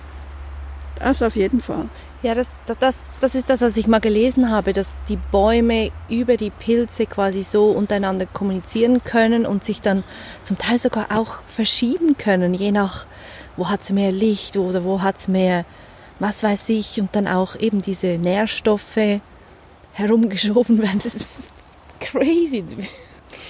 Das 0.98 1.22
auf 1.22 1.34
jeden 1.34 1.60
Fall. 1.60 1.86
Ja, 2.22 2.34
das, 2.34 2.48
das, 2.80 3.10
das 3.20 3.34
ist 3.34 3.50
das, 3.50 3.60
was 3.60 3.76
ich 3.76 3.86
mal 3.86 4.00
gelesen 4.00 4.48
habe, 4.48 4.72
dass 4.72 4.90
die 5.10 5.18
Bäume 5.30 5.90
über 6.08 6.38
die 6.38 6.48
Pilze 6.48 7.04
quasi 7.04 7.42
so 7.42 7.66
untereinander 7.66 8.24
kommunizieren 8.24 9.04
können 9.04 9.44
und 9.44 9.62
sich 9.62 9.82
dann 9.82 10.04
zum 10.42 10.56
Teil 10.56 10.78
sogar 10.78 11.08
auch 11.10 11.42
verschieben 11.46 12.16
können, 12.16 12.54
je 12.54 12.72
nach, 12.72 13.04
wo 13.58 13.68
hat 13.68 13.82
es 13.82 13.90
mehr 13.90 14.10
Licht 14.10 14.56
oder 14.56 14.84
wo 14.84 15.02
hat 15.02 15.18
es 15.18 15.28
mehr, 15.28 15.66
was 16.18 16.42
weiß 16.42 16.68
ich, 16.70 17.00
und 17.00 17.14
dann 17.14 17.26
auch 17.26 17.56
eben 17.56 17.82
diese 17.82 18.18
Nährstoffe 18.18 19.20
herumgeschoben 19.92 20.78
werden. 20.82 21.00
Das 21.02 21.14
ist 21.14 21.26
crazy. 22.00 22.64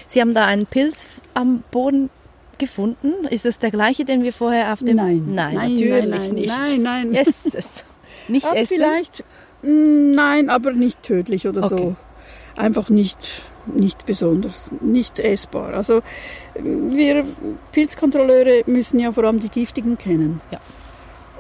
Sie 0.09 0.21
haben 0.21 0.35
da 0.35 0.47
einen 0.47 0.67
Pilz 0.67 1.09
am 1.35 1.63
Boden 1.71 2.11
gefunden. 2.59 3.27
Ist 3.29 3.45
das 3.45 3.59
der 3.59 3.71
gleiche, 3.71 4.05
den 4.05 4.23
wir 4.23 4.33
vorher 4.33 4.73
auf 4.73 4.81
dem... 4.81 4.97
Nein, 4.97 5.25
nein, 5.29 5.55
nein 5.55 5.75
natürlich 5.75 6.07
nein, 6.07 6.33
nicht. 6.33 6.49
Nein, 6.49 6.83
nein. 6.83 7.13
Yes, 7.53 7.85
nicht 8.29 8.47
aber 8.47 8.57
essen? 8.57 8.77
Vielleicht, 8.77 9.25
mm, 9.63 10.13
nein, 10.13 10.49
aber 10.51 10.73
nicht 10.73 11.03
tödlich 11.03 11.47
oder 11.47 11.65
okay. 11.65 11.77
so. 11.77 11.97
Einfach 12.57 12.89
nicht, 12.89 13.43
nicht 13.67 14.07
besonders, 14.07 14.71
nicht 14.81 15.19
essbar. 15.19 15.75
Also 15.75 16.03
wir 16.55 17.25
Pilzkontrolleure 17.73 18.63
müssen 18.67 19.01
ja 19.01 19.13
vor 19.13 19.25
allem 19.25 19.41
die 19.41 19.49
giftigen 19.49 19.99
kennen. 19.99 20.41
Ja. 20.51 20.61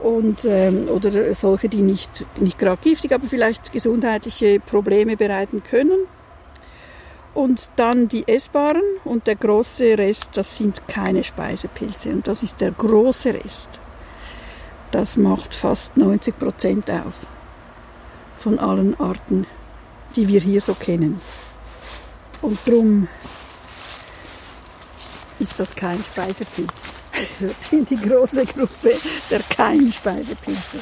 Und, 0.05 0.45
ähm, 0.45 0.89
oder 0.91 1.35
solche, 1.35 1.71
die 1.71 1.81
nicht, 1.81 2.27
nicht 2.39 2.59
gerade 2.59 2.81
giftig, 2.83 3.15
aber 3.15 3.27
vielleicht 3.27 3.73
gesundheitliche 3.73 4.61
Probleme 4.61 5.17
bereiten 5.17 5.63
können. 5.63 6.01
Und 7.33 7.71
dann 7.77 8.07
die 8.09 8.29
essbaren 8.29 8.83
und 9.05 9.27
der 9.27 9.37
große 9.37 9.97
Rest, 9.97 10.29
das 10.35 10.59
sind 10.59 10.87
keine 10.87 11.25
Speisepilze. 11.25 12.11
Und 12.11 12.29
das 12.29 12.43
ist 12.43 12.61
der 12.61 12.73
große 12.73 13.33
Rest. 13.33 13.71
Das 14.91 15.17
macht 15.17 15.55
fast 15.55 15.97
90 15.97 16.39
Prozent 16.39 16.91
aus 16.91 17.27
von 18.39 18.59
allen 18.59 19.01
Arten, 19.01 19.47
die 20.17 20.29
wir 20.29 20.41
hier 20.41 20.61
so 20.61 20.75
kennen. 20.75 21.19
Und 22.43 22.59
darum 22.67 23.09
ist 25.39 25.59
das 25.59 25.75
kein 25.75 25.99
Speisepilz. 26.05 26.94
In 27.71 27.85
die 27.87 27.97
große 27.97 28.45
Gruppe 28.47 28.95
der 29.31 29.41
kein 29.41 29.93
Speisepilze. 29.93 30.79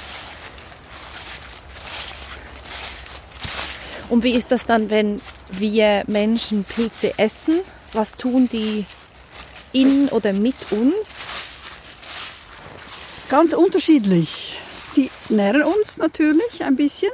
Und 4.08 4.24
wie 4.24 4.32
ist 4.32 4.52
das 4.52 4.64
dann, 4.64 4.90
wenn 4.90 5.20
wir 5.52 6.04
Menschen 6.06 6.64
Pilze 6.64 7.18
essen? 7.18 7.60
Was 7.92 8.12
tun 8.12 8.48
die 8.52 8.84
in 9.72 10.08
oder 10.08 10.32
mit 10.32 10.54
uns? 10.70 11.26
Ganz 13.30 13.54
unterschiedlich. 13.54 14.58
Die 14.96 15.10
nähren 15.30 15.62
uns 15.62 15.96
natürlich 15.96 16.62
ein 16.62 16.76
bisschen, 16.76 17.10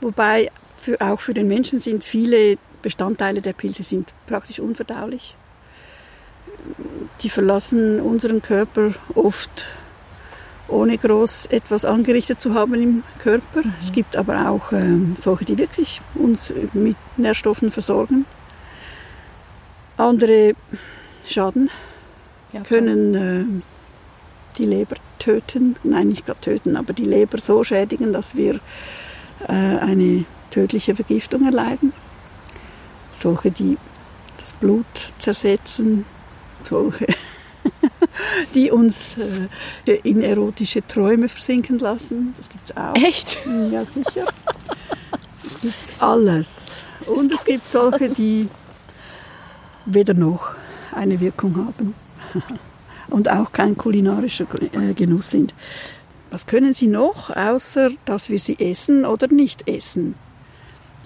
wobei 0.00 0.50
für, 0.80 1.00
auch 1.00 1.20
für 1.20 1.34
den 1.34 1.48
Menschen 1.48 1.80
sind 1.80 2.04
viele 2.04 2.58
Bestandteile 2.82 3.42
der 3.42 3.52
Pilze 3.52 3.82
sind 3.82 4.12
praktisch 4.26 4.60
unverdaulich. 4.60 5.34
Die 7.22 7.30
verlassen 7.30 8.00
unseren 8.00 8.42
Körper 8.42 8.92
oft 9.14 9.66
ohne 10.70 10.96
groß 10.98 11.46
etwas 11.46 11.84
angerichtet 11.84 12.40
zu 12.40 12.54
haben 12.54 12.74
im 12.74 13.02
Körper. 13.18 13.62
Mhm. 13.64 13.74
Es 13.82 13.92
gibt 13.92 14.16
aber 14.16 14.48
auch 14.48 14.72
ähm, 14.72 15.16
solche, 15.18 15.44
die 15.44 15.58
wirklich 15.58 16.00
uns 16.14 16.54
mit 16.72 16.96
Nährstoffen 17.16 17.70
versorgen. 17.70 18.24
Andere 19.96 20.54
schaden, 21.26 21.70
ja, 22.52 22.60
können 22.62 23.14
äh, 23.14 23.62
die 24.56 24.64
Leber 24.64 24.96
töten, 25.18 25.76
nein, 25.82 26.08
nicht 26.08 26.26
gerade 26.26 26.40
töten, 26.40 26.76
aber 26.76 26.92
die 26.92 27.04
Leber 27.04 27.38
so 27.38 27.62
schädigen, 27.62 28.12
dass 28.12 28.34
wir 28.34 28.60
äh, 29.46 29.52
eine 29.52 30.24
tödliche 30.50 30.94
Vergiftung 30.94 31.44
erleiden. 31.44 31.92
Solche, 33.12 33.50
die 33.50 33.76
das 34.38 34.52
Blut 34.52 34.86
zersetzen, 35.18 36.06
solche, 36.66 37.06
die 38.54 38.70
uns 38.70 39.16
äh, 39.86 39.96
in 40.02 40.22
erotische 40.22 40.86
Träume 40.86 41.28
versinken 41.28 41.78
lassen. 41.78 42.34
Das 42.36 42.48
gibt 42.48 42.70
es 42.70 42.76
auch. 42.76 42.94
Echt? 42.94 43.38
Ja, 43.70 43.84
sicher. 43.84 44.26
Es 45.44 45.60
gibt 45.60 46.02
alles. 46.02 46.66
Und 47.06 47.32
es 47.32 47.44
gibt 47.44 47.70
solche, 47.70 48.10
die 48.10 48.48
weder 49.86 50.14
noch 50.14 50.54
eine 50.92 51.20
Wirkung 51.20 51.56
haben 51.56 51.94
und 53.08 53.28
auch 53.28 53.52
kein 53.52 53.76
kulinarischer 53.76 54.46
äh, 54.72 54.94
Genuss 54.94 55.30
sind. 55.30 55.54
Was 56.30 56.46
können 56.46 56.74
Sie 56.74 56.86
noch, 56.86 57.30
außer 57.30 57.90
dass 58.04 58.30
wir 58.30 58.38
sie 58.38 58.58
essen 58.60 59.04
oder 59.04 59.26
nicht 59.26 59.68
essen? 59.68 60.14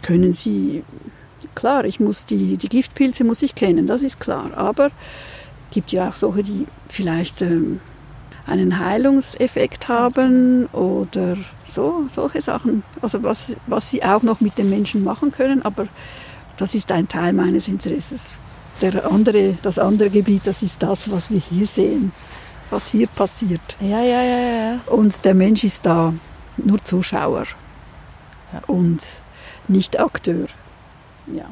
Können 0.03 0.35
Sie, 0.35 0.85
klar, 1.55 1.87
ich 1.87 1.99
muss 1.99 2.27
die, 2.27 2.59
die 2.59 2.69
Giftpilze 2.69 3.25
muss 3.25 3.40
ich 3.40 3.55
kennen, 3.55 3.87
das 3.87 4.03
ist 4.03 4.21
klar, 4.21 4.51
aber 4.55 4.90
gibt 5.74 5.92
ja 5.92 6.08
auch 6.08 6.16
solche, 6.16 6.44
die 6.44 6.66
vielleicht 6.88 7.42
ähm, 7.42 7.80
einen 8.46 8.78
Heilungseffekt 8.78 9.88
haben 9.88 10.66
oder 10.66 11.37
so, 11.64 12.04
solche 12.08 12.40
Sachen. 12.40 12.82
Also 13.02 13.22
was, 13.22 13.52
was 13.66 13.90
sie 13.90 14.02
auch 14.04 14.22
noch 14.22 14.40
mit 14.40 14.56
den 14.56 14.70
Menschen 14.70 15.02
machen 15.04 15.32
können, 15.32 15.62
aber 15.62 15.87
das 16.56 16.74
ist 16.74 16.92
ein 16.92 17.08
Teil 17.08 17.32
meines 17.32 17.68
Interesses. 17.68 18.38
Der 18.80 19.10
andere, 19.10 19.56
das 19.62 19.78
andere 19.78 20.10
Gebiet, 20.10 20.42
das 20.46 20.62
ist 20.62 20.82
das, 20.82 21.10
was 21.10 21.30
wir 21.30 21.40
hier 21.40 21.66
sehen, 21.66 22.12
was 22.70 22.88
hier 22.88 23.06
passiert. 23.06 23.76
Ja, 23.80 24.00
ja, 24.02 24.22
ja, 24.22 24.40
ja. 24.40 24.80
Und 24.87 25.24
der 25.24 25.34
Mensch 25.34 25.64
ist 25.64 25.84
da 25.87 26.12
nur 26.56 26.82
Zuschauer 26.84 27.44
Ja. 28.52 28.60
und 28.68 29.04
nicht 29.68 29.98
Akteur. 29.98 30.46
Ja. 31.26 31.46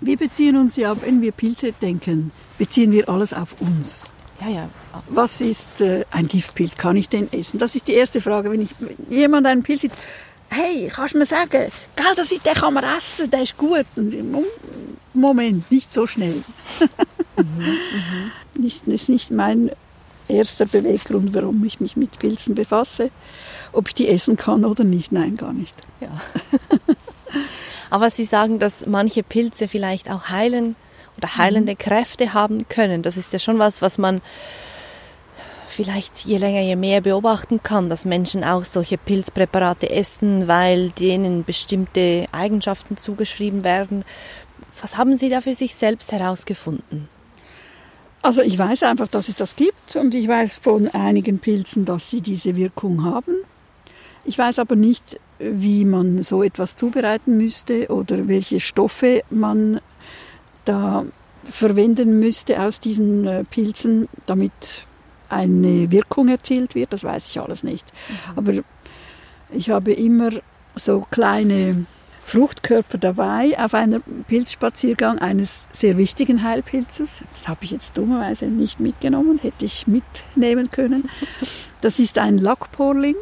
Wir 0.00 0.16
beziehen 0.16 0.56
uns 0.56 0.76
ja, 0.76 1.00
wenn 1.02 1.22
wir 1.22 1.32
Pilze 1.32 1.72
denken, 1.72 2.32
beziehen 2.58 2.92
wir 2.92 3.08
alles 3.08 3.32
auf 3.32 3.56
uns. 3.60 4.10
Ja, 4.40 4.48
ja. 4.48 4.70
Was 5.08 5.40
ist 5.40 5.80
äh, 5.80 6.04
ein 6.10 6.28
Giftpilz? 6.28 6.76
Kann 6.76 6.96
ich 6.96 7.08
den 7.08 7.32
essen? 7.32 7.58
Das 7.58 7.74
ist 7.74 7.88
die 7.88 7.94
erste 7.94 8.20
Frage. 8.20 8.50
Wenn, 8.50 8.60
ich, 8.60 8.70
wenn 8.78 8.96
jemand 9.08 9.46
einen 9.46 9.62
Pilz 9.62 9.80
sieht, 9.80 9.92
hey, 10.48 10.90
kannst 10.94 11.14
du 11.14 11.18
mir 11.18 11.26
sagen, 11.26 11.50
gell, 11.50 11.70
das 12.16 12.32
ist, 12.32 12.44
den 12.44 12.54
kann 12.54 12.74
man 12.74 12.84
essen, 12.84 13.30
der 13.30 13.42
ist 13.42 13.56
gut. 13.56 13.86
Moment, 15.14 15.70
nicht 15.70 15.92
so 15.92 16.06
schnell. 16.06 16.44
nicht, 18.58 18.86
das 18.86 18.94
ist 18.94 19.08
nicht 19.08 19.30
mein 19.30 19.70
erster 20.28 20.66
Beweggrund, 20.66 21.34
warum 21.34 21.64
ich 21.64 21.80
mich 21.80 21.96
mit 21.96 22.18
Pilzen 22.18 22.54
befasse. 22.54 23.10
Ob 23.72 23.88
ich 23.88 23.94
die 23.94 24.08
essen 24.08 24.36
kann 24.36 24.64
oder 24.64 24.84
nicht, 24.84 25.12
nein, 25.12 25.36
gar 25.36 25.52
nicht. 25.52 25.74
Ja. 26.00 26.08
Aber 27.90 28.10
Sie 28.10 28.24
sagen, 28.24 28.58
dass 28.58 28.86
manche 28.86 29.22
Pilze 29.22 29.68
vielleicht 29.68 30.10
auch 30.10 30.28
heilen 30.28 30.76
oder 31.16 31.36
heilende 31.36 31.76
Kräfte 31.76 32.34
haben 32.34 32.68
können. 32.68 33.02
Das 33.02 33.16
ist 33.16 33.32
ja 33.32 33.38
schon 33.38 33.58
was, 33.58 33.82
was 33.82 33.98
man 33.98 34.20
vielleicht 35.68 36.24
je 36.24 36.38
länger, 36.38 36.60
je 36.60 36.76
mehr 36.76 37.00
beobachten 37.02 37.62
kann, 37.62 37.90
dass 37.90 38.04
Menschen 38.04 38.44
auch 38.44 38.64
solche 38.64 38.96
Pilzpräparate 38.96 39.90
essen, 39.90 40.48
weil 40.48 40.90
denen 40.90 41.44
bestimmte 41.44 42.26
Eigenschaften 42.32 42.96
zugeschrieben 42.96 43.62
werden. 43.62 44.04
Was 44.80 44.96
haben 44.96 45.16
Sie 45.16 45.28
da 45.28 45.40
für 45.40 45.54
sich 45.54 45.74
selbst 45.74 46.12
herausgefunden? 46.12 47.08
Also 48.22 48.42
ich 48.42 48.58
weiß 48.58 48.82
einfach, 48.82 49.06
dass 49.06 49.28
es 49.28 49.36
das 49.36 49.54
gibt 49.54 49.94
und 49.94 50.14
ich 50.14 50.26
weiß 50.26 50.56
von 50.56 50.88
einigen 50.88 51.38
Pilzen, 51.38 51.84
dass 51.84 52.10
sie 52.10 52.20
diese 52.20 52.56
Wirkung 52.56 53.04
haben. 53.04 53.36
Ich 54.24 54.36
weiß 54.36 54.58
aber 54.58 54.74
nicht, 54.74 55.20
wie 55.38 55.84
man 55.84 56.22
so 56.22 56.42
etwas 56.42 56.76
zubereiten 56.76 57.36
müsste 57.36 57.88
oder 57.88 58.28
welche 58.28 58.60
Stoffe 58.60 59.22
man 59.30 59.80
da 60.64 61.04
verwenden 61.44 62.18
müsste 62.18 62.60
aus 62.60 62.80
diesen 62.80 63.26
äh, 63.26 63.44
Pilzen, 63.44 64.08
damit 64.26 64.86
eine 65.28 65.90
Wirkung 65.90 66.28
erzielt 66.28 66.74
wird. 66.74 66.92
Das 66.92 67.04
weiß 67.04 67.28
ich 67.28 67.40
alles 67.40 67.62
nicht. 67.62 67.92
Aber 68.34 68.52
ich 69.50 69.70
habe 69.70 69.92
immer 69.92 70.30
so 70.74 71.06
kleine 71.10 71.86
Fruchtkörper 72.26 72.98
dabei 72.98 73.56
auf 73.56 73.74
einem 73.74 74.02
Pilzspaziergang 74.26 75.18
eines 75.18 75.68
sehr 75.70 75.96
wichtigen 75.96 76.42
Heilpilzes. 76.42 77.22
Das 77.32 77.46
habe 77.46 77.60
ich 77.62 77.70
jetzt 77.70 77.96
dummerweise 77.96 78.46
nicht 78.46 78.80
mitgenommen, 78.80 79.38
hätte 79.40 79.64
ich 79.64 79.86
mitnehmen 79.86 80.70
können. 80.70 81.08
Das 81.82 81.98
ist 82.00 82.18
ein 82.18 82.38
Lackporling. 82.38 83.14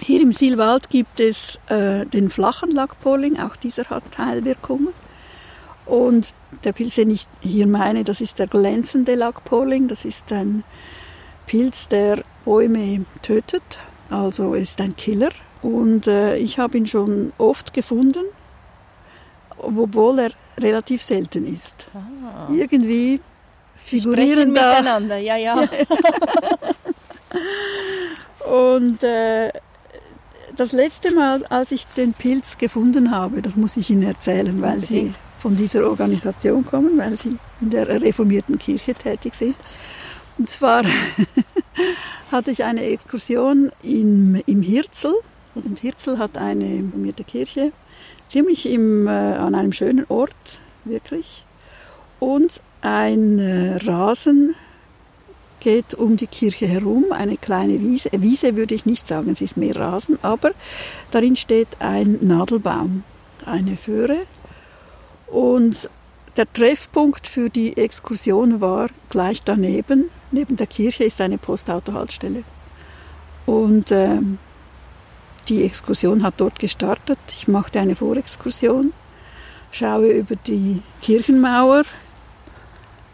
Hier 0.00 0.22
im 0.22 0.32
Silwald 0.32 0.88
gibt 0.88 1.20
es 1.20 1.58
äh, 1.68 2.06
den 2.06 2.30
flachen 2.30 2.70
Lackporling, 2.70 3.38
auch 3.38 3.56
dieser 3.56 3.84
hat 3.90 4.18
Heilwirkungen. 4.18 4.88
Und 5.84 6.34
der 6.64 6.72
Pilz, 6.72 6.94
den 6.94 7.10
ich 7.10 7.26
hier 7.40 7.66
meine, 7.66 8.04
das 8.04 8.20
ist 8.20 8.38
der 8.38 8.46
glänzende 8.46 9.14
Lackporling. 9.14 9.88
Das 9.88 10.04
ist 10.04 10.32
ein 10.32 10.64
Pilz, 11.46 11.88
der 11.88 12.22
Bäume 12.44 13.04
tötet, 13.22 13.62
also 14.08 14.54
ist 14.54 14.80
ein 14.80 14.96
Killer. 14.96 15.30
Und 15.62 16.06
äh, 16.06 16.36
ich 16.36 16.58
habe 16.58 16.78
ihn 16.78 16.86
schon 16.86 17.32
oft 17.38 17.74
gefunden, 17.74 18.24
obwohl 19.58 20.18
er 20.20 20.30
relativ 20.58 21.02
selten 21.02 21.46
ist. 21.46 21.88
Irgendwie 22.50 23.20
figurieren 23.74 24.50
Sprechen 24.50 24.54
da 24.54 24.70
miteinander, 24.70 25.18
ja, 25.18 25.36
ja. 25.36 25.56
Und 28.50 29.02
äh, 29.02 29.50
das 30.56 30.72
letzte 30.72 31.14
Mal, 31.14 31.44
als 31.46 31.72
ich 31.72 31.86
den 31.86 32.12
Pilz 32.12 32.58
gefunden 32.58 33.10
habe, 33.10 33.42
das 33.42 33.56
muss 33.56 33.76
ich 33.76 33.90
Ihnen 33.90 34.02
erzählen, 34.02 34.60
weil 34.60 34.84
Sie 34.84 35.12
von 35.38 35.56
dieser 35.56 35.88
Organisation 35.88 36.64
kommen, 36.64 36.98
weil 36.98 37.16
Sie 37.16 37.36
in 37.60 37.70
der 37.70 37.88
reformierten 37.88 38.58
Kirche 38.58 38.94
tätig 38.94 39.34
sind. 39.34 39.56
Und 40.38 40.48
zwar 40.48 40.84
hatte 42.32 42.50
ich 42.50 42.64
eine 42.64 42.84
Exkursion 42.84 43.72
im, 43.82 44.40
im 44.46 44.62
Hirzel. 44.62 45.14
Und 45.54 45.80
Hirzel 45.80 46.18
hat 46.18 46.38
eine 46.38 46.64
reformierte 46.64 47.24
Kirche, 47.24 47.72
ziemlich 48.28 48.66
im, 48.66 49.06
äh, 49.06 49.10
an 49.10 49.54
einem 49.54 49.72
schönen 49.72 50.06
Ort, 50.08 50.60
wirklich. 50.84 51.44
Und 52.20 52.60
ein 52.82 53.38
äh, 53.38 53.76
Rasen 53.84 54.54
geht 55.60 55.94
um 55.94 56.16
die 56.16 56.26
Kirche 56.26 56.66
herum, 56.66 57.06
eine 57.10 57.36
kleine 57.36 57.80
Wiese. 57.80 58.10
Wiese 58.12 58.56
würde 58.56 58.74
ich 58.74 58.86
nicht 58.86 59.06
sagen, 59.06 59.30
es 59.30 59.40
ist 59.40 59.56
mehr 59.56 59.76
Rasen, 59.76 60.18
aber 60.22 60.52
darin 61.10 61.36
steht 61.36 61.68
ein 61.78 62.18
Nadelbaum, 62.22 63.04
eine 63.46 63.76
Föhre. 63.76 64.22
Und 65.26 65.88
der 66.36 66.52
Treffpunkt 66.52 67.26
für 67.26 67.50
die 67.50 67.76
Exkursion 67.76 68.60
war 68.60 68.88
gleich 69.10 69.42
daneben. 69.42 70.10
Neben 70.30 70.56
der 70.56 70.66
Kirche 70.66 71.04
ist 71.04 71.20
eine 71.20 71.38
Postautohaltestelle. 71.38 72.44
Und 73.46 73.90
ähm, 73.90 74.38
die 75.48 75.64
Exkursion 75.64 76.22
hat 76.22 76.34
dort 76.36 76.58
gestartet. 76.58 77.18
Ich 77.32 77.48
machte 77.48 77.80
eine 77.80 77.96
Vorexkursion, 77.96 78.92
schaue 79.72 80.12
über 80.12 80.36
die 80.36 80.82
Kirchenmauer. 81.02 81.82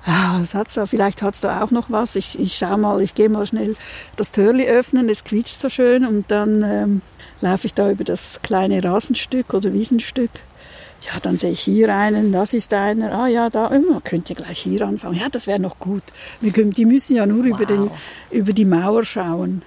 Ah, 0.06 0.38
was 0.40 0.54
hat's 0.54 0.74
da? 0.74 0.86
Vielleicht 0.86 1.20
hat 1.20 1.34
es 1.34 1.40
da 1.40 1.62
auch 1.62 1.72
noch 1.72 1.90
was. 1.90 2.14
Ich, 2.14 2.38
ich 2.38 2.56
schaue 2.56 2.78
mal, 2.78 3.02
ich 3.02 3.16
gehe 3.16 3.28
mal 3.28 3.44
schnell 3.44 3.74
das 4.14 4.30
Türli 4.30 4.66
öffnen, 4.68 5.08
es 5.08 5.24
quietscht 5.24 5.60
so 5.60 5.68
schön 5.68 6.06
und 6.06 6.30
dann 6.30 6.62
ähm, 6.62 7.02
laufe 7.40 7.66
ich 7.66 7.74
da 7.74 7.90
über 7.90 8.04
das 8.04 8.40
kleine 8.42 8.82
Rasenstück 8.84 9.52
oder 9.52 9.72
Wiesenstück. 9.72 10.30
Ja, 11.02 11.20
dann 11.20 11.38
sehe 11.38 11.50
ich 11.50 11.60
hier 11.60 11.94
einen, 11.94 12.32
das 12.32 12.52
ist 12.52 12.72
einer, 12.72 13.12
ah 13.12 13.26
ja, 13.26 13.50
da, 13.50 13.70
oh, 13.70 13.92
man 13.92 14.02
könnte 14.02 14.34
gleich 14.34 14.60
hier 14.60 14.82
anfangen. 14.82 15.18
Ja, 15.18 15.28
das 15.28 15.46
wäre 15.48 15.60
noch 15.60 15.78
gut. 15.78 16.02
Wir 16.40 16.52
können, 16.52 16.70
die 16.70 16.84
müssen 16.84 17.16
ja 17.16 17.26
nur 17.26 17.44
über, 17.44 17.66
den, 17.66 17.90
über 18.30 18.52
die 18.52 18.64
Mauer 18.64 19.04
schauen. 19.04 19.62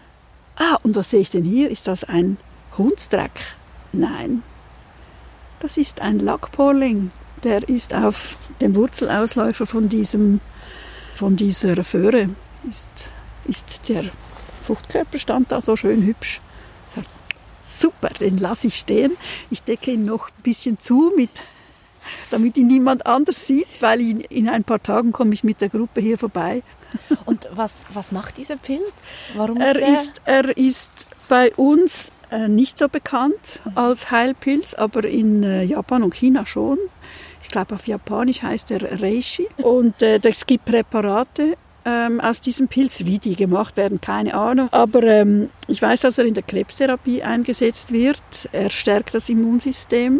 Ah, 0.55 0.77
und 0.83 0.95
was 0.95 1.09
sehe 1.09 1.19
ich 1.19 1.31
denn 1.31 1.43
hier? 1.43 1.69
Ist 1.69 1.87
das 1.87 2.05
ein 2.05 2.37
Hundsdreck? 2.77 3.31
Nein. 3.91 4.43
Das 5.59 5.77
ist 5.77 6.01
ein 6.01 6.19
Lackporling. 6.19 7.11
Der 7.43 7.67
ist 7.67 7.93
auf 7.93 8.37
dem 8.61 8.75
Wurzelausläufer 8.75 9.65
von, 9.65 9.89
diesem, 9.89 10.39
von 11.15 11.35
dieser 11.35 11.83
Föhre. 11.83 12.29
Ist, 12.69 13.11
ist 13.45 13.89
der 13.89 14.03
Fruchtkörper 14.65 15.17
stand 15.17 15.51
da 15.51 15.61
so 15.61 15.75
schön 15.75 16.03
hübsch. 16.03 16.41
Super, 17.63 18.09
den 18.09 18.37
lasse 18.37 18.67
ich 18.67 18.75
stehen. 18.75 19.17
Ich 19.49 19.63
decke 19.63 19.91
ihn 19.91 20.05
noch 20.05 20.29
ein 20.29 20.43
bisschen 20.43 20.77
zu, 20.79 21.11
mit, 21.15 21.29
damit 22.29 22.57
ihn 22.57 22.67
niemand 22.67 23.05
anders 23.05 23.47
sieht, 23.47 23.81
weil 23.81 24.01
in, 24.01 24.19
in 24.21 24.49
ein 24.49 24.63
paar 24.63 24.83
Tagen 24.83 25.11
komme 25.11 25.33
ich 25.33 25.43
mit 25.43 25.61
der 25.61 25.69
Gruppe 25.69 26.01
hier 26.01 26.17
vorbei. 26.17 26.61
Und 27.25 27.49
was, 27.51 27.83
was 27.93 28.11
macht 28.11 28.37
dieser 28.37 28.57
Pilz? 28.57 28.81
Warum 29.35 29.57
ist 29.57 29.65
Er 29.65 29.93
ist, 29.93 30.21
er 30.25 30.57
ist 30.57 30.87
bei 31.29 31.53
uns 31.55 32.11
äh, 32.31 32.47
nicht 32.47 32.77
so 32.77 32.89
bekannt 32.89 33.61
als 33.75 34.11
Heilpilz, 34.11 34.73
aber 34.73 35.05
in 35.05 35.43
äh, 35.43 35.63
Japan 35.63 36.03
und 36.03 36.13
China 36.13 36.45
schon. 36.45 36.77
Ich 37.41 37.49
glaube, 37.49 37.75
auf 37.75 37.87
Japanisch 37.87 38.41
heißt 38.41 38.71
er 38.71 39.01
Reishi. 39.01 39.47
Und 39.57 40.01
äh, 40.01 40.19
es 40.23 40.45
gibt 40.45 40.65
Präparate, 40.65 41.53
äh, 41.53 41.55
ähm, 41.89 42.19
aus 42.19 42.41
diesem 42.41 42.67
Pilz. 42.67 42.99
Wie 43.05 43.19
die 43.19 43.35
gemacht 43.35 43.77
werden, 43.77 44.01
keine 44.01 44.33
Ahnung. 44.33 44.69
Aber 44.71 45.03
ähm, 45.03 45.49
ich 45.67 45.81
weiß, 45.81 46.01
dass 46.01 46.17
er 46.17 46.25
in 46.25 46.33
der 46.33 46.43
Krebstherapie 46.43 47.23
eingesetzt 47.23 47.91
wird. 47.91 48.21
Er 48.51 48.69
stärkt 48.69 49.13
das 49.13 49.29
Immunsystem. 49.29 50.19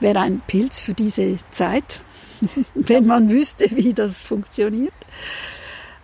Wäre 0.00 0.20
ein 0.20 0.42
Pilz 0.46 0.78
für 0.78 0.92
diese 0.92 1.38
Zeit, 1.50 2.02
wenn 2.74 3.06
man 3.06 3.30
wüsste, 3.30 3.64
wie 3.74 3.94
das 3.94 4.24
funktioniert. 4.24 4.92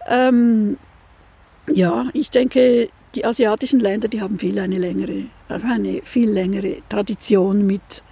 Ähm, 0.09 0.78
ja, 1.70 2.07
ich 2.14 2.30
denke, 2.30 2.89
die 3.14 3.24
asiatischen 3.26 3.80
Länder, 3.80 4.09
die 4.09 4.22
haben 4.22 4.39
viel 4.39 4.59
eine 4.59 4.78
längere, 4.78 5.26
eine 5.49 6.01
viel 6.03 6.30
längere 6.30 6.78
Tradition 6.89 7.66
mit 7.66 8.03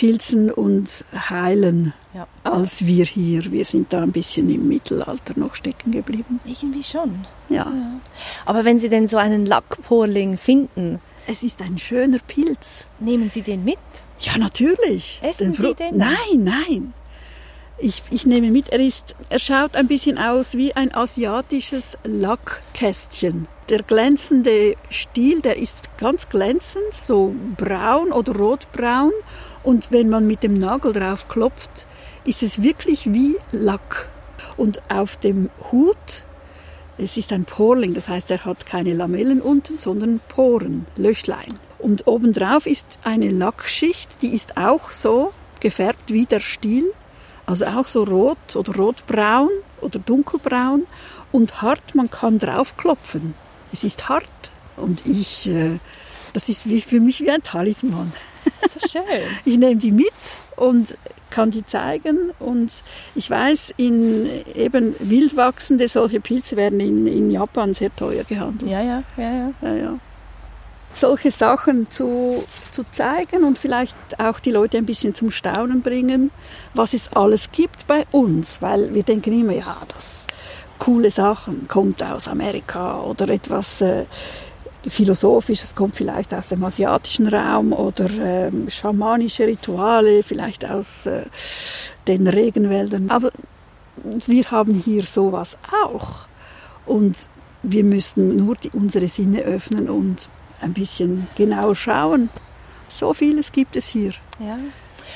Pilzen 0.00 0.50
und 0.50 1.04
Heilen 1.12 1.92
ja. 2.14 2.26
als 2.42 2.86
wir 2.86 3.04
hier. 3.04 3.52
Wir 3.52 3.66
sind 3.66 3.92
da 3.92 4.02
ein 4.02 4.12
bisschen 4.12 4.48
im 4.48 4.66
Mittelalter 4.66 5.38
noch 5.38 5.54
stecken 5.54 5.92
geblieben. 5.92 6.40
Irgendwie 6.46 6.82
schon. 6.82 7.26
Ja. 7.50 7.66
ja. 7.66 8.00
Aber 8.46 8.64
wenn 8.64 8.78
Sie 8.78 8.88
denn 8.88 9.08
so 9.08 9.18
einen 9.18 9.44
Lackporling 9.44 10.38
finden, 10.38 11.00
es 11.26 11.42
ist 11.42 11.60
ein 11.60 11.76
schöner 11.76 12.16
Pilz. 12.26 12.86
Nehmen 12.98 13.28
Sie 13.28 13.42
den 13.42 13.62
mit? 13.62 13.76
Ja, 14.20 14.38
natürlich. 14.38 15.20
Essen 15.22 15.52
den 15.52 15.62
Sie 15.62 15.74
den? 15.74 15.98
Nein, 15.98 16.16
nein. 16.38 16.94
Ich, 17.76 18.02
ich 18.10 18.24
nehme 18.24 18.50
mit, 18.50 18.70
er, 18.70 18.80
ist, 18.80 19.14
er 19.28 19.38
schaut 19.38 19.76
ein 19.76 19.86
bisschen 19.86 20.16
aus 20.16 20.54
wie 20.54 20.74
ein 20.74 20.94
asiatisches 20.94 21.98
Lackkästchen. 22.04 23.48
Der 23.68 23.82
glänzende 23.82 24.76
Stiel, 24.88 25.42
der 25.42 25.58
ist 25.58 25.90
ganz 25.98 26.30
glänzend, 26.30 26.92
so 26.92 27.34
braun 27.58 28.12
oder 28.12 28.34
rotbraun. 28.34 29.12
Und 29.62 29.90
wenn 29.90 30.08
man 30.08 30.26
mit 30.26 30.42
dem 30.42 30.54
Nagel 30.54 30.92
drauf 30.92 31.28
klopft, 31.28 31.86
ist 32.24 32.42
es 32.42 32.62
wirklich 32.62 33.12
wie 33.12 33.36
Lack. 33.52 34.08
Und 34.56 34.80
auf 34.90 35.16
dem 35.16 35.50
Hut, 35.70 36.24
es 36.98 37.16
ist 37.16 37.32
ein 37.32 37.44
Porling, 37.44 37.94
das 37.94 38.08
heißt, 38.08 38.30
er 38.30 38.44
hat 38.44 38.66
keine 38.66 38.94
Lamellen 38.94 39.40
unten, 39.40 39.78
sondern 39.78 40.20
Poren, 40.28 40.86
Löchlein. 40.96 41.58
Und 41.78 42.06
obendrauf 42.06 42.66
ist 42.66 42.98
eine 43.04 43.30
Lackschicht, 43.30 44.22
die 44.22 44.34
ist 44.34 44.56
auch 44.56 44.90
so 44.90 45.32
gefärbt 45.60 46.12
wie 46.12 46.26
der 46.26 46.40
Stiel 46.40 46.92
also 47.50 47.66
auch 47.66 47.88
so 47.88 48.04
rot 48.04 48.54
oder 48.54 48.76
rotbraun 48.76 49.50
oder 49.80 49.98
dunkelbraun 49.98 50.86
und 51.32 51.62
hart, 51.62 51.96
man 51.96 52.08
kann 52.08 52.38
draufklopfen. 52.38 53.34
Es 53.72 53.82
ist 53.82 54.08
hart 54.08 54.24
und 54.76 55.04
ich, 55.04 55.48
äh, 55.48 55.78
das 56.32 56.48
ist 56.48 56.68
wie, 56.68 56.80
für 56.80 57.00
mich 57.00 57.20
wie 57.20 57.30
ein 57.30 57.42
Talisman. 57.42 58.12
schön. 58.90 59.02
Ich 59.44 59.58
nehme 59.58 59.76
die 59.76 59.92
mit 59.92 60.12
und 60.56 60.96
kann 61.30 61.50
die 61.50 61.64
zeigen 61.64 62.32
und 62.40 62.82
ich 63.14 63.30
weiß, 63.30 63.74
in 63.76 64.28
eben 64.54 64.96
wild 64.98 65.36
wachsende 65.36 65.88
solche 65.88 66.20
Pilze 66.20 66.56
werden 66.56 66.80
in, 66.80 67.06
in 67.06 67.30
Japan 67.30 67.72
sehr 67.72 67.94
teuer 67.94 68.24
gehandelt. 68.24 68.70
Ja, 68.70 68.82
ja, 68.82 69.02
ja, 69.16 69.32
ja. 69.32 69.50
ja, 69.62 69.74
ja 69.74 69.98
solche 70.94 71.30
Sachen 71.30 71.90
zu, 71.90 72.42
zu 72.70 72.84
zeigen 72.92 73.44
und 73.44 73.58
vielleicht 73.58 73.94
auch 74.18 74.40
die 74.40 74.50
Leute 74.50 74.78
ein 74.78 74.86
bisschen 74.86 75.14
zum 75.14 75.30
Staunen 75.30 75.82
bringen, 75.82 76.30
was 76.74 76.94
es 76.94 77.12
alles 77.12 77.50
gibt 77.52 77.86
bei 77.86 78.06
uns, 78.10 78.60
weil 78.60 78.92
wir 78.94 79.02
denken 79.02 79.40
immer, 79.40 79.52
ja, 79.52 79.76
das 79.88 80.26
coole 80.78 81.10
Sachen 81.10 81.68
kommt 81.68 82.02
aus 82.02 82.26
Amerika 82.26 83.00
oder 83.02 83.28
etwas 83.28 83.80
äh, 83.80 84.04
Philosophisches 84.88 85.74
kommt 85.74 85.96
vielleicht 85.96 86.32
aus 86.32 86.48
dem 86.48 86.64
asiatischen 86.64 87.28
Raum 87.28 87.72
oder 87.72 88.06
äh, 88.06 88.50
schamanische 88.68 89.46
Rituale 89.46 90.22
vielleicht 90.22 90.64
aus 90.64 91.06
äh, 91.06 91.24
den 92.06 92.26
Regenwäldern. 92.26 93.10
Aber 93.10 93.30
wir 94.26 94.50
haben 94.50 94.74
hier 94.74 95.04
sowas 95.04 95.58
auch 95.84 96.26
und 96.86 97.28
wir 97.62 97.84
müssten 97.84 98.36
nur 98.36 98.56
die, 98.56 98.70
unsere 98.70 99.08
Sinne 99.08 99.42
öffnen 99.42 99.90
und 99.90 100.28
ein 100.60 100.72
bisschen 100.72 101.26
genau 101.36 101.74
schauen. 101.74 102.30
So 102.88 103.12
vieles 103.12 103.52
gibt 103.52 103.76
es 103.76 103.86
hier. 103.88 104.12
Ja. 104.38 104.58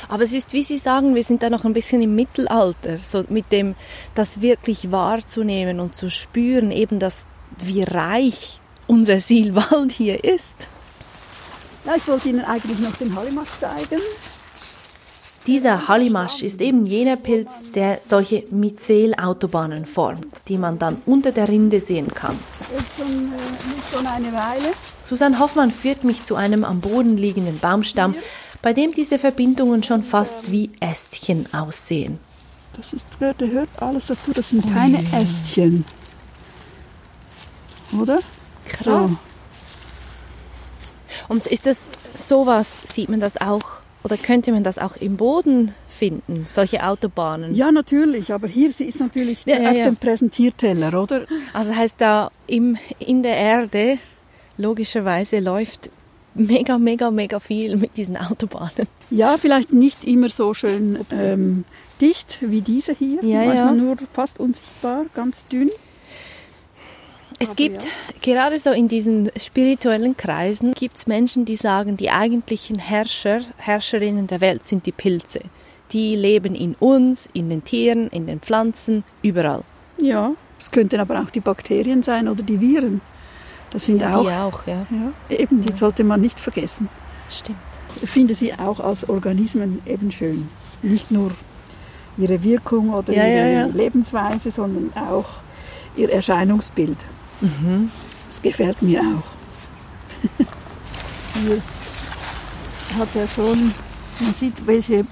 Aber 0.08 0.24
es 0.24 0.32
ist, 0.32 0.52
wie 0.52 0.62
Sie 0.62 0.76
sagen, 0.76 1.14
wir 1.14 1.22
sind 1.22 1.42
da 1.42 1.48
noch 1.48 1.64
ein 1.64 1.72
bisschen 1.72 2.02
im 2.02 2.14
Mittelalter, 2.14 2.98
so 2.98 3.24
mit 3.28 3.50
dem, 3.52 3.74
das 4.14 4.40
wirklich 4.40 4.90
wahrzunehmen 4.90 5.80
und 5.80 5.96
zu 5.96 6.10
spüren, 6.10 6.70
eben, 6.70 6.98
dass 6.98 7.16
wie 7.58 7.82
reich 7.82 8.60
unser 8.87 9.20
Silwald 9.20 9.93
hier 9.93 10.22
ist. 10.24 10.45
Ja, 11.85 11.95
ich 11.97 12.07
wollte 12.09 12.28
Ihnen 12.28 12.45
eigentlich 12.45 12.78
noch 12.78 12.97
den 12.97 13.14
Hallimasch 13.14 13.59
zeigen. 13.61 14.01
Dieser 15.47 15.89
Hallimasch 15.89 16.41
ist 16.41 16.62
eben 16.62 16.87
jener 16.87 17.16
Pilz, 17.16 17.70
der 17.74 17.99
solche 18.01 18.45
Myzel-Autobahnen 18.51 19.85
formt, 19.85 20.26
die 20.49 20.57
man 20.57 20.78
dann 20.78 21.03
unter 21.05 21.32
der 21.32 21.51
Rinde 21.51 21.80
sehen 21.80 22.09
kann. 22.09 22.39
Ist 22.74 22.97
schon, 22.97 23.30
äh, 23.30 23.95
schon 23.95 24.07
eine 24.07 24.32
Weile. 24.32 24.72
Susanne 25.05 25.39
Hoffmann 25.39 25.70
führt 25.70 26.03
mich 26.03 26.24
zu 26.24 26.37
einem 26.37 26.64
am 26.64 26.80
Boden 26.80 27.18
liegenden 27.18 27.59
Baumstamm, 27.59 28.14
bei 28.62 28.72
dem 28.72 28.95
diese 28.95 29.18
Verbindungen 29.18 29.82
schon 29.82 30.03
fast 30.03 30.51
wie 30.51 30.70
Ästchen 30.80 31.53
aussehen. 31.53 32.18
Das 32.74 32.95
ist, 32.95 33.05
gehört 33.39 33.68
alles 33.76 34.07
dazu, 34.07 34.32
das 34.32 34.49
sind 34.49 34.64
keine 34.72 35.05
oh, 35.12 35.16
Ästchen. 35.16 35.85
Oder? 38.01 38.20
Krass. 38.66 39.34
So. 41.28 41.34
Und 41.34 41.46
ist 41.46 41.66
das 41.66 41.90
sowas, 42.14 42.82
sieht 42.94 43.08
man 43.08 43.20
das 43.20 43.40
auch, 43.40 43.62
oder 44.02 44.16
könnte 44.16 44.52
man 44.52 44.64
das 44.64 44.78
auch 44.78 44.96
im 44.96 45.16
Boden 45.16 45.72
finden, 45.88 46.46
solche 46.48 46.84
Autobahnen? 46.84 47.54
Ja, 47.54 47.72
natürlich, 47.72 48.32
aber 48.32 48.46
hier 48.46 48.68
ist 48.68 49.00
natürlich 49.00 49.38
ja, 49.46 49.58
ja, 49.58 49.70
auf 49.70 49.76
ja. 49.76 49.84
dem 49.86 49.96
Präsentierteller, 49.96 51.00
oder? 51.00 51.26
Also 51.52 51.74
heißt 51.74 51.96
da 51.98 52.30
im, 52.46 52.76
in 52.98 53.22
der 53.22 53.36
Erde 53.36 53.98
logischerweise 54.56 55.40
läuft 55.40 55.90
mega, 56.34 56.78
mega, 56.78 57.10
mega 57.10 57.40
viel 57.40 57.76
mit 57.76 57.96
diesen 57.96 58.16
Autobahnen. 58.16 58.88
Ja, 59.10 59.38
vielleicht 59.38 59.72
nicht 59.72 60.04
immer 60.04 60.28
so 60.28 60.52
schön 60.54 60.98
ähm, 61.12 61.64
dicht 62.00 62.38
wie 62.40 62.60
diese 62.60 62.92
hier. 62.92 63.24
Ja, 63.24 63.44
Manchmal 63.44 63.56
ja. 63.56 63.72
nur 63.72 63.96
fast 64.12 64.40
unsichtbar, 64.40 65.06
ganz 65.14 65.46
dünn. 65.46 65.70
Es 67.39 67.57
gibt 67.57 67.85
ja. 67.85 67.91
gerade 68.22 68.59
so 68.59 68.70
in 68.70 68.89
diesen 68.89 69.30
spirituellen 69.37 70.16
Kreisen 70.16 70.72
gibt 70.72 71.07
Menschen, 71.07 71.45
die 71.45 71.57
sagen, 71.57 71.97
die 71.97 72.11
eigentlichen 72.11 72.78
Herrscher, 72.78 73.41
Herrscherinnen 73.57 74.26
der 74.26 74.41
Welt 74.41 74.66
sind 74.66 74.87
die 74.87 74.93
Pilze. 74.93 75.41
Die 75.93 76.16
leben 76.16 76.55
in 76.55 76.74
uns, 76.76 77.28
in 77.32 77.51
den 77.51 77.64
Tieren, 77.64 78.09
in 78.09 78.26
den 78.26 78.41
Pflanzen, 78.41 79.05
überall. 79.22 79.62
Ja, 79.99 80.32
es 80.59 80.70
könnten 80.70 81.01
aber 81.01 81.20
auch 81.20 81.30
die 81.30 81.41
Bakterien 81.41 82.03
sein 82.03 82.28
oder 82.28 82.43
die 82.43 82.61
Viren. 82.61 83.01
Das 83.70 83.85
sind 83.85 84.01
ja, 84.01 84.16
auch, 84.16 84.22
die 84.22 84.30
auch, 84.30 84.66
ja. 84.66 84.87
ja 85.28 85.37
eben, 85.37 85.61
die 85.61 85.70
ja. 85.70 85.76
sollte 85.76 86.05
man 86.05 86.20
nicht 86.20 86.41
vergessen. 86.41 86.89
Stimmt. 87.28 87.59
Ich 88.03 88.09
finde 88.09 88.35
sie 88.35 88.55
auch 88.55 88.80
als 88.80 89.09
Organismen 89.09 89.82
eben 89.87 90.11
schön. 90.11 90.49
Nicht 90.82 91.11
nur 91.11 91.32
ihre 92.16 92.43
Wirkung 92.43 92.93
oder 92.93 93.12
ihre 93.12 93.68
Lebensweise, 93.72 94.51
sondern 94.51 94.93
auch 94.97 95.26
ihr 95.97 96.11
Erscheinungsbild. 96.11 96.99
Mhm. 97.45 97.90
Das 98.28 98.42
gefällt 98.42 98.82
mir 98.82 99.01
auch. 99.01 99.22
Hier 101.34 101.62
hat 102.99 103.09
er 103.14 103.28
schon, 103.28 103.72
man 104.20 104.34
sieht, 104.38 104.66
welche 104.66 105.07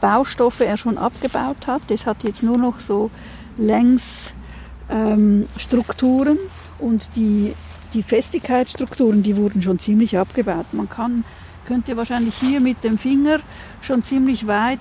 Baustoffe 0.00 0.60
er 0.60 0.76
schon 0.76 0.98
abgebaut 0.98 1.66
hat. 1.66 1.82
Das 1.88 2.06
hat 2.06 2.22
jetzt 2.24 2.42
nur 2.42 2.58
noch 2.58 2.80
so 2.80 3.10
Längsstrukturen 3.56 6.36
ähm, 6.36 6.50
und 6.78 7.16
die 7.16 7.54
die 7.94 8.02
Festigkeitsstrukturen, 8.02 9.22
die 9.22 9.36
wurden 9.36 9.62
schon 9.62 9.78
ziemlich 9.78 10.18
abgebaut. 10.18 10.66
Man 10.72 10.88
kann, 10.88 11.24
könnte 11.66 11.96
wahrscheinlich 11.96 12.34
hier 12.34 12.60
mit 12.60 12.84
dem 12.84 12.98
Finger 12.98 13.40
schon 13.80 14.02
ziemlich 14.02 14.46
weit 14.46 14.78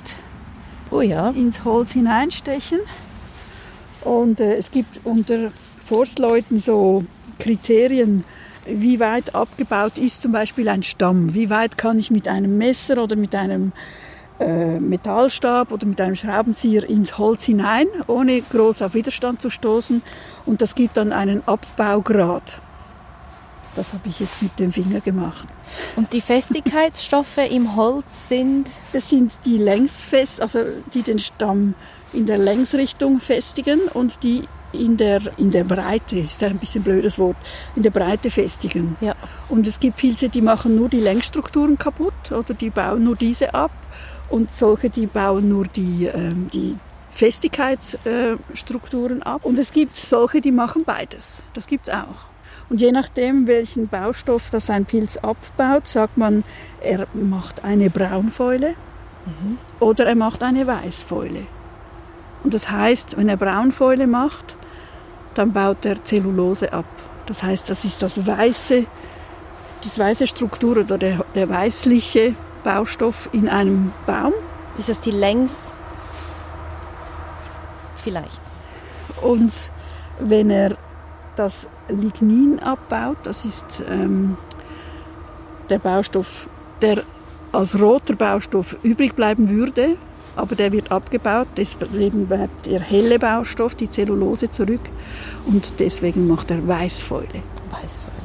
oh 0.91 1.01
ja. 1.01 1.29
ins 1.29 1.63
Holz 1.63 1.93
hineinstechen. 1.93 2.79
Und 4.01 4.39
äh, 4.39 4.55
es 4.55 4.71
gibt 4.71 5.05
unter 5.05 5.51
Forstleuten 5.87 6.61
so 6.61 7.05
Kriterien, 7.39 8.23
wie 8.65 8.99
weit 8.99 9.33
abgebaut 9.33 9.97
ist 9.97 10.21
zum 10.21 10.31
Beispiel 10.31 10.67
ein 10.67 10.83
Stamm. 10.83 11.33
Wie 11.33 11.49
weit 11.49 11.77
kann 11.77 11.99
ich 11.99 12.11
mit 12.11 12.27
einem 12.27 12.57
Messer 12.57 13.01
oder 13.01 13.15
mit 13.15 13.33
einem 13.33 13.71
äh, 14.39 14.79
Metallstab 14.79 15.71
oder 15.71 15.87
mit 15.87 15.99
einem 16.01 16.15
Schraubenzieher 16.15 16.87
ins 16.87 17.17
Holz 17.17 17.43
hinein, 17.43 17.87
ohne 18.07 18.41
groß 18.41 18.81
auf 18.81 18.93
Widerstand 18.93 19.41
zu 19.41 19.49
stoßen. 19.49 20.01
Und 20.45 20.61
das 20.61 20.75
gibt 20.75 20.97
dann 20.97 21.13
einen 21.13 21.41
Abbaugrad. 21.47 22.61
Das 23.75 23.93
habe 23.93 24.09
ich 24.09 24.19
jetzt 24.19 24.41
mit 24.41 24.57
dem 24.59 24.73
Finger 24.73 24.99
gemacht. 24.99 25.47
Und 25.95 26.11
die 26.11 26.21
Festigkeitsstoffe 26.21 27.37
im 27.37 27.75
Holz 27.75 28.27
sind? 28.27 28.69
Das 28.91 29.09
sind 29.09 29.31
die 29.45 29.57
längsfest, 29.57 30.41
also 30.41 30.59
die 30.93 31.03
den 31.03 31.19
Stamm 31.19 31.75
in 32.11 32.25
der 32.25 32.39
Längsrichtung 32.39 33.19
festigen 33.19 33.81
und 33.93 34.23
die 34.23 34.43
in 34.77 34.97
der, 34.97 35.21
in 35.37 35.51
der 35.51 35.63
Breite, 35.63 36.19
ist 36.19 36.43
ein 36.43 36.57
bisschen 36.57 36.81
ein 36.81 36.85
blödes 36.85 37.19
Wort, 37.19 37.37
in 37.75 37.83
der 37.83 37.91
Breite 37.91 38.31
festigen. 38.31 38.95
Ja. 39.01 39.15
Und 39.49 39.67
es 39.67 39.79
gibt 39.79 39.97
Pilze, 39.97 40.29
die 40.29 40.41
machen 40.41 40.75
nur 40.75 40.89
die 40.89 40.99
Längsstrukturen 40.99 41.77
kaputt 41.77 42.31
oder 42.31 42.53
die 42.53 42.69
bauen 42.69 43.03
nur 43.03 43.15
diese 43.15 43.53
ab 43.53 43.71
und 44.29 44.51
solche, 44.51 44.89
die 44.89 45.07
bauen 45.07 45.47
nur 45.49 45.65
die, 45.65 46.05
ähm, 46.05 46.49
die 46.53 46.75
Festigkeitsstrukturen 47.11 49.23
ab. 49.23 49.43
Und 49.43 49.57
es 49.57 49.71
gibt 49.71 49.97
solche, 49.97 50.41
die 50.41 50.51
machen 50.51 50.83
beides. 50.85 51.43
Das 51.53 51.65
gibt 51.67 51.87
es 51.87 51.93
auch. 51.93 52.27
Und 52.69 52.81
je 52.81 52.91
nachdem, 52.91 53.47
welchen 53.47 53.87
Baustoff 53.87 54.49
das 54.51 54.69
ein 54.69 54.83
Pilz 54.85 55.15
abbaut, 55.17 55.87
sagt 55.87 56.17
man, 56.17 56.43
er 56.81 57.07
macht 57.13 57.63
eine 57.63 57.89
Braunfäule 57.89 58.75
mhm. 59.25 59.57
oder 59.79 60.05
er 60.05 60.15
macht 60.15 60.43
eine 60.43 60.67
Weißfäule. 60.67 61.43
Und 62.43 62.53
das 62.53 62.69
heißt, 62.69 63.17
wenn 63.17 63.29
er 63.29 63.37
Braunfäule 63.37 64.05
macht, 64.05 64.56
dann 65.37 65.53
baut 65.53 65.85
er 65.85 66.03
Zellulose 66.03 66.71
ab. 66.73 66.85
Das 67.25 67.43
heißt, 67.43 67.69
das 67.69 67.83
ist 67.83 68.01
das 68.01 68.25
weiße, 68.25 68.85
das 69.83 69.99
weiße 69.99 70.27
Struktur 70.27 70.77
oder 70.77 70.97
der, 70.97 71.25
der 71.35 71.49
weißliche 71.49 72.35
Baustoff 72.63 73.29
in 73.33 73.49
einem 73.49 73.91
Baum. 74.05 74.33
Ist 74.77 74.89
das 74.89 74.99
die 74.99 75.11
Längs? 75.11 75.77
Vielleicht. 77.97 78.41
Und 79.21 79.51
wenn 80.19 80.49
er 80.49 80.77
das 81.35 81.67
Lignin 81.89 82.59
abbaut, 82.59 83.17
das 83.23 83.45
ist 83.45 83.83
ähm, 83.89 84.37
der 85.69 85.79
Baustoff, 85.79 86.47
der 86.81 87.03
als 87.51 87.79
roter 87.79 88.15
Baustoff 88.15 88.75
übrig 88.83 89.15
bleiben 89.15 89.49
würde, 89.49 89.97
aber 90.37 90.55
der 90.55 90.71
wird 90.71 90.91
abgebaut, 90.91 91.47
deswegen 91.57 92.27
bleibt 92.27 92.65
der 92.65 92.79
helle 92.79 93.19
Baustoff, 93.19 93.75
die 93.75 93.89
Zellulose 93.89 94.49
zurück 94.51 94.81
und 95.45 95.79
deswegen 95.79 96.27
macht 96.27 96.51
er 96.51 96.65
Weißfäule. 96.67 97.43
Weißfäule. 97.69 98.17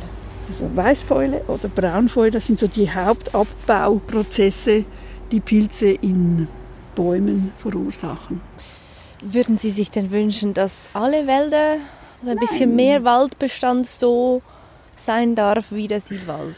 Also 0.49 0.71
Weißfäule 0.75 1.43
oder 1.49 1.69
Braunfäule, 1.69 2.31
das 2.31 2.47
sind 2.47 2.59
so 2.59 2.67
die 2.67 2.91
Hauptabbauprozesse, 2.91 4.85
die 5.31 5.41
Pilze 5.41 5.91
in 5.91 6.49
Bäumen 6.95 7.53
verursachen. 7.57 8.41
Würden 9.23 9.59
Sie 9.59 9.71
sich 9.71 9.91
denn 9.91 10.11
wünschen, 10.11 10.53
dass 10.53 10.73
alle 10.93 11.27
Wälder 11.27 11.77
oder 12.23 12.33
ein 12.33 12.37
Nein. 12.37 12.39
bisschen 12.39 12.77
mehr 12.77 13.05
Waldbestand 13.05 13.87
so 13.87 14.43
sein 14.97 15.35
darf 15.35 15.67
wie 15.71 15.87
der 15.87 16.01
Silwald? 16.01 16.57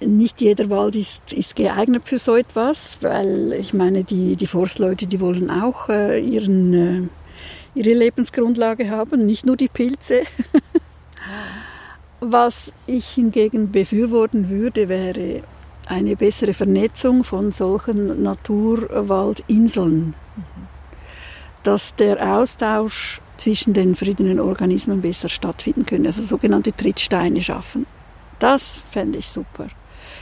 Nicht 0.00 0.40
jeder 0.40 0.70
Wald 0.70 0.96
ist, 0.96 1.32
ist 1.32 1.56
geeignet 1.56 2.08
für 2.08 2.18
so 2.18 2.34
etwas, 2.34 2.96
weil 3.02 3.52
ich 3.52 3.74
meine, 3.74 4.02
die, 4.02 4.36
die 4.36 4.46
Forstleute, 4.46 5.06
die 5.06 5.20
wollen 5.20 5.50
auch 5.50 5.90
äh, 5.90 6.18
ihren, 6.18 6.72
äh, 6.72 7.02
ihre 7.74 7.92
Lebensgrundlage 7.92 8.90
haben, 8.90 9.26
nicht 9.26 9.44
nur 9.44 9.56
die 9.56 9.68
Pilze. 9.68 10.22
Was 12.20 12.72
ich 12.86 13.08
hingegen 13.08 13.72
befürworten 13.72 14.48
würde, 14.48 14.88
wäre 14.88 15.42
eine 15.86 16.16
bessere 16.16 16.54
Vernetzung 16.54 17.24
von 17.24 17.52
solchen 17.52 18.22
Naturwaldinseln. 18.22 20.14
Dass 21.62 21.94
der 21.94 22.36
Austausch 22.36 23.20
zwischen 23.36 23.74
den 23.74 23.94
verschiedenen 23.94 24.40
Organismen 24.40 25.02
besser 25.02 25.28
stattfinden 25.28 25.84
könnte, 25.84 26.08
also 26.08 26.22
sogenannte 26.22 26.74
Trittsteine 26.74 27.42
schaffen. 27.42 27.86
Das 28.38 28.82
fände 28.90 29.18
ich 29.18 29.26
super. 29.26 29.68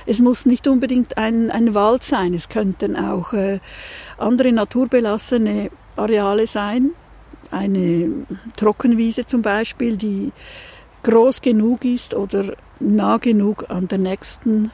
Es 0.07 0.19
muss 0.19 0.47
nicht 0.47 0.67
unbedingt 0.69 1.19
ein, 1.19 1.51
ein 1.51 1.75
Wald 1.75 2.03
sein, 2.03 2.35
es 2.35 2.49
könnten 2.49 2.97
auch 2.97 3.33
äh, 3.33 3.61
andere 4.17 4.53
naturbelassene 4.53 5.71
Areale 5.97 6.47
sein, 6.47 6.91
eine 7.51 8.11
Trockenwiese 8.57 9.27
zum 9.27 9.43
Beispiel, 9.43 9.97
die 9.97 10.33
groß 11.03 11.41
genug 11.41 11.85
ist 11.85 12.15
oder 12.15 12.55
nah 12.81 13.19
genug 13.19 13.67
an 13.69 13.89
der 13.89 13.99
nächsten, 13.99 14.71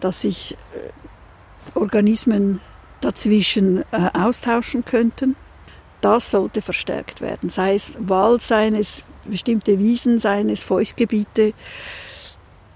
dass 0.00 0.22
sich 0.22 0.56
äh, 0.74 1.78
Organismen 1.78 2.60
dazwischen 3.00 3.84
äh, 3.90 4.10
austauschen 4.12 4.84
könnten. 4.84 5.36
Das 6.00 6.30
sollte 6.30 6.62
verstärkt 6.62 7.20
werden, 7.20 7.48
sei 7.48 7.74
es 7.74 7.96
Wald, 8.00 8.42
seien 8.42 8.74
es 8.74 9.04
bestimmte 9.24 9.78
Wiesen, 9.78 10.18
seien 10.20 10.48
es 10.48 10.64
Feuchtgebiete. 10.64 11.54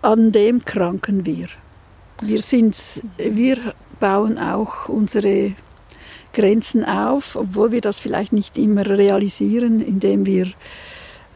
An 0.03 0.31
dem 0.31 0.65
kranken 0.65 1.27
wir. 1.27 1.49
Wir, 2.21 2.41
sind, 2.41 2.77
wir 3.19 3.75
bauen 4.01 4.39
auch 4.39 4.89
unsere 4.89 5.53
Grenzen 6.33 6.85
auf, 6.85 7.37
obwohl 7.37 7.73
wir 7.73 7.81
das 7.81 7.99
vielleicht 7.99 8.33
nicht 8.33 8.59
immer 8.59 8.87
realisieren, 8.87 9.81
indem 9.81 10.27
wir 10.27 10.49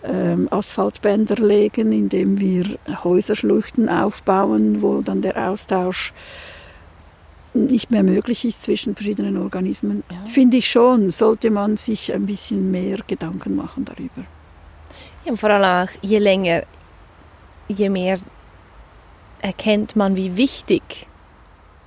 ähm, 0.03 0.49
Asphaltbänder 0.51 1.37
legen, 1.37 1.93
indem 1.93 2.41
wir 2.41 2.79
Häuserschluchten 3.05 3.89
aufbauen, 3.89 4.83
wo 4.83 5.01
dann 5.01 5.23
der 5.23 5.49
Austausch 5.49 6.13
nicht 7.53 7.91
mehr 7.91 8.03
möglich 8.03 8.45
ist 8.45 8.63
zwischen 8.63 8.95
verschiedenen 8.95 9.37
Organismen. 9.37 10.03
Ja. 10.11 10.31
Finde 10.31 10.59
ich 10.59 10.71
schon, 10.71 11.11
sollte 11.11 11.51
man 11.51 11.77
sich 11.77 12.13
ein 12.13 12.27
bisschen 12.27 12.71
mehr 12.71 12.99
Gedanken 13.07 13.57
machen 13.57 13.85
darüber. 13.85 14.27
Ja, 15.25 15.33
und 15.33 15.39
vor 15.39 15.51
allem 15.51 15.89
auch, 15.89 15.93
je 16.03 16.19
länger, 16.19 16.63
je 17.69 17.89
mehr 17.89 18.19
erkennt 19.43 19.97
man, 19.97 20.17
wie 20.17 20.37
wichtig 20.37 21.07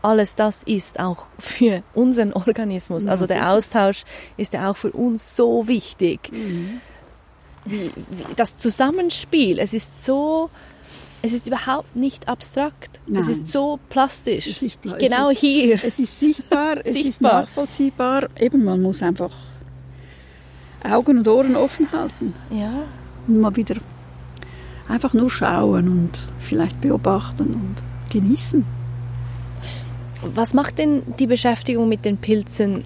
alles 0.01 0.35
das 0.35 0.57
ist 0.65 0.99
auch 0.99 1.27
für 1.39 1.81
unseren 1.93 2.33
Organismus. 2.33 3.07
Also 3.07 3.25
der 3.25 3.51
Austausch 3.51 4.03
ist 4.35 4.51
ja 4.51 4.69
auch 4.69 4.75
für 4.75 4.91
uns 4.91 5.33
so 5.33 5.69
wichtig. 5.69 6.29
Mhm 6.31 6.81
wie, 7.65 7.91
wie, 8.09 8.35
das 8.35 8.57
Zusammenspiel, 8.57 9.59
es 9.59 9.73
ist 9.73 10.03
so, 10.03 10.49
es 11.21 11.33
ist 11.33 11.47
überhaupt 11.47 11.95
nicht 11.95 12.27
abstrakt. 12.27 12.99
Nein. 13.07 13.21
Es 13.21 13.29
ist 13.29 13.51
so 13.51 13.79
plastisch. 13.89 14.47
Es 14.47 14.61
ist 14.61 14.81
pla 14.81 14.97
genau 14.97 15.29
es 15.29 15.35
ist, 15.35 15.39
hier. 15.39 15.75
Es 15.75 15.99
ist 15.99 16.19
sichtbar, 16.19 16.77
es 16.83 16.95
ist 16.95 17.21
nachvollziehbar. 17.21 18.29
Eben, 18.39 18.63
man 18.63 18.81
muss 18.81 19.01
einfach 19.01 19.33
Augen 20.83 21.19
und 21.19 21.27
Ohren 21.27 21.55
offen 21.55 21.91
halten. 21.91 22.33
Ja. 22.49 22.83
Und 23.27 23.39
mal 23.39 23.55
wieder 23.55 23.75
einfach 24.88 25.13
nur 25.13 25.29
schauen 25.29 25.88
und 25.88 26.27
vielleicht 26.39 26.81
beobachten 26.81 27.53
und 27.53 27.84
genießen. 28.11 28.65
Was 30.36 30.53
macht 30.53 30.77
denn 30.77 31.03
die 31.19 31.27
Beschäftigung 31.27 31.89
mit 31.89 32.05
den 32.05 32.17
Pilzen 32.17 32.84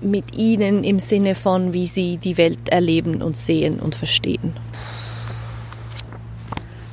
mit 0.00 0.36
ihnen 0.36 0.82
im 0.82 0.98
Sinne 0.98 1.34
von, 1.34 1.72
wie 1.74 1.86
sie 1.86 2.16
die 2.16 2.36
Welt 2.36 2.68
erleben 2.70 3.22
und 3.22 3.36
sehen 3.36 3.78
und 3.78 3.94
verstehen? 3.94 4.54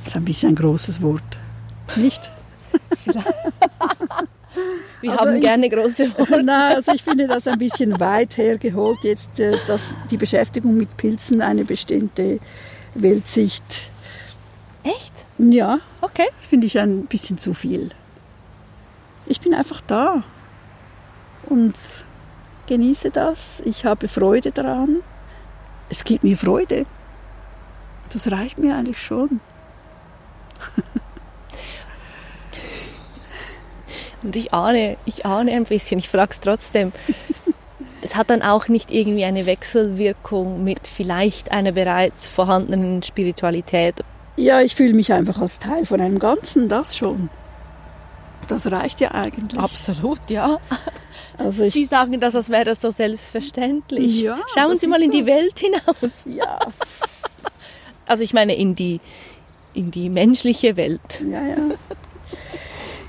Das 0.04 0.14
ist 0.14 0.16
ein 0.16 0.24
bisschen 0.24 0.50
ein 0.50 0.54
großes 0.54 1.02
Wort, 1.02 1.38
nicht? 1.96 2.30
Wir 5.00 5.12
also 5.12 5.24
haben 5.24 5.36
ich, 5.36 5.42
gerne 5.42 5.68
große 5.68 6.10
Worte. 6.18 6.42
Nein, 6.42 6.76
also 6.76 6.92
ich 6.92 7.02
finde 7.02 7.26
das 7.26 7.46
ein 7.46 7.58
bisschen 7.58 7.98
weit 8.00 8.36
hergeholt, 8.36 8.98
jetzt, 9.02 9.40
äh, 9.40 9.56
dass 9.66 9.96
die 10.10 10.16
Beschäftigung 10.16 10.76
mit 10.76 10.96
Pilzen 10.96 11.40
eine 11.40 11.64
bestimmte 11.64 12.38
Weltsicht. 12.94 13.62
Echt? 14.82 15.12
Ja. 15.38 15.78
Okay. 16.00 16.28
Das 16.36 16.46
finde 16.46 16.66
ich 16.66 16.78
ein 16.78 17.06
bisschen 17.06 17.38
zu 17.38 17.54
viel. 17.54 17.90
Ich 19.26 19.40
bin 19.40 19.54
einfach 19.54 19.80
da. 19.86 20.22
Und 21.48 21.74
genieße 22.66 23.10
das, 23.10 23.60
ich 23.64 23.84
habe 23.84 24.08
Freude 24.08 24.52
daran. 24.52 24.98
Es 25.88 26.04
gibt 26.04 26.22
mir 26.24 26.36
Freude. 26.36 26.84
Das 28.12 28.30
reicht 28.30 28.58
mir 28.58 28.76
eigentlich 28.76 29.02
schon. 29.02 29.40
Und 34.22 34.36
ich 34.36 34.52
ahne, 34.52 34.98
ich 35.06 35.24
ahne 35.24 35.52
ein 35.52 35.64
bisschen, 35.64 35.98
ich 35.98 36.08
frage 36.08 36.30
es 36.30 36.40
trotzdem. 36.40 36.92
Es 38.02 38.16
hat 38.16 38.30
dann 38.30 38.42
auch 38.42 38.68
nicht 38.68 38.90
irgendwie 38.90 39.24
eine 39.24 39.46
Wechselwirkung 39.46 40.64
mit 40.64 40.86
vielleicht 40.86 41.52
einer 41.52 41.72
bereits 41.72 42.26
vorhandenen 42.26 43.02
Spiritualität. 43.02 43.96
Ja, 44.40 44.62
ich 44.62 44.74
fühle 44.74 44.94
mich 44.94 45.12
einfach 45.12 45.38
als 45.40 45.58
Teil 45.58 45.84
von 45.84 46.00
einem 46.00 46.18
Ganzen, 46.18 46.68
das 46.68 46.96
schon. 46.96 47.28
Das 48.48 48.70
reicht 48.72 49.00
ja 49.00 49.12
eigentlich. 49.12 49.60
Absolut, 49.60 50.18
ja. 50.28 50.58
Also 51.36 51.68
Sie 51.68 51.84
sagen 51.84 52.20
das, 52.20 52.34
als 52.34 52.48
wäre 52.48 52.64
das 52.64 52.80
so 52.80 52.90
selbstverständlich. 52.90 54.22
Ja, 54.22 54.38
Schauen 54.54 54.78
Sie 54.78 54.86
mal 54.86 55.02
in 55.02 55.10
die 55.10 55.26
Welt 55.26 55.58
hinaus. 55.58 56.24
Ja. 56.24 56.58
Also 58.06 58.24
ich 58.24 58.32
meine 58.32 58.56
in 58.56 58.74
die, 58.74 59.00
in 59.72 59.90
die 59.90 60.08
menschliche 60.08 60.76
Welt. 60.76 61.22
Ja, 61.30 61.42
ja. 61.42 61.56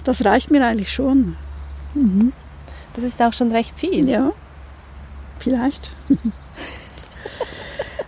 Das 0.04 0.24
reicht 0.24 0.52
mir 0.52 0.66
eigentlich 0.66 0.92
schon. 0.94 1.38
Mhm. 1.94 2.34
Das 2.94 3.04
ist 3.04 3.22
auch 3.22 3.34
schon 3.34 3.52
recht 3.52 3.80
viel. 3.80 4.08
Ja, 4.08 4.34
vielleicht. 5.40 5.94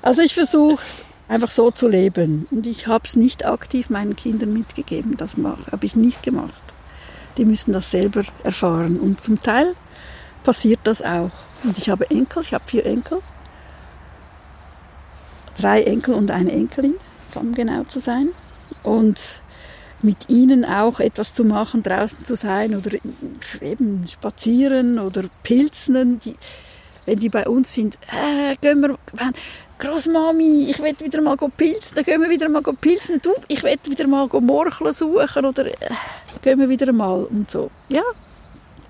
also 0.01 0.21
ich 0.21 0.33
versuche 0.33 0.81
es 0.81 1.03
einfach 1.27 1.51
so 1.51 1.71
zu 1.71 1.87
leben. 1.87 2.47
Und 2.51 2.67
ich 2.67 2.87
habe 2.87 3.05
es 3.05 3.15
nicht 3.15 3.45
aktiv 3.45 3.89
meinen 3.89 4.15
Kindern 4.15 4.53
mitgegeben. 4.53 5.17
Das 5.17 5.35
habe 5.37 5.85
ich 5.85 5.95
nicht 5.95 6.23
gemacht. 6.23 6.53
Die 7.37 7.45
müssen 7.45 7.73
das 7.73 7.91
selber 7.91 8.23
erfahren. 8.43 8.99
Und 8.99 9.23
zum 9.23 9.41
Teil 9.41 9.75
passiert 10.43 10.81
das 10.83 11.01
auch. 11.01 11.31
Und 11.63 11.77
ich 11.77 11.89
habe 11.89 12.09
Enkel, 12.09 12.43
ich 12.43 12.53
habe 12.53 12.63
vier 12.67 12.85
Enkel. 12.85 13.19
Drei 15.57 15.83
Enkel 15.83 16.15
und 16.15 16.31
eine 16.31 16.51
Enkelin, 16.51 16.95
um 17.35 17.53
genau 17.53 17.83
zu 17.83 17.99
sein. 17.99 18.29
Und 18.81 19.41
mit 20.01 20.29
ihnen 20.29 20.65
auch 20.65 20.99
etwas 20.99 21.33
zu 21.33 21.45
machen, 21.45 21.81
draußen 21.81 22.25
zu 22.25 22.35
sein 22.35 22.75
oder 22.75 22.91
eben 23.61 24.05
spazieren 24.07 24.99
oder 24.99 25.23
pilzen. 25.43 26.19
Die, 26.19 26.35
wenn 27.05 27.19
die 27.19 27.29
bei 27.29 27.47
uns 27.47 27.73
sind, 27.73 27.97
äh, 28.11 28.55
gehen 28.57 28.81
wir, 28.81 28.97
Großmami, 29.79 30.69
ich 30.69 30.79
will 30.81 30.95
wieder 30.99 31.21
mal 31.21 31.35
pilzen, 31.35 31.95
dann 31.95 32.03
gehen 32.03 32.21
wir 32.21 32.29
wieder 32.29 32.47
mal 32.49 32.61
pilzen. 32.61 33.21
Du, 33.21 33.31
ich 33.47 33.63
will 33.63 33.77
wieder 33.85 34.07
mal 34.07 34.27
Morcheln 34.27 34.93
suchen 34.93 35.45
oder 35.45 35.65
äh, 35.65 35.75
gehen 36.41 36.59
wir 36.59 36.69
wieder 36.69 36.91
mal 36.91 37.23
und 37.23 37.49
so. 37.49 37.69
Ja, 37.89 38.03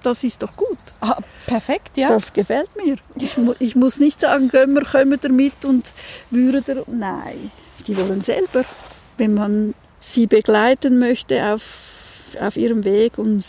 das 0.03 0.23
ist 0.23 0.43
doch 0.43 0.55
gut. 0.55 0.77
Ah, 0.99 1.17
perfekt, 1.47 1.97
ja. 1.97 2.09
Das 2.09 2.33
gefällt 2.33 2.69
mir. 2.75 2.97
Ich, 3.15 3.37
ich 3.59 3.75
muss 3.75 3.99
nicht 3.99 4.21
sagen, 4.21 4.49
gehen 4.49 4.73
wir, 4.73 4.83
kommen 4.83 5.17
wir 5.21 5.31
mit 5.31 5.65
und 5.65 5.93
würden. 6.29 6.83
Nein, 6.87 7.51
die 7.87 7.97
wollen 7.97 8.21
selber. 8.21 8.65
Wenn 9.17 9.33
man 9.33 9.73
sie 10.01 10.27
begleiten 10.27 10.99
möchte 10.99 11.43
auf, 11.45 11.61
auf 12.39 12.57
ihrem 12.57 12.83
Weg 12.83 13.17
und 13.17 13.45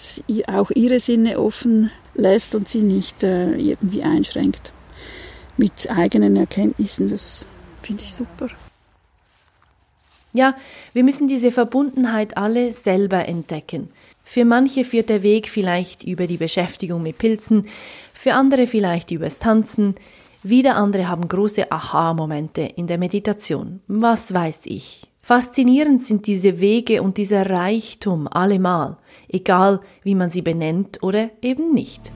auch 0.47 0.71
ihre 0.71 1.01
Sinne 1.01 1.41
offen 1.41 1.91
lässt 2.15 2.55
und 2.55 2.69
sie 2.69 2.83
nicht 2.83 3.23
äh, 3.23 3.55
irgendwie 3.57 4.03
einschränkt 4.03 4.74
mit 5.57 5.89
eigenen 5.91 6.37
Erkenntnissen, 6.37 7.09
das 7.09 7.45
finde 7.83 8.05
ich 8.05 8.15
super. 8.15 8.49
Ja, 10.33 10.57
wir 10.93 11.05
müssen 11.05 11.29
diese 11.29 11.53
Verbundenheit 11.53 12.37
alle 12.37 12.73
selber 12.73 13.29
entdecken. 13.29 13.89
Für 14.25 14.45
manche 14.45 14.85
führt 14.85 15.09
der 15.09 15.23
Weg 15.23 15.49
vielleicht 15.49 16.03
über 16.03 16.27
die 16.27 16.39
Beschäftigung 16.39 17.03
mit 17.03 17.19
Pilzen, 17.19 17.67
für 18.13 18.35
andere 18.35 18.67
vielleicht 18.67 19.11
übers 19.11 19.39
Tanzen, 19.39 19.95
wieder 20.43 20.77
andere 20.77 21.09
haben 21.09 21.27
große 21.27 21.71
Aha-Momente 21.71 22.63
in 22.63 22.87
der 22.87 22.99
Meditation. 22.99 23.81
Was 23.87 24.35
weiß 24.35 24.63
ich. 24.65 25.07
Faszinierend 25.23 26.03
sind 26.05 26.27
diese 26.27 26.61
Wege 26.61 27.01
und 27.01 27.17
dieser 27.17 27.49
Reichtum 27.49 28.29
allemal, 28.29 28.99
egal 29.27 29.81
wie 30.03 30.15
man 30.15 30.31
sie 30.31 30.43
benennt 30.43 31.03
oder 31.03 31.31
eben 31.41 31.73
nicht. 31.73 32.13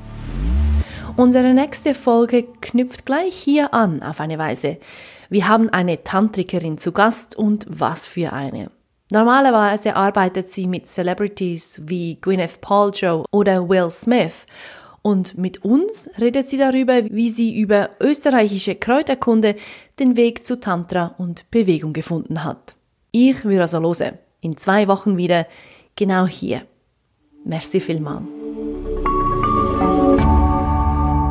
Unsere 1.17 1.53
nächste 1.55 1.95
Folge 1.95 2.45
knüpft 2.61 3.07
gleich 3.07 3.35
hier 3.35 3.75
an 3.75 4.03
auf 4.03 4.21
eine 4.21 4.39
Weise. 4.39 4.79
Wir 5.29 5.49
haben 5.49 5.69
eine 5.69 6.05
Tantrikerin 6.05 6.79
zu 6.79 6.93
Gast 6.93 7.37
und 7.37 7.67
was 7.69 8.07
für 8.07 8.33
eine. 8.33 8.71
Normalerweise 9.11 9.97
arbeitet 9.97 10.51
sie 10.51 10.67
mit 10.67 10.87
Celebrities 10.87 11.81
wie 11.85 12.19
Gwyneth 12.21 12.61
Paltrow 12.61 13.25
oder 13.31 13.69
Will 13.69 13.91
Smith 13.91 14.47
und 15.03 15.39
mit 15.39 15.65
uns 15.65 16.11
redet 16.21 16.49
sie 16.49 16.59
darüber, 16.59 17.05
wie 17.05 17.31
sie 17.31 17.59
über 17.59 17.91
österreichische 18.01 18.75
Kräuterkunde 18.75 19.57
den 19.99 20.17
Weg 20.17 20.45
zu 20.45 20.61
Tantra 20.61 21.15
und 21.19 21.51
Bewegung 21.51 21.93
gefunden 21.93 22.45
hat. 22.45 22.77
Ich 23.11 23.45
würde 23.45 23.63
also 23.63 23.81
hören. 23.81 24.19
In 24.41 24.57
zwei 24.57 24.87
Wochen 24.87 25.17
wieder, 25.17 25.47
genau 25.97 26.27
hier. 26.27 26.63
Merci 27.45 27.81
vielmals. 27.81 28.25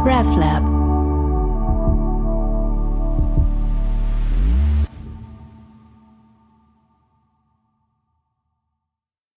RefLab 0.08 0.77